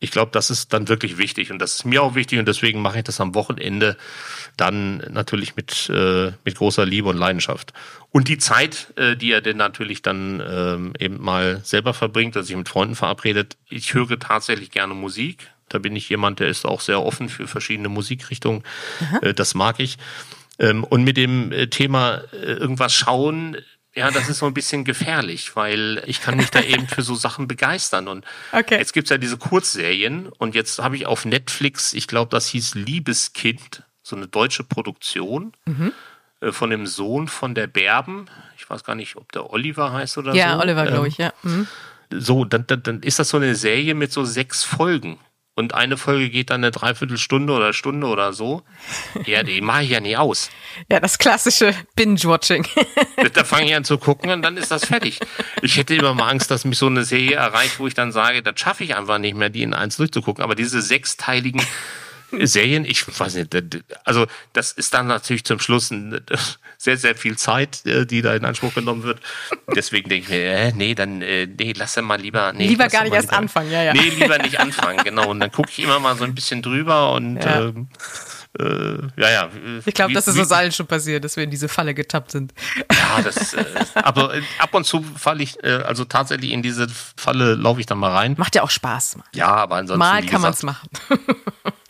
ich 0.00 0.10
glaube, 0.10 0.32
das 0.32 0.50
ist 0.50 0.72
dann 0.72 0.88
wirklich 0.88 1.18
wichtig 1.18 1.52
und 1.52 1.58
das 1.58 1.74
ist 1.76 1.84
mir 1.84 2.02
auch 2.02 2.14
wichtig 2.14 2.38
und 2.38 2.48
deswegen 2.48 2.80
mache 2.80 2.98
ich 2.98 3.04
das 3.04 3.20
am 3.20 3.34
Wochenende 3.34 3.98
dann 4.56 4.96
natürlich 5.10 5.56
mit, 5.56 5.90
äh, 5.90 6.32
mit 6.44 6.56
großer 6.56 6.86
Liebe 6.86 7.10
und 7.10 7.18
Leidenschaft. 7.18 7.74
Und 8.10 8.28
die 8.28 8.38
Zeit, 8.38 8.92
äh, 8.96 9.14
die 9.14 9.30
er 9.30 9.42
denn 9.42 9.58
natürlich 9.58 10.00
dann 10.00 10.42
ähm, 10.44 10.92
eben 10.98 11.20
mal 11.20 11.60
selber 11.64 11.92
verbringt, 11.92 12.34
dass 12.34 12.46
sich 12.46 12.56
mit 12.56 12.68
Freunden 12.68 12.96
verabredet. 12.96 13.58
Ich 13.68 13.92
höre 13.92 14.18
tatsächlich 14.18 14.70
gerne 14.70 14.94
Musik. 14.94 15.50
Da 15.68 15.78
bin 15.78 15.94
ich 15.94 16.08
jemand, 16.08 16.40
der 16.40 16.48
ist 16.48 16.64
auch 16.64 16.80
sehr 16.80 17.02
offen 17.02 17.28
für 17.28 17.46
verschiedene 17.46 17.90
Musikrichtungen. 17.90 18.62
Äh, 19.20 19.34
das 19.34 19.54
mag 19.54 19.80
ich. 19.80 19.98
Ähm, 20.58 20.82
und 20.82 21.04
mit 21.04 21.18
dem 21.18 21.52
äh, 21.52 21.68
Thema 21.68 22.22
äh, 22.32 22.52
irgendwas 22.52 22.94
schauen, 22.94 23.58
ja, 23.94 24.10
das 24.10 24.28
ist 24.28 24.38
so 24.38 24.46
ein 24.46 24.54
bisschen 24.54 24.84
gefährlich, 24.84 25.56
weil 25.56 26.02
ich 26.06 26.20
kann 26.22 26.36
mich 26.36 26.50
da 26.50 26.60
eben 26.62 26.86
für 26.88 27.02
so 27.02 27.14
Sachen 27.14 27.48
begeistern. 27.48 28.06
Und 28.08 28.24
Okay. 28.52 28.78
jetzt 28.78 28.92
gibt's 28.92 29.10
ja 29.10 29.18
diese 29.18 29.36
Kurzserien 29.36 30.28
und 30.38 30.54
jetzt 30.54 30.78
habe 30.78 30.96
ich 30.96 31.06
auf 31.06 31.24
Netflix, 31.24 31.92
ich 31.92 32.06
glaube, 32.06 32.30
das 32.30 32.46
hieß 32.48 32.74
Liebeskind, 32.76 33.82
so 34.02 34.16
eine 34.16 34.28
deutsche 34.28 34.64
Produktion 34.64 35.52
äh, 36.40 36.52
von 36.52 36.70
dem 36.70 36.86
Sohn 36.86 37.28
von 37.28 37.54
der 37.54 37.66
Berben. 37.66 38.26
Ich 38.56 38.68
weiß 38.68 38.84
gar 38.84 38.94
nicht, 38.94 39.16
ob 39.16 39.30
der 39.32 39.50
Oliver 39.50 39.92
heißt 39.92 40.18
oder 40.18 40.34
Ja, 40.34 40.54
so. 40.54 40.60
Oliver, 40.60 40.84
glaube 40.86 41.06
Ähm, 41.06 41.12
ich, 41.12 41.18
ja. 41.18 41.32
Mhm. 41.42 41.66
so, 42.12 42.44
dann, 42.44 42.66
dann, 42.66 42.82
dann 42.82 43.02
ist 43.02 43.18
das 43.18 43.28
so 43.30 43.36
eine 43.36 43.54
Serie 43.54 43.94
mit 43.94 44.12
so 44.12 44.24
sechs 44.24 44.64
Folgen. 44.64 45.18
Und 45.60 45.74
eine 45.74 45.96
Folge 45.96 46.30
geht 46.30 46.50
dann 46.50 46.64
eine 46.64 46.70
Dreiviertelstunde 46.70 47.52
oder 47.52 47.72
Stunde 47.72 48.06
oder 48.06 48.32
so. 48.32 48.62
Ja, 49.26 49.42
die 49.42 49.60
mache 49.60 49.84
ich 49.84 49.90
ja 49.90 50.00
nie 50.00 50.16
aus. 50.16 50.50
Ja, 50.90 50.98
das 50.98 51.18
klassische 51.18 51.74
Binge-Watching. 51.94 52.66
Da 53.34 53.44
fange 53.44 53.66
ich 53.66 53.76
an 53.76 53.84
zu 53.84 53.98
gucken 53.98 54.30
und 54.30 54.42
dann 54.42 54.56
ist 54.56 54.70
das 54.70 54.86
fertig. 54.86 55.20
Ich 55.62 55.76
hätte 55.76 55.94
immer 55.94 56.14
mal 56.14 56.28
Angst, 56.28 56.50
dass 56.50 56.64
mich 56.64 56.78
so 56.78 56.86
eine 56.86 57.04
Serie 57.04 57.36
erreicht, 57.36 57.78
wo 57.78 57.86
ich 57.86 57.94
dann 57.94 58.10
sage, 58.10 58.42
das 58.42 58.58
schaffe 58.58 58.82
ich 58.84 58.96
einfach 58.96 59.18
nicht 59.18 59.36
mehr, 59.36 59.50
die 59.50 59.62
in 59.62 59.74
eins 59.74 59.98
durchzugucken. 59.98 60.42
Aber 60.42 60.54
diese 60.54 60.80
sechsteiligen 60.80 61.62
Serien, 62.42 62.84
ich 62.84 63.04
weiß 63.18 63.34
nicht, 63.34 63.54
also 64.04 64.26
das 64.52 64.72
ist 64.72 64.94
dann 64.94 65.06
natürlich 65.06 65.44
zum 65.44 65.58
Schluss 65.60 65.92
sehr, 66.78 66.96
sehr 66.96 67.14
viel 67.16 67.36
Zeit, 67.36 67.84
äh, 67.86 68.06
die 68.06 68.22
da 68.22 68.34
in 68.34 68.44
Anspruch 68.44 68.72
genommen 68.74 69.02
wird. 69.02 69.20
Deswegen 69.74 70.08
denke 70.08 70.24
ich 70.24 70.30
mir, 70.30 70.42
äh, 70.44 70.72
nee, 70.72 70.94
dann, 70.94 71.22
äh, 71.22 71.46
nee, 71.46 71.72
lass 71.76 71.94
ja 71.96 72.02
mal 72.02 72.20
lieber, 72.20 72.52
nee, 72.52 72.66
Lieber 72.68 72.88
gar 72.88 73.04
nicht 73.04 73.12
erst 73.14 73.28
lieber- 73.28 73.38
anfangen, 73.38 73.70
ja, 73.70 73.82
ja. 73.82 73.92
Nee, 73.92 74.10
lieber 74.18 74.38
nicht 74.38 74.58
anfangen, 74.60 75.02
genau. 75.04 75.28
Und 75.28 75.40
dann 75.40 75.50
gucke 75.52 75.70
ich 75.70 75.80
immer 75.80 75.98
mal 76.00 76.16
so 76.16 76.24
ein 76.24 76.34
bisschen 76.34 76.62
drüber 76.62 77.12
und 77.12 77.36
Ja. 77.36 77.60
ähm, 77.68 77.88
äh, 78.58 78.98
ja, 79.16 79.30
ja. 79.30 79.48
Ich 79.86 79.94
glaube, 79.94 80.12
das 80.12 80.26
ist 80.26 80.38
uns 80.38 80.50
allen 80.50 80.72
schon 80.72 80.86
passiert, 80.86 81.22
dass 81.24 81.36
wir 81.36 81.44
in 81.44 81.50
diese 81.50 81.68
Falle 81.68 81.94
getappt 81.94 82.32
sind. 82.32 82.52
ja, 82.92 83.22
das, 83.22 83.54
äh, 83.54 83.64
aber 83.94 84.34
äh, 84.34 84.42
ab 84.58 84.74
und 84.74 84.84
zu 84.84 85.02
falle 85.02 85.42
ich, 85.42 85.62
äh, 85.62 85.82
also 85.86 86.04
tatsächlich 86.04 86.50
in 86.50 86.62
diese 86.62 86.88
Falle 86.88 87.54
laufe 87.54 87.80
ich 87.80 87.86
dann 87.86 87.98
mal 87.98 88.10
rein. 88.10 88.34
Macht 88.38 88.56
ja 88.56 88.62
auch 88.62 88.70
Spaß. 88.70 89.18
Ja, 89.34 89.48
aber 89.48 89.76
ansonsten. 89.76 89.98
Mal 89.98 90.26
kann 90.26 90.40
man 90.40 90.52
es 90.52 90.62
machen. 90.62 90.88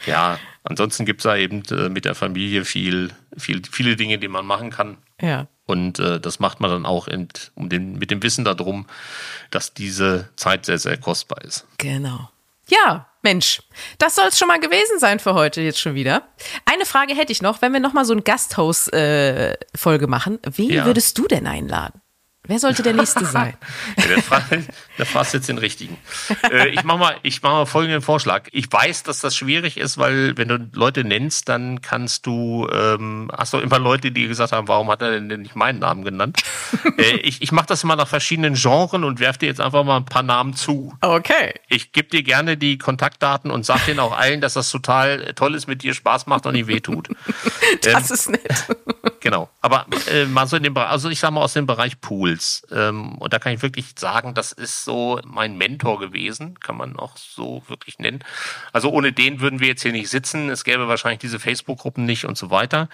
Ja, 0.07 0.39
ansonsten 0.65 1.05
gibt 1.05 1.21
es 1.21 1.25
da 1.25 1.37
eben 1.37 1.63
äh, 1.71 1.89
mit 1.89 2.05
der 2.05 2.15
Familie 2.15 2.65
viel, 2.65 3.13
viel, 3.37 3.63
viele 3.71 3.97
Dinge, 3.97 4.19
die 4.19 4.29
man 4.29 4.47
machen 4.47 4.71
kann. 4.71 4.97
Ja. 5.21 5.47
Und 5.67 5.99
äh, 5.99 6.19
das 6.19 6.41
macht 6.41 6.61
man 6.61 6.71
dann 6.71 6.87
auch 6.87 7.07
in, 7.07 7.29
um 7.55 7.69
den, 7.69 7.99
mit 7.99 8.11
dem 8.11 8.23
Wissen 8.23 8.45
darum, 8.45 8.87
dass 9.51 9.75
diese 9.75 10.31
Zeit 10.37 10.67
sehr, 10.67 10.79
sehr 10.79 10.97
kostbar 10.97 11.43
ist. 11.45 11.67
Genau. 11.79 12.31
Ja, 12.71 13.07
Mensch, 13.23 13.61
das 13.99 14.15
soll 14.15 14.27
es 14.29 14.39
schon 14.39 14.49
mal 14.49 14.59
gewesen 14.61 14.99
sein 14.99 15.19
für 15.19 15.35
heute 15.35 15.61
jetzt 15.61 15.79
schon 15.81 15.95
wieder. 15.95 16.23
Eine 16.65 16.87
Frage 16.87 17.15
hätte 17.15 17.33
ich 17.33 17.43
noch, 17.43 17.61
wenn 17.61 17.73
wir 17.73 17.81
nochmal 17.81 18.05
so 18.07 18.13
eine 18.15 18.23
Gasthaus-Folge 18.23 20.05
äh, 20.05 20.09
machen. 20.09 20.39
Wen 20.45 20.71
Ja. 20.71 20.85
würdest 20.87 21.19
du 21.19 21.27
denn 21.27 21.47
einladen? 21.47 22.01
Wer 22.45 22.59
sollte 22.59 22.83
der 22.83 22.95
Nächste 22.95 23.27
sein? 23.27 23.55
Der, 24.09 24.23
fra 24.23 24.43
der 24.99 25.07
fragst 25.07 25.35
jetzt 25.35 25.49
den 25.49 25.59
richtigen. 25.59 25.97
Äh, 26.51 26.69
ich 26.69 26.83
mache 26.85 26.99
mal, 26.99 27.17
ich 27.23 27.43
mach 27.43 27.53
mal 27.53 27.67
folgenden 27.67 28.03
Vorschlag. 28.03 28.49
Ich 28.51 28.71
weiß, 28.73 29.03
dass 29.03 29.21
das 29.21 29.37
schwierig 29.37 29.77
ist, 29.77 29.99
weil 29.99 30.37
wenn 30.37 30.49
du 30.49 30.59
Leute 30.73 31.05
nennst, 31.05 31.49
dann 31.49 31.81
kannst 31.81 32.27
du, 32.27 32.67
ähm, 32.73 33.31
hast 33.37 33.53
du 33.53 33.59
immer 33.59 33.79
Leute, 33.79 34.11
die 34.11 34.27
gesagt 34.27 34.53
haben, 34.53 34.69
warum 34.69 34.91
hat 34.91 35.03
er 35.03 35.21
denn 35.21 35.43
nicht 35.43 35.55
meinen 35.55 35.79
Namen 35.79 36.03
genannt? 36.03 36.43
äh, 36.99 37.17
ich 37.19 37.43
ich 37.43 37.53
mache 37.53 37.67
das 37.67 37.85
immer 37.85 37.97
nach 37.97 38.09
verschiedenen 38.09 38.55
Genren 38.55 39.05
und 39.05 39.21
werf 39.21 39.39
dir 39.39 39.47
jetzt 39.47 39.61
einfach 39.61 39.85
mal 39.85 39.99
ein 39.99 40.07
paar 40.07 40.23
Namen 40.23 40.55
zu. 40.55 40.95
Okay. 41.03 41.55
Ich 41.69 41.93
gebe 41.93 42.09
dir 42.09 42.23
gerne 42.23 42.57
die 42.57 42.79
Kontaktdaten 42.79 43.51
und 43.51 43.65
sag 43.65 43.85
denen 43.87 44.01
auch 44.01 44.17
allen, 44.17 44.41
dass 44.41 44.55
das 44.55 44.71
total 44.71 45.35
toll 45.35 45.55
ist, 45.55 45.69
mit 45.69 45.83
dir 45.83 45.95
Spaß 45.95 46.27
macht 46.27 46.47
und 46.47 46.55
nicht 46.55 46.67
wehtut. 46.67 47.09
Das 47.83 48.11
ist 48.11 48.31
nett. 48.31 48.67
Genau. 49.21 49.51
Aber 49.61 49.87
äh, 50.11 50.25
mal 50.25 50.47
so 50.47 50.57
in 50.57 50.63
dem 50.63 50.75
Bereich, 50.75 50.91
also 50.91 51.09
ich 51.11 51.21
sag 51.21 51.31
mal 51.31 51.43
aus 51.43 51.53
dem 51.53 51.67
Bereich 51.67 52.01
Pools. 52.01 52.67
Ähm, 52.71 53.17
und 53.19 53.33
da 53.33 53.39
kann 53.39 53.53
ich 53.53 53.63
wirklich 53.63 53.87
sagen, 53.99 54.35
das 54.35 54.53
ist 54.53 54.85
so 54.85 55.21
mein 55.25 55.57
Mentor 55.57 55.99
gewesen, 56.01 56.59
kann 56.59 56.77
man 56.77 56.97
auch 56.97 57.17
so 57.17 57.63
wirklich 57.69 57.99
nennen. 57.99 58.25
Also 58.73 58.91
ohne 58.91 59.13
den 59.13 59.41
würden 59.41 59.61
wir 59.61 59.69
jetzt 59.69 59.83
hier 59.83 59.93
nicht 59.93 60.09
sitzen. 60.09 60.49
Es 60.49 60.65
gäbe 60.65 60.89
wahrscheinlich 60.89 61.21
diese 61.21 61.39
Facebook-Gruppen 61.39 62.05
nicht 62.05 62.25
und 62.25 62.39
so 62.39 62.51
weiter. 62.51 62.89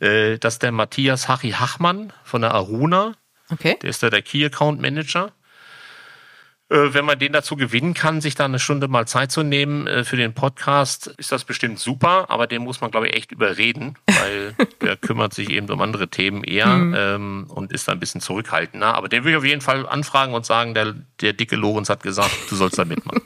Äh, 0.00 0.38
das 0.38 0.54
ist 0.54 0.62
der 0.62 0.72
Matthias 0.72 1.28
Hachi 1.28 1.52
Hachmann 1.52 2.12
von 2.24 2.42
der 2.42 2.52
Aruna. 2.54 3.14
Okay. 3.50 3.78
Der 3.80 3.90
ist 3.90 4.02
da 4.02 4.10
der 4.10 4.22
Key 4.22 4.44
Account 4.44 4.80
Manager. 4.80 5.32
Äh, 6.70 6.92
wenn 6.92 7.04
man 7.04 7.18
den 7.18 7.32
dazu 7.32 7.56
gewinnen 7.56 7.94
kann, 7.94 8.20
sich 8.20 8.34
da 8.34 8.44
eine 8.44 8.58
Stunde 8.58 8.88
mal 8.88 9.06
Zeit 9.06 9.32
zu 9.32 9.42
nehmen 9.42 9.86
äh, 9.86 10.04
für 10.04 10.16
den 10.16 10.34
Podcast, 10.34 11.08
ist 11.16 11.32
das 11.32 11.44
bestimmt 11.44 11.78
super, 11.78 12.30
aber 12.30 12.46
den 12.46 12.62
muss 12.62 12.80
man, 12.80 12.90
glaube 12.90 13.08
ich, 13.08 13.16
echt 13.16 13.32
überreden, 13.32 13.96
weil 14.06 14.54
der 14.82 14.96
kümmert 14.96 15.32
sich 15.32 15.50
eben 15.50 15.68
um 15.70 15.80
andere 15.80 16.08
Themen 16.08 16.44
eher 16.44 16.68
ähm, 16.68 17.46
und 17.48 17.72
ist 17.72 17.88
da 17.88 17.92
ein 17.92 18.00
bisschen 18.00 18.20
zurückhaltender. 18.20 18.94
Aber 18.94 19.08
den 19.08 19.24
will 19.24 19.32
ich 19.32 19.38
auf 19.38 19.44
jeden 19.44 19.62
Fall 19.62 19.88
anfragen 19.88 20.34
und 20.34 20.44
sagen, 20.44 20.74
der, 20.74 20.94
der 21.20 21.32
dicke 21.32 21.56
Lorenz 21.56 21.88
hat 21.88 22.02
gesagt, 22.02 22.32
du 22.50 22.56
sollst 22.56 22.78
da 22.78 22.84
mitmachen. 22.84 23.22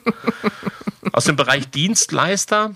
Aus 1.11 1.25
dem 1.25 1.35
Bereich 1.35 1.69
Dienstleister 1.69 2.75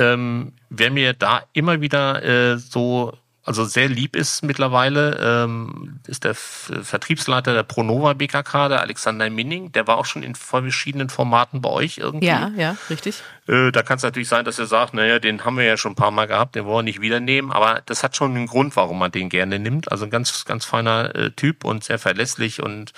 ähm, 0.00 0.52
wer 0.70 0.90
mir 0.90 1.12
da 1.12 1.42
immer 1.52 1.80
wieder 1.80 2.22
äh, 2.22 2.58
so, 2.58 3.12
also 3.50 3.64
sehr 3.64 3.88
lieb 3.88 4.14
ist 4.14 4.44
mittlerweile, 4.44 5.18
ähm, 5.20 5.98
ist 6.06 6.22
der 6.22 6.30
F 6.30 6.70
Vertriebsleiter 6.82 7.52
der 7.52 7.64
Pronova 7.64 8.12
BKK, 8.12 8.68
der 8.68 8.80
Alexander 8.80 9.28
Minning. 9.28 9.72
Der 9.72 9.88
war 9.88 9.98
auch 9.98 10.06
schon 10.06 10.22
in 10.22 10.36
verschiedenen 10.36 11.08
Formaten 11.08 11.60
bei 11.60 11.68
euch 11.68 11.98
irgendwie. 11.98 12.28
Ja, 12.28 12.52
ja, 12.56 12.76
richtig. 12.88 13.24
Äh, 13.48 13.72
da 13.72 13.82
kann 13.82 13.96
es 13.96 14.04
natürlich 14.04 14.28
sein, 14.28 14.44
dass 14.44 14.60
er 14.60 14.66
sagt, 14.66 14.94
naja, 14.94 15.18
den 15.18 15.44
haben 15.44 15.56
wir 15.56 15.64
ja 15.64 15.76
schon 15.76 15.92
ein 15.92 15.96
paar 15.96 16.12
Mal 16.12 16.26
gehabt, 16.26 16.54
den 16.54 16.64
wollen 16.64 16.86
wir 16.86 16.92
nicht 16.92 17.00
wieder 17.00 17.18
nehmen. 17.18 17.50
Aber 17.50 17.82
das 17.86 18.04
hat 18.04 18.14
schon 18.14 18.36
einen 18.36 18.46
Grund, 18.46 18.76
warum 18.76 19.00
man 19.00 19.10
den 19.10 19.30
gerne 19.30 19.58
nimmt. 19.58 19.90
Also 19.90 20.04
ein 20.04 20.10
ganz, 20.10 20.44
ganz 20.44 20.64
feiner 20.64 21.12
äh, 21.16 21.30
Typ 21.32 21.64
und 21.64 21.82
sehr 21.82 21.98
verlässlich 21.98 22.62
und 22.62 22.92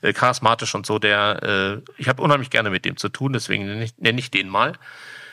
äh, 0.00 0.14
charismatisch 0.14 0.74
und 0.74 0.86
so. 0.86 0.98
Der, 0.98 1.42
äh, 1.42 1.90
ich 1.98 2.08
habe 2.08 2.22
unheimlich 2.22 2.48
gerne 2.48 2.70
mit 2.70 2.86
dem 2.86 2.96
zu 2.96 3.10
tun, 3.10 3.34
deswegen 3.34 3.66
nenne 3.66 3.84
ich, 3.84 3.92
nenn 3.98 4.16
ich 4.16 4.30
den 4.30 4.48
mal. 4.48 4.72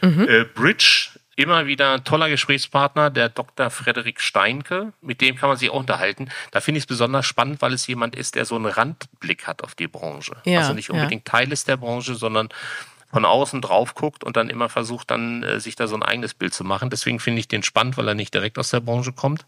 Äh, 0.02 0.44
Bridge, 0.44 1.12
immer 1.36 1.66
wieder 1.68 1.96
ein 1.96 2.04
toller 2.04 2.30
Gesprächspartner, 2.30 3.10
der 3.10 3.30
Dr. 3.30 3.70
Frederik 3.70 4.22
Steinke. 4.22 4.94
Mit 5.02 5.22
dem 5.22 5.36
kann 5.36 5.50
man 5.50 5.58
sich 5.58 5.70
auch 5.70 5.80
unterhalten. 5.80 6.30
Da 6.52 6.62
finde 6.62 6.78
ich 6.78 6.84
es 6.84 6.88
besonders 6.88 7.26
spannend, 7.26 7.62
weil 7.62 7.74
es 7.74 7.88
jemand 7.88 8.16
ist, 8.16 8.36
der 8.36 8.46
so 8.46 8.56
einen 8.56 8.66
Randblick 8.66 9.48
hat 9.48 9.64
auf 9.64 9.76
die 9.76 9.88
Branche. 9.88 10.38
Ja, 10.46 10.60
also 10.60 10.74
nicht 10.74 10.90
ja. 10.90 10.96
unbedingt 10.96 11.26
Teil 11.26 11.52
ist 11.52 11.68
der 11.68 11.78
Branche, 11.78 12.16
sondern 12.16 12.50
von 13.12 13.26
außen 13.26 13.62
drauf 13.62 13.96
guckt 13.96 14.24
und 14.24 14.36
dann 14.36 14.50
immer 14.50 14.70
versucht, 14.70 15.12
dann 15.12 15.44
äh, 15.44 15.60
sich 15.60 15.76
da 15.76 15.88
so 15.88 15.96
ein 15.96 16.04
eigenes 16.04 16.34
Bild 16.34 16.54
zu 16.54 16.64
machen. 16.64 16.90
Deswegen 16.90 17.20
finde 17.20 17.40
ich 17.40 17.48
den 17.48 17.64
spannend, 17.64 17.98
weil 17.98 18.08
er 18.08 18.16
nicht 18.16 18.34
direkt 18.34 18.58
aus 18.58 18.72
der 18.72 18.80
Branche 18.80 19.14
kommt. 19.14 19.46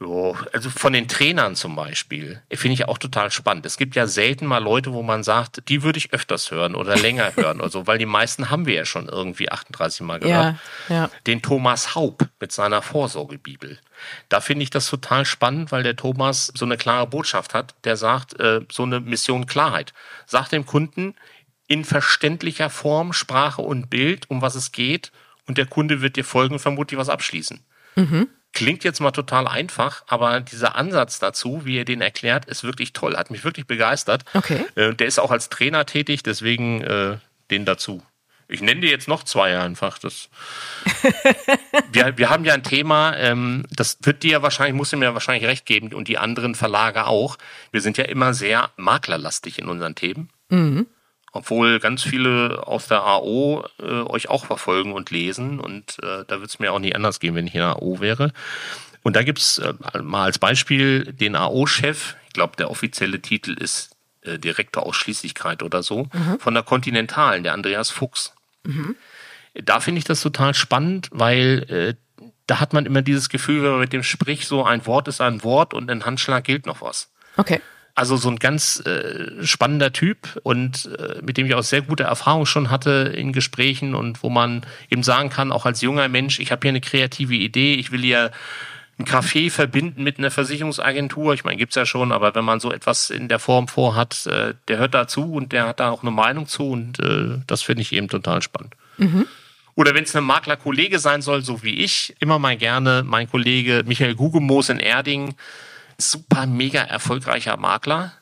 Jo, 0.00 0.36
also 0.52 0.68
von 0.68 0.92
den 0.92 1.06
Trainern 1.06 1.54
zum 1.54 1.76
Beispiel, 1.76 2.42
äh, 2.48 2.56
finde 2.56 2.74
ich 2.74 2.88
auch 2.88 2.98
total 2.98 3.30
spannend. 3.30 3.66
Es 3.66 3.76
gibt 3.76 3.94
ja 3.94 4.06
selten 4.06 4.46
mal 4.46 4.62
Leute, 4.62 4.92
wo 4.92 5.02
man 5.02 5.22
sagt, 5.22 5.68
die 5.68 5.82
würde 5.82 5.98
ich 5.98 6.12
öfters 6.12 6.50
hören 6.50 6.74
oder 6.74 6.96
länger 6.96 7.32
hören 7.36 7.60
oder 7.60 7.70
so, 7.70 7.86
weil 7.86 7.98
die 7.98 8.06
meisten 8.06 8.50
haben 8.50 8.66
wir 8.66 8.74
ja 8.74 8.84
schon 8.84 9.08
irgendwie 9.08 9.50
38 9.50 10.00
Mal 10.00 10.18
gehört. 10.18 10.56
Ja, 10.88 10.94
ja. 10.94 11.10
Den 11.26 11.40
Thomas 11.40 11.94
Haub 11.94 12.26
mit 12.40 12.50
seiner 12.50 12.82
Vorsorgebibel. 12.82 13.78
Da 14.28 14.40
finde 14.40 14.64
ich 14.64 14.70
das 14.70 14.88
total 14.88 15.24
spannend, 15.24 15.70
weil 15.70 15.84
der 15.84 15.94
Thomas 15.94 16.52
so 16.54 16.64
eine 16.64 16.76
klare 16.76 17.06
Botschaft 17.06 17.54
hat, 17.54 17.74
der 17.84 17.96
sagt, 17.96 18.38
äh, 18.40 18.60
so 18.70 18.82
eine 18.82 19.00
Mission 19.00 19.46
Klarheit. 19.46 19.92
Sagt 20.26 20.52
dem 20.52 20.66
Kunden 20.66 21.14
in 21.68 21.84
verständlicher 21.84 22.70
Form, 22.70 23.12
Sprache 23.12 23.62
und 23.62 23.88
Bild, 23.88 24.28
um 24.30 24.42
was 24.42 24.56
es 24.56 24.72
geht, 24.72 25.12
und 25.46 25.58
der 25.58 25.66
Kunde 25.66 26.00
wird 26.02 26.16
dir 26.16 26.24
folgen 26.24 26.54
und 26.54 26.60
vermutlich 26.60 26.98
was 26.98 27.08
abschließen. 27.08 27.60
Klingt 28.52 28.84
jetzt 28.84 29.00
mal 29.00 29.12
total 29.12 29.48
einfach, 29.48 30.04
aber 30.06 30.40
dieser 30.40 30.76
Ansatz 30.76 31.18
dazu, 31.18 31.64
wie 31.64 31.78
er 31.78 31.84
den 31.84 32.02
erklärt, 32.02 32.44
ist 32.44 32.64
wirklich 32.64 32.92
toll. 32.92 33.16
Hat 33.16 33.30
mich 33.30 33.44
wirklich 33.44 33.66
begeistert. 33.66 34.24
Okay. 34.34 34.64
Äh, 34.74 34.94
der 34.94 35.06
ist 35.06 35.18
auch 35.18 35.30
als 35.30 35.48
Trainer 35.48 35.86
tätig, 35.86 36.22
deswegen 36.22 36.82
äh, 36.82 37.16
den 37.50 37.64
dazu. 37.64 38.02
Ich 38.48 38.60
nenne 38.60 38.82
dir 38.82 38.90
jetzt 38.90 39.08
noch 39.08 39.22
zwei 39.22 39.58
einfach. 39.58 39.98
Das 39.98 40.28
wir, 41.92 42.18
wir 42.18 42.28
haben 42.28 42.44
ja 42.44 42.52
ein 42.52 42.62
Thema, 42.62 43.16
ähm, 43.16 43.64
das 43.70 43.96
wird 44.02 44.22
dir 44.22 44.32
ja 44.32 44.42
wahrscheinlich, 44.42 44.74
muss 44.74 44.90
dir 44.90 44.98
mir 44.98 45.14
wahrscheinlich 45.14 45.48
recht 45.48 45.64
geben 45.64 45.94
und 45.94 46.08
die 46.08 46.18
anderen 46.18 46.54
Verlage 46.54 47.06
auch. 47.06 47.38
Wir 47.70 47.80
sind 47.80 47.96
ja 47.96 48.04
immer 48.04 48.34
sehr 48.34 48.70
maklerlastig 48.76 49.58
in 49.58 49.68
unseren 49.68 49.94
Themen. 49.94 50.28
Obwohl 51.32 51.80
ganz 51.80 52.02
viele 52.02 52.66
aus 52.66 52.88
der 52.88 53.02
AO 53.02 53.64
äh, 53.80 53.84
euch 53.84 54.28
auch 54.28 54.44
verfolgen 54.44 54.92
und 54.92 55.10
lesen. 55.10 55.58
Und 55.60 55.98
äh, 56.02 56.24
da 56.26 56.40
wird 56.40 56.50
es 56.50 56.58
mir 56.58 56.72
auch 56.72 56.78
nicht 56.78 56.94
anders 56.94 57.20
gehen, 57.20 57.34
wenn 57.34 57.46
ich 57.46 57.54
in 57.54 57.60
der 57.60 57.76
AO 57.76 58.00
wäre. 58.00 58.32
Und 59.02 59.16
da 59.16 59.22
gibt's 59.22 59.58
äh, 59.58 59.72
mal 60.02 60.24
als 60.24 60.38
Beispiel 60.38 61.12
den 61.12 61.34
AO-Chef, 61.34 62.16
ich 62.26 62.32
glaube, 62.34 62.56
der 62.56 62.70
offizielle 62.70 63.20
Titel 63.20 63.52
ist 63.52 63.96
äh, 64.22 64.38
Direktor 64.38 64.84
Ausschließlichkeit 64.84 65.62
oder 65.62 65.82
so, 65.82 66.08
von 66.38 66.54
der 66.54 66.62
Kontinentalen, 66.62 67.42
der 67.42 67.54
Andreas 67.54 67.90
Fuchs. 67.90 68.32
Da 69.54 69.80
finde 69.80 69.98
ich 69.98 70.04
das 70.04 70.20
total 70.20 70.54
spannend, 70.54 71.08
weil 71.12 71.66
äh, 71.68 71.94
da 72.46 72.60
hat 72.60 72.72
man 72.72 72.86
immer 72.86 73.02
dieses 73.02 73.28
Gefühl, 73.28 73.62
wenn 73.62 73.70
man 73.72 73.80
mit 73.80 73.92
dem 73.92 74.02
spricht, 74.02 74.46
so 74.46 74.64
ein 74.64 74.86
Wort 74.86 75.08
ist 75.08 75.20
ein 75.20 75.42
Wort 75.42 75.74
und 75.74 75.90
ein 75.90 76.04
Handschlag 76.04 76.44
gilt 76.44 76.66
noch 76.66 76.80
was. 76.80 77.10
Okay. 77.36 77.60
Also 77.94 78.16
so 78.16 78.30
ein 78.30 78.38
ganz 78.38 78.80
äh, 78.86 79.44
spannender 79.44 79.92
Typ 79.92 80.40
und 80.42 80.90
äh, 80.98 81.20
mit 81.22 81.36
dem 81.36 81.46
ich 81.46 81.54
auch 81.54 81.62
sehr 81.62 81.82
gute 81.82 82.04
Erfahrungen 82.04 82.46
schon 82.46 82.70
hatte 82.70 83.12
in 83.14 83.32
Gesprächen 83.32 83.94
und 83.94 84.22
wo 84.22 84.30
man 84.30 84.64
eben 84.88 85.02
sagen 85.02 85.28
kann, 85.28 85.52
auch 85.52 85.66
als 85.66 85.82
junger 85.82 86.08
Mensch, 86.08 86.40
ich 86.40 86.52
habe 86.52 86.62
hier 86.62 86.70
eine 86.70 86.80
kreative 86.80 87.34
Idee, 87.34 87.74
ich 87.74 87.92
will 87.92 88.00
hier 88.00 88.30
ein 88.98 89.04
Café 89.04 89.50
verbinden 89.50 90.02
mit 90.02 90.18
einer 90.18 90.30
Versicherungsagentur. 90.30 91.34
Ich 91.34 91.44
meine, 91.44 91.56
gibt's 91.56 91.74
ja 91.74 91.84
schon, 91.84 92.12
aber 92.12 92.34
wenn 92.34 92.44
man 92.44 92.60
so 92.60 92.72
etwas 92.72 93.10
in 93.10 93.28
der 93.28 93.38
Form 93.38 93.68
vorhat, 93.68 94.26
äh, 94.26 94.54
der 94.68 94.78
hört 94.78 94.94
dazu 94.94 95.32
und 95.32 95.52
der 95.52 95.66
hat 95.66 95.80
da 95.80 95.90
auch 95.90 96.02
eine 96.02 96.10
Meinung 96.10 96.46
zu 96.46 96.70
und 96.70 96.98
äh, 97.00 97.40
das 97.46 97.62
finde 97.62 97.82
ich 97.82 97.92
eben 97.92 98.08
total 98.08 98.40
spannend. 98.40 98.74
Oder 99.74 99.94
wenn 99.94 100.04
es 100.04 100.14
ein 100.14 100.24
Maklerkollege 100.24 100.98
sein 100.98 101.22
soll, 101.22 101.42
so 101.42 101.62
wie 101.62 101.76
ich, 101.76 102.14
immer 102.20 102.38
mal 102.38 102.56
gerne 102.56 103.02
mein 103.06 103.30
Kollege 103.30 103.84
Michael 103.86 104.14
Gugemoos 104.14 104.68
in 104.68 104.78
Erding, 104.78 105.34
super 106.10 106.46
mega 106.46 106.80
erfolgreicher 106.80 107.56
Makler. 107.56 108.12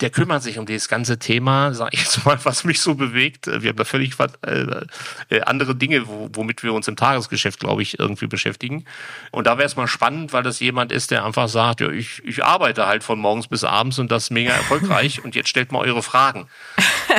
Der 0.00 0.10
kümmert 0.10 0.42
sich 0.42 0.58
um 0.58 0.66
dieses 0.66 0.88
ganze 0.88 1.18
Thema, 1.18 1.72
sag 1.72 1.94
ich 1.94 2.00
jetzt 2.00 2.24
mal, 2.26 2.38
was 2.44 2.64
mich 2.64 2.80
so 2.80 2.94
bewegt. 2.94 3.46
Wir 3.46 3.70
haben 3.70 3.76
da 3.76 3.84
völlig 3.84 4.14
äh, 4.42 4.84
äh, 5.30 5.40
andere 5.42 5.74
Dinge, 5.74 6.06
wo, 6.06 6.28
womit 6.32 6.62
wir 6.62 6.74
uns 6.74 6.88
im 6.88 6.96
Tagesgeschäft, 6.96 7.60
glaube 7.60 7.82
ich, 7.82 7.98
irgendwie 7.98 8.26
beschäftigen. 8.26 8.84
Und 9.30 9.46
da 9.46 9.56
wäre 9.56 9.66
es 9.66 9.76
mal 9.76 9.86
spannend, 9.86 10.32
weil 10.32 10.42
das 10.42 10.60
jemand 10.60 10.92
ist, 10.92 11.10
der 11.10 11.24
einfach 11.24 11.48
sagt, 11.48 11.80
ja, 11.80 11.88
ich, 11.88 12.22
ich 12.24 12.44
arbeite 12.44 12.86
halt 12.86 13.02
von 13.02 13.18
morgens 13.18 13.48
bis 13.48 13.64
abends 13.64 13.98
und 13.98 14.10
das 14.10 14.30
mega 14.30 14.52
erfolgreich 14.52 15.06
und 15.24 15.34
jetzt 15.34 15.48
stellt 15.48 15.72
mal 15.72 15.80
eure 15.80 16.02
Fragen. 16.02 16.48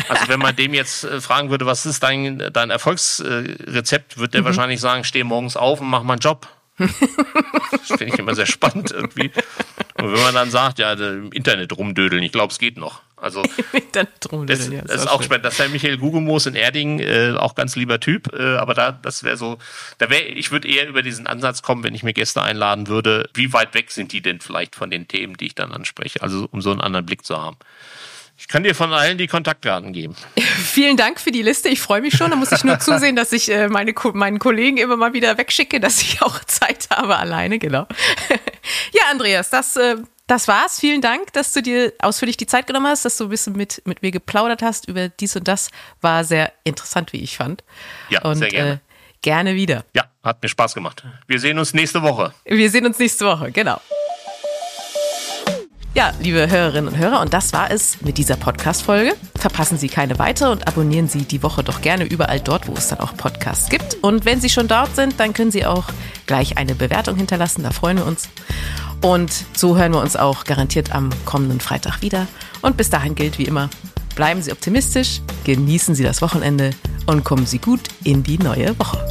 Also 0.09 0.27
wenn 0.27 0.39
man 0.39 0.55
dem 0.55 0.73
jetzt 0.73 1.03
äh, 1.03 1.19
fragen 1.21 1.49
würde, 1.49 1.65
was 1.65 1.85
ist 1.85 2.03
dein, 2.03 2.43
dein 2.53 2.69
Erfolgsrezept, 2.69 4.17
wird 4.17 4.33
der 4.33 4.45
wahrscheinlich 4.45 4.79
sagen, 4.79 5.03
steh 5.03 5.23
morgens 5.23 5.57
auf 5.57 5.81
und 5.81 5.87
mach 5.87 6.03
meinen 6.03 6.19
Job. 6.19 6.47
Das 6.77 7.87
finde 7.87 8.05
ich 8.05 8.19
immer 8.19 8.35
sehr 8.35 8.45
spannend 8.45 8.91
irgendwie. 8.91 9.31
Und 9.95 10.13
wenn 10.13 10.21
man 10.21 10.33
dann 10.33 10.51
sagt, 10.51 10.79
ja, 10.79 10.93
im 10.93 11.31
Internet 11.31 11.75
rumdödeln, 11.75 12.21
ich 12.21 12.31
glaube, 12.31 12.51
es 12.51 12.59
geht 12.59 12.77
noch. 12.77 13.01
Also 13.19 13.41
Dann 13.93 14.07
drum, 14.19 14.45
das, 14.45 14.69
ja, 14.69 14.81
das 14.83 15.01
ist 15.01 15.07
auch 15.07 15.23
spannend. 15.23 15.45
Das 15.45 15.53
ist 15.53 15.59
der 15.59 15.69
Michael 15.69 15.97
Gugemoos 15.97 16.45
in 16.45 16.53
Erding, 16.53 16.99
äh, 16.99 17.33
auch 17.35 17.55
ganz 17.55 17.75
lieber 17.75 17.99
Typ. 17.99 18.31
Äh, 18.31 18.57
aber 18.57 18.75
da, 18.75 18.91
das 18.91 19.23
wäre 19.23 19.37
so, 19.37 19.57
da 19.97 20.09
wäre, 20.11 20.23
ich 20.23 20.51
würde 20.51 20.67
eher 20.67 20.87
über 20.87 21.01
diesen 21.01 21.25
Ansatz 21.25 21.63
kommen, 21.63 21.83
wenn 21.83 21.95
ich 21.95 22.03
mir 22.03 22.13
Gäste 22.13 22.43
einladen 22.43 22.87
würde. 22.87 23.27
Wie 23.33 23.51
weit 23.53 23.73
weg 23.73 23.89
sind 23.89 24.11
die 24.11 24.21
denn 24.21 24.39
vielleicht 24.39 24.75
von 24.75 24.91
den 24.91 25.07
Themen, 25.07 25.35
die 25.35 25.47
ich 25.47 25.55
dann 25.55 25.71
anspreche? 25.71 26.21
Also 26.21 26.47
um 26.51 26.61
so 26.61 26.69
einen 26.69 26.81
anderen 26.81 27.07
Blick 27.07 27.25
zu 27.25 27.41
haben. 27.41 27.57
Ich 28.39 28.47
kann 28.47 28.63
dir 28.63 28.75
von 28.75 28.93
allen 28.93 29.17
die 29.17 29.25
Kontaktdaten 29.25 29.93
geben. 29.93 30.15
Vielen 30.39 30.95
Dank 30.95 31.19
für 31.19 31.31
die 31.31 31.41
Liste. 31.41 31.69
Ich 31.69 31.81
freue 31.81 32.01
mich 32.01 32.15
schon. 32.15 32.29
Da 32.29 32.35
muss 32.35 32.51
ich 32.51 32.63
nur 32.63 32.79
zusehen, 32.79 33.15
dass 33.15 33.31
ich 33.31 33.49
äh, 33.49 33.67
meine, 33.67 33.93
meinen 34.13 34.37
Kollegen 34.37 34.77
immer 34.77 34.95
mal 34.95 35.13
wieder 35.13 35.37
wegschicke, 35.39 35.79
dass 35.79 36.01
ich 36.01 36.21
auch 36.21 36.43
Zeit 36.45 36.87
habe 36.91 37.17
alleine. 37.17 37.57
Genau. 37.57 37.87
ja, 38.93 39.01
Andreas, 39.09 39.49
das, 39.49 39.75
äh, 39.75 39.95
das 40.27 40.47
war's. 40.47 40.79
Vielen 40.79 41.01
Dank, 41.01 41.33
dass 41.33 41.51
du 41.51 41.63
dir 41.63 41.93
ausführlich 41.99 42.37
die 42.37 42.45
Zeit 42.45 42.67
genommen 42.67 42.87
hast, 42.87 43.05
dass 43.05 43.17
du 43.17 43.23
ein 43.23 43.29
bisschen 43.29 43.53
mit, 43.53 43.81
mit 43.85 44.03
mir 44.03 44.11
geplaudert 44.11 44.61
hast 44.61 44.87
über 44.87 45.09
dies 45.09 45.35
und 45.35 45.47
das. 45.47 45.71
War 46.01 46.23
sehr 46.23 46.53
interessant, 46.63 47.13
wie 47.13 47.23
ich 47.23 47.37
fand. 47.37 47.63
Ja, 48.09 48.21
und, 48.21 48.35
sehr 48.35 48.49
gerne. 48.49 48.71
Äh, 48.73 48.77
gerne 49.23 49.55
wieder. 49.55 49.83
Ja, 49.95 50.03
hat 50.21 50.43
mir 50.43 50.49
Spaß 50.49 50.75
gemacht. 50.75 51.03
Wir 51.25 51.39
sehen 51.39 51.57
uns 51.57 51.73
nächste 51.73 52.03
Woche. 52.03 52.33
Wir 52.45 52.69
sehen 52.69 52.85
uns 52.85 52.99
nächste 52.99 53.25
Woche, 53.25 53.51
genau. 53.51 53.81
Ja, 55.97 56.13
liebe 56.19 56.47
Hörerinnen 56.47 56.93
und 56.93 56.99
Hörer, 56.99 57.21
und 57.21 57.33
das 57.33 57.53
war 57.53 57.71
es 57.71 57.99
mit 58.03 58.19
dieser 58.19 58.35
Podcast-Folge. 58.35 59.15
Verpassen 59.33 59.79
Sie 59.79 59.89
keine 59.89 60.19
weitere 60.19 60.51
und 60.51 60.67
abonnieren 60.67 61.07
Sie 61.07 61.23
die 61.23 61.41
Woche 61.41 61.63
doch 61.63 61.81
gerne 61.81 62.03
überall 62.03 62.39
dort, 62.39 62.67
wo 62.67 62.73
es 62.73 62.89
dann 62.89 62.99
auch 62.99 63.17
Podcasts 63.17 63.67
gibt. 63.67 63.95
Und 64.03 64.23
wenn 64.23 64.39
Sie 64.39 64.49
schon 64.49 64.67
dort 64.67 64.95
sind, 64.95 65.19
dann 65.19 65.33
können 65.33 65.49
Sie 65.49 65.65
auch 65.65 65.85
gleich 66.27 66.55
eine 66.59 66.75
Bewertung 66.75 67.15
hinterlassen, 67.15 67.63
da 67.63 67.71
freuen 67.71 67.97
wir 67.97 68.05
uns. 68.05 68.29
Und 69.01 69.31
so 69.55 69.75
hören 69.75 69.91
wir 69.93 69.99
uns 69.99 70.15
auch 70.15 70.43
garantiert 70.43 70.93
am 70.93 71.09
kommenden 71.25 71.59
Freitag 71.59 72.03
wieder. 72.03 72.27
Und 72.61 72.77
bis 72.77 72.91
dahin 72.91 73.15
gilt 73.15 73.39
wie 73.39 73.45
immer, 73.45 73.71
bleiben 74.15 74.43
Sie 74.43 74.51
optimistisch, 74.51 75.21
genießen 75.45 75.95
Sie 75.95 76.03
das 76.03 76.21
Wochenende 76.21 76.75
und 77.07 77.23
kommen 77.23 77.47
Sie 77.47 77.57
gut 77.57 77.81
in 78.03 78.21
die 78.21 78.37
neue 78.37 78.77
Woche. 78.77 79.03